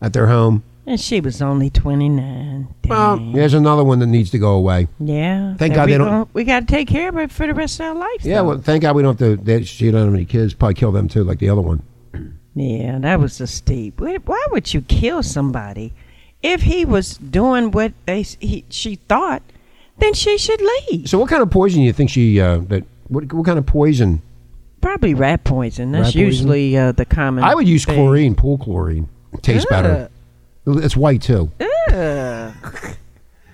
at 0.00 0.12
their 0.12 0.26
home. 0.26 0.62
And 0.86 1.00
she 1.00 1.20
was 1.20 1.40
only 1.42 1.70
29. 1.70 2.68
Well, 2.88 3.16
Dang. 3.16 3.32
there's 3.32 3.54
another 3.54 3.84
one 3.84 3.98
that 4.00 4.06
needs 4.06 4.30
to 4.30 4.38
go 4.38 4.52
away. 4.54 4.88
yeah. 4.98 5.54
Thank 5.56 5.74
God 5.74 5.86
we 5.86 5.92
they 5.92 5.98
don't- 5.98 6.08
gon- 6.08 6.28
we 6.32 6.44
got 6.44 6.60
to 6.60 6.66
take 6.66 6.88
care 6.88 7.08
of 7.08 7.14
her 7.14 7.28
for 7.28 7.46
the 7.46 7.54
rest 7.54 7.78
of 7.80 7.86
our 7.86 7.94
life. 7.94 8.24
Yeah, 8.24 8.36
though. 8.38 8.44
well, 8.48 8.58
thank 8.58 8.82
God 8.82 8.96
we 8.96 9.02
don't 9.02 9.18
have 9.18 9.36
to. 9.38 9.42
They, 9.42 9.62
she 9.64 9.90
don't 9.90 10.04
have 10.06 10.14
any 10.14 10.24
kids. 10.24 10.54
Probably 10.54 10.74
kill 10.74 10.92
them 10.92 11.08
too, 11.08 11.22
like 11.24 11.38
the 11.38 11.48
other 11.48 11.60
one. 11.60 11.82
Yeah, 12.54 12.98
that 12.98 13.20
was 13.20 13.40
a 13.40 13.46
steep. 13.46 14.00
Why 14.00 14.16
why 14.24 14.44
would 14.50 14.74
you 14.74 14.80
kill 14.82 15.22
somebody 15.22 15.92
if 16.42 16.62
he 16.62 16.84
was 16.84 17.16
doing 17.16 17.70
what 17.70 17.92
they 18.06 18.22
he, 18.22 18.64
she 18.68 18.96
thought? 18.96 19.42
Then 19.98 20.14
she 20.14 20.36
should 20.36 20.60
leave. 20.90 21.08
So, 21.08 21.18
what 21.18 21.28
kind 21.30 21.42
of 21.42 21.50
poison 21.50 21.80
do 21.80 21.84
you 21.86 21.92
think 21.92 22.10
she? 22.10 22.40
Uh, 22.40 22.58
that 22.68 22.84
what, 23.06 23.32
what 23.32 23.46
kind 23.46 23.58
of 23.58 23.66
poison? 23.66 24.20
Probably 24.80 25.14
rat 25.14 25.44
poison. 25.44 25.92
That's 25.92 26.06
Rat 26.06 26.14
poison? 26.14 26.20
usually 26.26 26.76
uh, 26.76 26.92
the 26.92 27.04
common. 27.04 27.44
I 27.44 27.54
would 27.54 27.68
use 27.68 27.84
thing. 27.84 27.94
chlorine, 27.94 28.34
pool 28.34 28.58
chlorine. 28.58 29.08
It 29.32 29.42
tastes 29.44 29.66
better. 29.70 30.10
It's 30.66 30.96
white 30.96 31.22
too. 31.22 31.50
Ugh. 31.92 32.52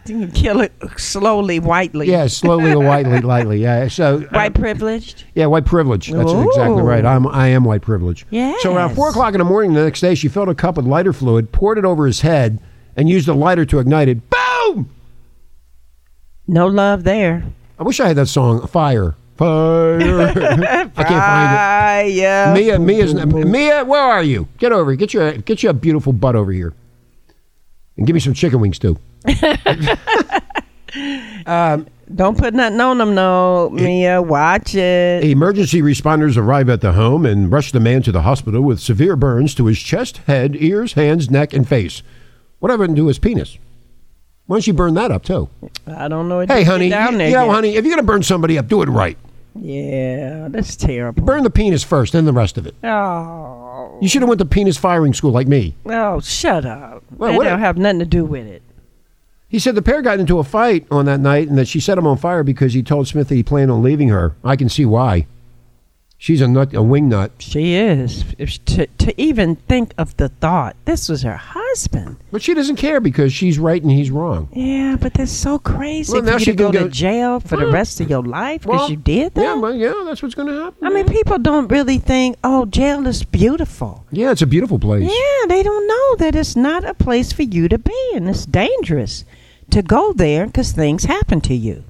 You 0.06 0.28
kill 0.28 0.60
it 0.60 0.72
slowly, 0.98 1.58
whitely. 1.58 2.06
Yeah, 2.08 2.28
slowly 2.28 2.70
or 2.72 2.84
lightly, 2.84 3.20
lightly. 3.22 3.60
Yeah. 3.60 3.88
So 3.88 4.18
uh, 4.18 4.20
White 4.30 4.54
privileged. 4.54 5.24
Yeah, 5.34 5.46
white 5.46 5.64
privilege. 5.64 6.12
That's 6.12 6.30
exactly 6.32 6.82
right. 6.82 7.04
I'm 7.04 7.26
I 7.26 7.48
am 7.48 7.64
white 7.64 7.82
privilege. 7.82 8.24
Yeah. 8.30 8.54
So 8.60 8.74
around 8.76 8.94
four 8.94 9.08
o'clock 9.10 9.34
in 9.34 9.38
the 9.38 9.44
morning 9.44 9.72
the 9.74 9.82
next 9.82 10.00
day, 10.00 10.14
she 10.14 10.28
filled 10.28 10.48
a 10.48 10.54
cup 10.54 10.76
with 10.76 10.86
lighter 10.86 11.12
fluid, 11.12 11.50
poured 11.50 11.76
it 11.78 11.84
over 11.84 12.06
his 12.06 12.20
head, 12.20 12.60
and 12.94 13.08
used 13.08 13.26
a 13.26 13.34
lighter 13.34 13.64
to 13.66 13.80
ignite 13.80 14.08
it. 14.08 14.18
Boom! 14.30 14.90
No 16.46 16.68
love 16.68 17.02
there. 17.02 17.44
I 17.78 17.82
wish 17.82 17.98
I 17.98 18.06
had 18.06 18.16
that 18.16 18.26
song, 18.26 18.64
Fire. 18.68 19.16
Fire. 19.36 19.98
I 20.20 20.32
can't 20.34 20.94
find 20.94 22.12
Yeah. 22.12 22.52
it. 22.52 22.54
Mia, 22.54 22.78
Mia's 22.78 23.12
Mia, 23.14 23.84
where 23.84 24.00
are 24.00 24.22
you? 24.22 24.46
Get 24.58 24.70
over 24.70 24.92
here. 24.92 24.96
Get 24.96 25.12
your 25.12 25.32
get 25.38 25.62
your 25.64 25.72
beautiful 25.72 26.12
butt 26.12 26.36
over 26.36 26.52
here. 26.52 26.74
And 27.96 28.06
give 28.06 28.14
me 28.14 28.20
some 28.20 28.35
chicken 28.35 28.61
wings 28.61 28.78
too. 28.78 28.98
Um, 31.46 31.87
don't 32.14 32.38
put 32.38 32.54
nothing 32.54 32.80
on 32.80 32.98
them, 32.98 33.14
no, 33.14 33.68
Mia. 33.70 34.22
Watch 34.22 34.74
it. 34.74 35.24
Emergency 35.24 35.82
responders 35.82 36.37
arrive 36.37 36.68
at 36.68 36.80
the 36.80 36.92
home 36.92 37.26
and 37.26 37.50
rush 37.52 37.72
the 37.72 37.80
man 37.80 38.02
to 38.02 38.12
the 38.12 38.22
hospital 38.22 38.62
with 38.62 38.80
severe 38.80 39.16
burns 39.16 39.54
to 39.56 39.66
his 39.66 39.78
chest, 39.78 40.18
head, 40.26 40.56
ears, 40.56 40.94
hands, 40.94 41.30
neck, 41.30 41.52
and 41.52 41.68
face. 41.68 42.02
What 42.61 42.70
happened 42.70 42.96
to 42.96 43.06
his 43.09 43.18
penis? 43.18 43.59
Why 44.46 44.56
don't 44.56 44.66
you 44.66 44.72
burn 44.72 44.94
that 44.94 45.11
up 45.11 45.24
too? 45.24 45.48
I 45.87 46.09
don't 46.09 46.28
know. 46.28 46.40
It 46.40 46.50
Hey, 46.50 46.62
honey, 46.62 46.88
down 46.88 47.12
you, 47.12 47.18
there 47.18 47.28
you 47.28 47.35
know, 47.35 47.46
yet. 47.46 47.54
honey, 47.54 47.76
if 47.76 47.85
you're 47.85 47.92
gonna 47.94 48.06
burn 48.06 48.22
somebody 48.22 48.59
up, 48.59 48.68
do 48.68 48.82
it 48.82 48.88
right. 48.88 49.18
Yeah, 49.54 50.48
that's 50.50 50.76
terrible. 50.76 51.22
Burn 51.24 51.42
the 51.42 51.50
penis 51.50 51.82
first, 51.82 52.12
then 52.12 52.24
the 52.24 52.32
rest 52.32 52.56
of 52.59 52.66
it. 52.66 52.74
Oh, 52.85 53.65
You 54.00 54.08
should 54.08 54.22
have 54.22 54.28
went 54.28 54.38
to 54.40 54.44
penis 54.44 54.76
firing 54.76 55.14
school 55.14 55.30
like 55.32 55.46
me. 55.48 55.74
oh, 55.86 56.20
shut 56.20 56.64
up. 56.64 57.02
Well, 57.16 57.36
what- 57.36 57.44
don't 57.44 57.60
have 57.60 57.76
nothing 57.78 57.98
to 58.00 58.04
do 58.06 58.24
with 58.24 58.46
it. 58.46 58.62
He 59.48 59.58
said 59.60 59.74
the 59.76 59.82
pair 59.82 60.02
got 60.02 60.18
into 60.18 60.38
a 60.40 60.44
fight 60.44 60.86
on 60.90 61.04
that 61.06 61.20
night 61.20 61.48
and 61.48 61.56
that 61.56 61.68
she 61.68 61.78
set 61.78 61.96
him 61.96 62.06
on 62.06 62.16
fire 62.16 62.42
because 62.42 62.74
he 62.74 62.82
told 62.82 63.06
Smith 63.06 63.28
that 63.28 63.36
he 63.36 63.42
planned 63.44 63.70
on 63.70 63.82
leaving 63.82 64.08
her. 64.08 64.34
I 64.42 64.56
can 64.56 64.68
see 64.68 64.84
why. 64.84 65.26
She's 66.18 66.40
a 66.40 66.48
nut, 66.48 66.72
a 66.74 66.83
wing 66.83 67.11
nut. 67.11 67.31
She 67.38 67.74
is. 67.74 68.24
If 68.38 68.48
she- 68.48 68.59
to 68.61 68.87
to 68.87 69.20
even 69.20 69.57
think 69.68 69.92
of 69.98 70.16
the 70.16 70.31
thought, 70.31 70.74
this 70.87 71.09
was 71.11 71.22
her 71.22 71.37
husband. 71.37 72.16
But 72.33 72.42
she 72.42 72.55
doesn't 72.55 72.76
care 72.76 73.00
because 73.00 73.33
she's 73.35 73.59
right 73.59 73.81
and 73.83 73.90
he's 73.92 74.11
wrong. 74.11 74.48
Yeah, 74.52 74.96
but 74.98 75.12
that's 75.14 75.31
so 75.31 75.59
crazy 75.59 76.12
Well, 76.12 76.22
for 76.22 76.26
now 76.26 76.33
you 76.33 76.38
she 76.38 76.50
to 76.52 76.57
go 76.57 76.72
to 76.72 76.88
jail 76.88 77.38
for 77.40 77.57
the 77.59 77.66
rest 77.70 78.00
of 78.00 78.09
your 78.09 78.22
life 78.22 78.62
because 78.62 78.81
Well, 78.81 78.90
you 78.90 78.96
did 78.96 79.35
that. 79.35 79.42
Yeah, 79.42 79.59
but 79.61 79.76
yeah, 79.76 79.92
that's 80.07 80.22
what's 80.22 80.35
going 80.35 80.48
to 80.48 80.55
happen. 80.64 80.87
I 80.87 80.90
mean, 80.90 81.07
people 81.07 81.38
don't 81.38 81.68
really 81.68 81.98
think, 81.98 82.37
oh, 82.42 82.64
jail 82.64 83.07
is 83.07 83.22
beautiful. 83.22 84.05
yeah, 84.11 84.31
it's 84.33 84.42
a 84.42 84.46
beautiful 84.46 84.79
place. 84.79 85.05
Yeah, 85.05 85.46
they 85.48 85.62
don't 85.62 85.87
know 85.87 86.16
that 86.16 86.35
it's 86.35 86.57
not 86.57 86.83
a 86.85 86.94
place 86.94 87.31
for 87.33 87.42
you 87.42 87.68
to 87.68 87.79
be 87.79 88.11
and 88.14 88.26
it's 88.29 88.46
dangerous 88.46 89.24
to 89.70 89.83
go 89.83 90.12
there 90.14 90.46
because 90.46 90.72
things 90.72 91.05
happen 91.05 91.40
to 91.42 91.55
you. 91.55 91.85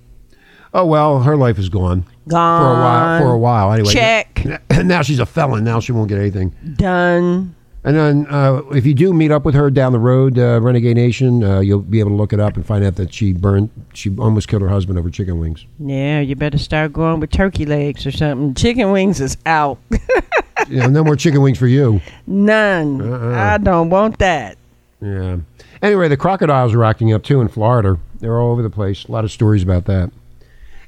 Oh 0.74 0.84
well, 0.84 1.20
her 1.22 1.36
life 1.36 1.58
is 1.58 1.68
gone 1.68 2.04
Gone. 2.28 2.60
for 2.60 2.66
a 2.66 2.82
while. 2.82 3.20
For 3.20 3.32
a 3.32 3.38
while, 3.38 3.72
anyway. 3.72 3.92
Check. 3.92 4.46
Now 4.84 5.00
she's 5.00 5.18
a 5.18 5.26
felon. 5.26 5.64
Now 5.64 5.80
she 5.80 5.92
won't 5.92 6.08
get 6.08 6.18
anything. 6.18 6.54
Done. 6.76 7.54
And 7.82 7.96
then, 7.96 8.26
uh, 8.28 8.62
if 8.72 8.84
you 8.84 8.94
do 8.94 9.14
meet 9.14 9.30
up 9.30 9.44
with 9.44 9.54
her 9.54 9.70
down 9.70 9.92
the 9.92 9.98
road, 9.98 10.38
uh, 10.38 10.60
Renegade 10.60 10.96
Nation, 10.96 11.42
uh, 11.42 11.60
you'll 11.60 11.80
be 11.80 12.00
able 12.00 12.10
to 12.10 12.16
look 12.16 12.32
it 12.32 12.40
up 12.40 12.56
and 12.56 12.66
find 12.66 12.84
out 12.84 12.96
that 12.96 13.14
she 13.14 13.32
burned, 13.32 13.70
she 13.94 14.14
almost 14.18 14.48
killed 14.48 14.62
her 14.62 14.68
husband 14.68 14.98
over 14.98 15.08
chicken 15.08 15.38
wings. 15.38 15.64
Yeah, 15.78 16.20
you 16.20 16.34
better 16.36 16.58
start 16.58 16.92
going 16.92 17.20
with 17.20 17.30
turkey 17.30 17.64
legs 17.64 18.04
or 18.04 18.10
something. 18.10 18.54
Chicken 18.54 18.90
wings 18.90 19.20
is 19.20 19.36
out. 19.46 19.78
know, 20.68 20.88
no 20.88 21.04
more 21.04 21.16
chicken 21.16 21.42
wings 21.42 21.58
for 21.58 21.68
you. 21.68 22.00
None. 22.26 23.00
Uh-uh. 23.00 23.34
I 23.34 23.58
don't 23.58 23.88
want 23.90 24.18
that. 24.18 24.58
Yeah. 25.00 25.38
Anyway, 25.82 26.08
the 26.08 26.16
crocodiles 26.16 26.74
are 26.74 26.84
acting 26.84 27.12
up 27.12 27.22
too 27.22 27.40
in 27.40 27.48
Florida. 27.48 27.98
They're 28.18 28.40
all 28.40 28.50
over 28.50 28.62
the 28.62 28.70
place. 28.70 29.04
A 29.04 29.12
lot 29.12 29.24
of 29.24 29.30
stories 29.30 29.62
about 29.62 29.84
that. 29.84 30.10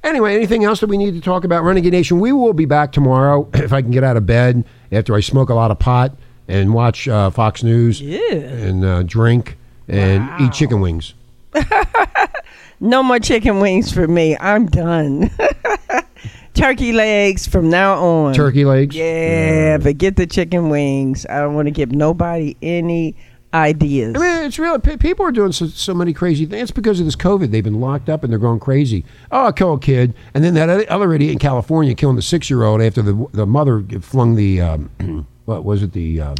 Anyway, 0.04 0.34
anything 0.34 0.64
else 0.64 0.80
that 0.80 0.88
we 0.88 0.96
need 0.96 1.14
to 1.14 1.20
talk 1.20 1.44
about? 1.44 1.64
Renegade 1.64 1.92
Nation, 1.92 2.20
we 2.20 2.32
will 2.32 2.52
be 2.52 2.64
back 2.66 2.92
tomorrow 2.92 3.48
if 3.54 3.72
I 3.72 3.82
can 3.82 3.90
get 3.90 4.04
out 4.04 4.16
of 4.16 4.26
bed 4.26 4.64
after 4.92 5.14
I 5.14 5.20
smoke 5.20 5.50
a 5.50 5.54
lot 5.54 5.70
of 5.70 5.78
pot 5.78 6.16
and 6.46 6.72
watch 6.72 7.08
uh, 7.08 7.30
Fox 7.30 7.62
News 7.62 8.00
Yeah. 8.00 8.18
and 8.32 8.84
uh, 8.84 9.02
drink 9.02 9.56
and 9.88 10.28
eat 10.40 10.52
chicken 10.52 10.80
wings. 10.80 11.14
No 12.80 13.02
more 13.02 13.18
chicken 13.18 13.58
wings 13.58 13.92
for 13.92 14.06
me. 14.06 14.36
I'm 14.38 14.66
done. 14.66 15.30
Turkey 16.54 16.92
legs 16.92 17.46
from 17.46 17.68
now 17.68 17.94
on. 17.94 18.34
Turkey 18.34 18.64
legs. 18.64 18.94
Yeah, 18.94 19.78
forget 19.78 20.14
the 20.14 20.28
chicken 20.28 20.68
wings. 20.68 21.26
I 21.26 21.40
don't 21.40 21.54
want 21.54 21.66
to 21.66 21.72
give 21.72 21.90
nobody 21.90 22.56
any 22.62 23.16
ideas. 23.54 24.14
I 24.16 24.18
mean, 24.18 24.46
it's 24.46 24.58
real. 24.58 24.78
People 24.78 25.24
are 25.26 25.32
doing 25.32 25.52
so, 25.52 25.66
so 25.66 25.94
many 25.94 26.12
crazy 26.12 26.46
things. 26.46 26.62
It's 26.64 26.70
because 26.70 27.00
of 27.00 27.06
this 27.06 27.16
COVID. 27.16 27.50
They've 27.50 27.64
been 27.64 27.80
locked 27.80 28.08
up 28.08 28.22
and 28.24 28.32
they're 28.32 28.38
going 28.38 28.60
crazy. 28.60 29.04
Oh, 29.30 29.44
I'll 29.46 29.52
kill 29.52 29.74
a 29.74 29.78
kid, 29.80 30.14
and 30.34 30.44
then 30.44 30.54
that 30.54 30.68
other- 30.88 31.12
idiot 31.12 31.32
in 31.32 31.38
California 31.38 31.94
killing 31.94 32.16
the 32.16 32.22
six-year-old 32.22 32.80
after 32.82 33.02
the 33.02 33.26
the 33.32 33.46
mother 33.46 33.82
flung 34.00 34.34
the 34.34 34.60
um, 34.60 35.26
what 35.46 35.64
was 35.64 35.82
it 35.82 35.92
the 35.92 36.20
um, 36.20 36.36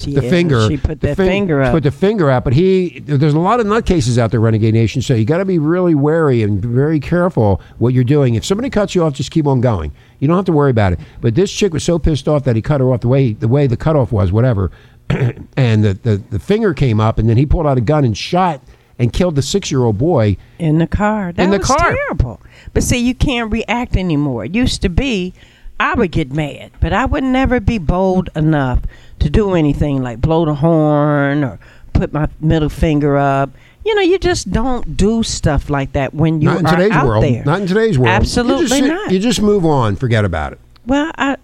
the 0.00 0.10
Yeah, 0.10 0.20
finger. 0.20 0.68
She 0.68 0.76
put 0.78 1.00
the 1.00 1.08
that 1.08 1.16
fin- 1.16 1.28
finger 1.28 1.60
up. 1.62 1.72
Put 1.72 1.82
the 1.82 1.90
finger 1.90 2.30
up. 2.30 2.44
But 2.44 2.54
he, 2.54 3.00
there's 3.00 3.34
a 3.34 3.38
lot 3.38 3.60
of 3.60 3.66
nutcases 3.66 4.16
out 4.16 4.30
there, 4.30 4.40
Renegade 4.40 4.72
Nation. 4.72 5.02
So 5.02 5.12
you 5.14 5.26
got 5.26 5.38
to 5.38 5.44
be 5.44 5.58
really 5.58 5.94
wary 5.94 6.42
and 6.42 6.62
very 6.64 6.98
careful 6.98 7.60
what 7.78 7.92
you're 7.92 8.02
doing. 8.04 8.34
If 8.34 8.44
somebody 8.44 8.70
cuts 8.70 8.94
you 8.94 9.04
off, 9.04 9.12
just 9.12 9.30
keep 9.30 9.46
on 9.46 9.60
going. 9.60 9.92
You 10.18 10.28
don't 10.28 10.36
have 10.36 10.46
to 10.46 10.52
worry 10.52 10.70
about 10.70 10.92
it. 10.94 11.00
But 11.20 11.34
this 11.34 11.52
chick 11.52 11.74
was 11.74 11.84
so 11.84 11.98
pissed 11.98 12.26
off 12.26 12.44
that 12.44 12.56
he 12.56 12.62
cut 12.62 12.80
her 12.80 12.90
off 12.92 13.00
the 13.02 13.08
way 13.08 13.32
the 13.34 13.48
way 13.48 13.66
the 13.66 13.76
cutoff 13.76 14.12
was, 14.12 14.32
whatever. 14.32 14.70
and 15.56 15.84
the, 15.84 15.94
the 15.94 16.22
the 16.30 16.38
finger 16.38 16.74
came 16.74 17.00
up, 17.00 17.18
and 17.18 17.28
then 17.28 17.36
he 17.36 17.46
pulled 17.46 17.66
out 17.66 17.78
a 17.78 17.82
gun 17.82 18.04
and 18.04 18.16
shot 18.16 18.60
and 18.98 19.12
killed 19.12 19.34
the 19.36 19.42
six 19.42 19.70
year 19.70 19.82
old 19.84 19.98
boy. 19.98 20.36
in 20.58 20.78
the 20.78 20.86
car. 20.86 21.32
That 21.32 21.42
In 21.44 21.50
the 21.50 21.58
was 21.58 21.66
car. 21.66 21.92
terrible. 21.92 22.40
But 22.74 22.82
see, 22.82 22.98
you 22.98 23.14
can't 23.14 23.50
react 23.52 23.96
anymore. 23.96 24.44
It 24.44 24.54
used 24.54 24.82
to 24.82 24.88
be, 24.88 25.34
I 25.80 25.94
would 25.94 26.12
get 26.12 26.32
mad, 26.32 26.70
but 26.80 26.92
I 26.92 27.04
would 27.06 27.24
never 27.24 27.58
be 27.60 27.78
bold 27.78 28.28
enough 28.36 28.80
to 29.18 29.30
do 29.30 29.54
anything 29.54 30.02
like 30.02 30.20
blow 30.20 30.44
the 30.44 30.54
horn 30.54 31.42
or 31.44 31.58
put 31.92 32.12
my 32.12 32.28
middle 32.40 32.68
finger 32.68 33.16
up. 33.16 33.50
You 33.84 33.94
know, 33.96 34.02
you 34.02 34.18
just 34.18 34.52
don't 34.52 34.96
do 34.96 35.24
stuff 35.24 35.68
like 35.68 35.92
that 35.94 36.14
when 36.14 36.40
you 36.40 36.46
Not 36.46 36.60
in 36.60 36.66
are 36.66 36.76
today's 36.76 36.92
out 36.92 37.06
world. 37.06 37.24
there. 37.24 37.44
Not 37.44 37.62
in 37.62 37.66
today's 37.66 37.98
world. 37.98 38.10
You 38.10 38.14
Absolutely 38.14 38.66
just, 38.68 38.82
not. 38.84 39.10
You 39.10 39.18
just 39.18 39.42
move 39.42 39.64
on. 39.64 39.96
Forget 39.96 40.24
about 40.24 40.52
it. 40.52 40.60
Well, 40.86 41.10
I, 41.18 41.36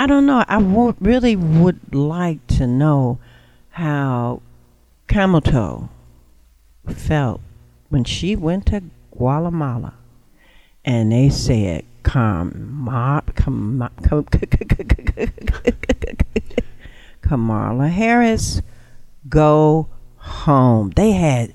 I 0.00 0.06
don't 0.06 0.24
know. 0.24 0.42
I 0.48 0.56
really 0.98 1.36
would 1.36 1.94
like 1.94 2.46
to 2.56 2.66
know 2.66 3.18
how 3.68 4.40
Kamala 5.08 5.90
felt 6.86 7.42
when 7.90 8.04
she 8.04 8.34
went 8.34 8.64
to 8.68 8.82
Guatemala, 9.10 9.92
and 10.86 11.12
they 11.12 11.28
said, 11.28 11.84
"Kama, 12.02 13.24
Kama, 13.34 13.90
Kamala 17.20 17.88
Harris, 17.88 18.62
go 19.28 19.86
home." 20.16 20.92
They 20.96 21.12
had 21.12 21.52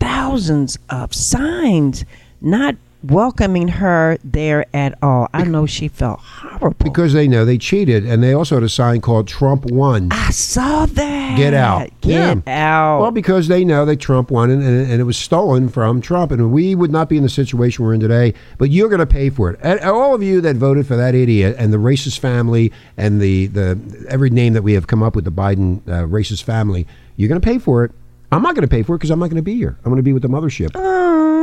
thousands 0.00 0.76
of 0.90 1.14
signs 1.14 2.04
not 2.40 2.74
welcoming 3.10 3.68
her 3.68 4.18
there 4.24 4.66
at 4.74 4.96
all. 5.02 5.28
I 5.32 5.44
know 5.44 5.66
she 5.66 5.88
felt 5.88 6.20
horrible. 6.20 6.76
because 6.84 7.12
they 7.12 7.28
know 7.28 7.44
they 7.44 7.58
cheated, 7.58 8.04
and 8.06 8.22
they 8.22 8.32
also 8.32 8.56
had 8.56 8.62
a 8.64 8.68
sign 8.68 9.00
called 9.00 9.28
"Trump 9.28 9.66
won." 9.66 10.08
I 10.12 10.30
saw 10.30 10.86
that. 10.86 11.36
Get 11.36 11.54
out. 11.54 11.90
Get 12.00 12.42
Yeah. 12.46 12.76
out. 12.76 13.00
Well, 13.00 13.10
because 13.10 13.48
they 13.48 13.64
know 13.64 13.84
that 13.84 13.96
Trump 14.00 14.30
won 14.30 14.50
and, 14.50 14.62
and, 14.62 14.90
and 14.90 15.00
it 15.00 15.04
was 15.04 15.16
stolen 15.16 15.68
from 15.68 16.00
Trump. 16.00 16.30
And 16.32 16.52
we 16.52 16.74
would 16.74 16.90
not 16.90 17.08
be 17.08 17.16
in 17.16 17.22
the 17.22 17.28
situation 17.28 17.84
we're 17.84 17.94
in 17.94 18.00
today, 18.00 18.32
but 18.58 18.70
you're 18.70 18.88
going 18.88 19.00
to 19.00 19.06
pay 19.06 19.28
for 19.30 19.50
it. 19.50 19.58
And 19.62 19.80
all 19.80 20.14
of 20.14 20.22
you 20.22 20.40
that 20.40 20.56
voted 20.56 20.86
for 20.86 20.96
that 20.96 21.14
idiot 21.14 21.56
and 21.58 21.72
the 21.72 21.76
racist 21.78 22.18
family 22.20 22.72
and 22.96 23.20
the, 23.20 23.46
the 23.48 24.06
every 24.08 24.30
name 24.30 24.52
that 24.54 24.62
we 24.62 24.72
have 24.74 24.86
come 24.86 25.02
up 25.02 25.14
with, 25.16 25.24
the 25.24 25.32
Biden 25.32 25.78
uh, 25.88 26.06
racist 26.06 26.42
family, 26.44 26.86
you're 27.16 27.28
going 27.28 27.40
to 27.40 27.44
pay 27.44 27.58
for 27.58 27.84
it. 27.84 27.92
I'm 28.32 28.42
not 28.42 28.54
going 28.54 28.62
to 28.66 28.68
pay 28.68 28.82
for 28.82 28.94
it 28.94 28.98
because 28.98 29.10
I'm 29.10 29.18
not 29.18 29.26
going 29.30 29.36
to 29.36 29.42
be 29.42 29.54
here. 29.56 29.76
I'm 29.84 29.90
going 29.90 29.96
to 29.96 30.02
be 30.02 30.12
with 30.12 30.22
the 30.22 30.28
mothership. 30.28 30.70
Aw. 30.74 31.35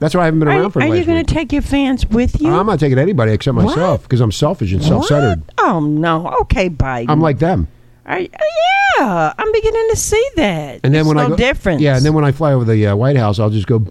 That's 0.00 0.14
why 0.14 0.22
I 0.22 0.24
haven't 0.26 0.40
been 0.40 0.48
around 0.48 0.64
are, 0.66 0.70
for 0.70 0.82
are 0.82 0.88
the 0.90 0.98
you 0.98 1.04
going 1.04 1.24
to 1.24 1.34
take 1.34 1.52
your 1.52 1.62
fans 1.62 2.06
with 2.06 2.40
you? 2.40 2.52
I'm 2.52 2.66
not 2.66 2.78
taking 2.80 2.98
anybody 2.98 3.32
except 3.32 3.56
What? 3.56 3.66
myself 3.66 4.02
because 4.02 4.20
I'm 4.20 4.30
selfish 4.32 4.72
and 4.72 4.82
self-centered. 4.82 5.40
What? 5.44 5.54
Oh 5.58 5.80
no. 5.80 6.28
Okay, 6.42 6.70
Biden. 6.70 7.06
I'm 7.08 7.20
like 7.20 7.38
them. 7.38 7.66
Are, 8.06 8.20
yeah, 8.20 9.32
I'm 9.36 9.52
beginning 9.52 9.86
to 9.90 9.96
see 9.96 10.26
that. 10.36 10.80
And 10.82 10.94
then 10.94 11.00
It's 11.00 11.08
when 11.08 11.16
no 11.18 11.24
I 11.24 11.28
go, 11.28 11.36
difference. 11.36 11.82
yeah, 11.82 11.96
and 11.96 12.04
then 12.06 12.14
when 12.14 12.24
I 12.24 12.32
fly 12.32 12.52
over 12.54 12.64
the 12.64 12.86
uh, 12.86 12.96
White 12.96 13.16
House, 13.16 13.38
I'll 13.38 13.50
just 13.50 13.66
go. 13.66 13.76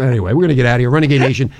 anyway, 0.00 0.32
we're 0.32 0.40
gonna 0.42 0.54
get 0.54 0.66
out 0.66 0.74
of 0.76 0.80
here, 0.80 0.90
Renegade 0.90 1.20
Nation. 1.20 1.50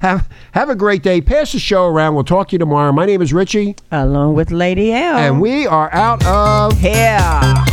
have 0.00 0.28
have 0.52 0.68
a 0.68 0.74
great 0.74 1.02
day. 1.02 1.20
Pass 1.20 1.52
the 1.52 1.58
show 1.58 1.86
around. 1.86 2.14
We'll 2.14 2.24
talk 2.24 2.48
to 2.48 2.52
you 2.54 2.58
tomorrow. 2.58 2.90
My 2.92 3.06
name 3.06 3.22
is 3.22 3.32
Richie, 3.32 3.76
along 3.92 4.34
with 4.34 4.50
Lady 4.50 4.92
L. 4.92 5.16
and 5.16 5.40
we 5.40 5.66
are 5.66 5.92
out 5.94 6.24
of 6.26 6.78
here. 6.80 7.64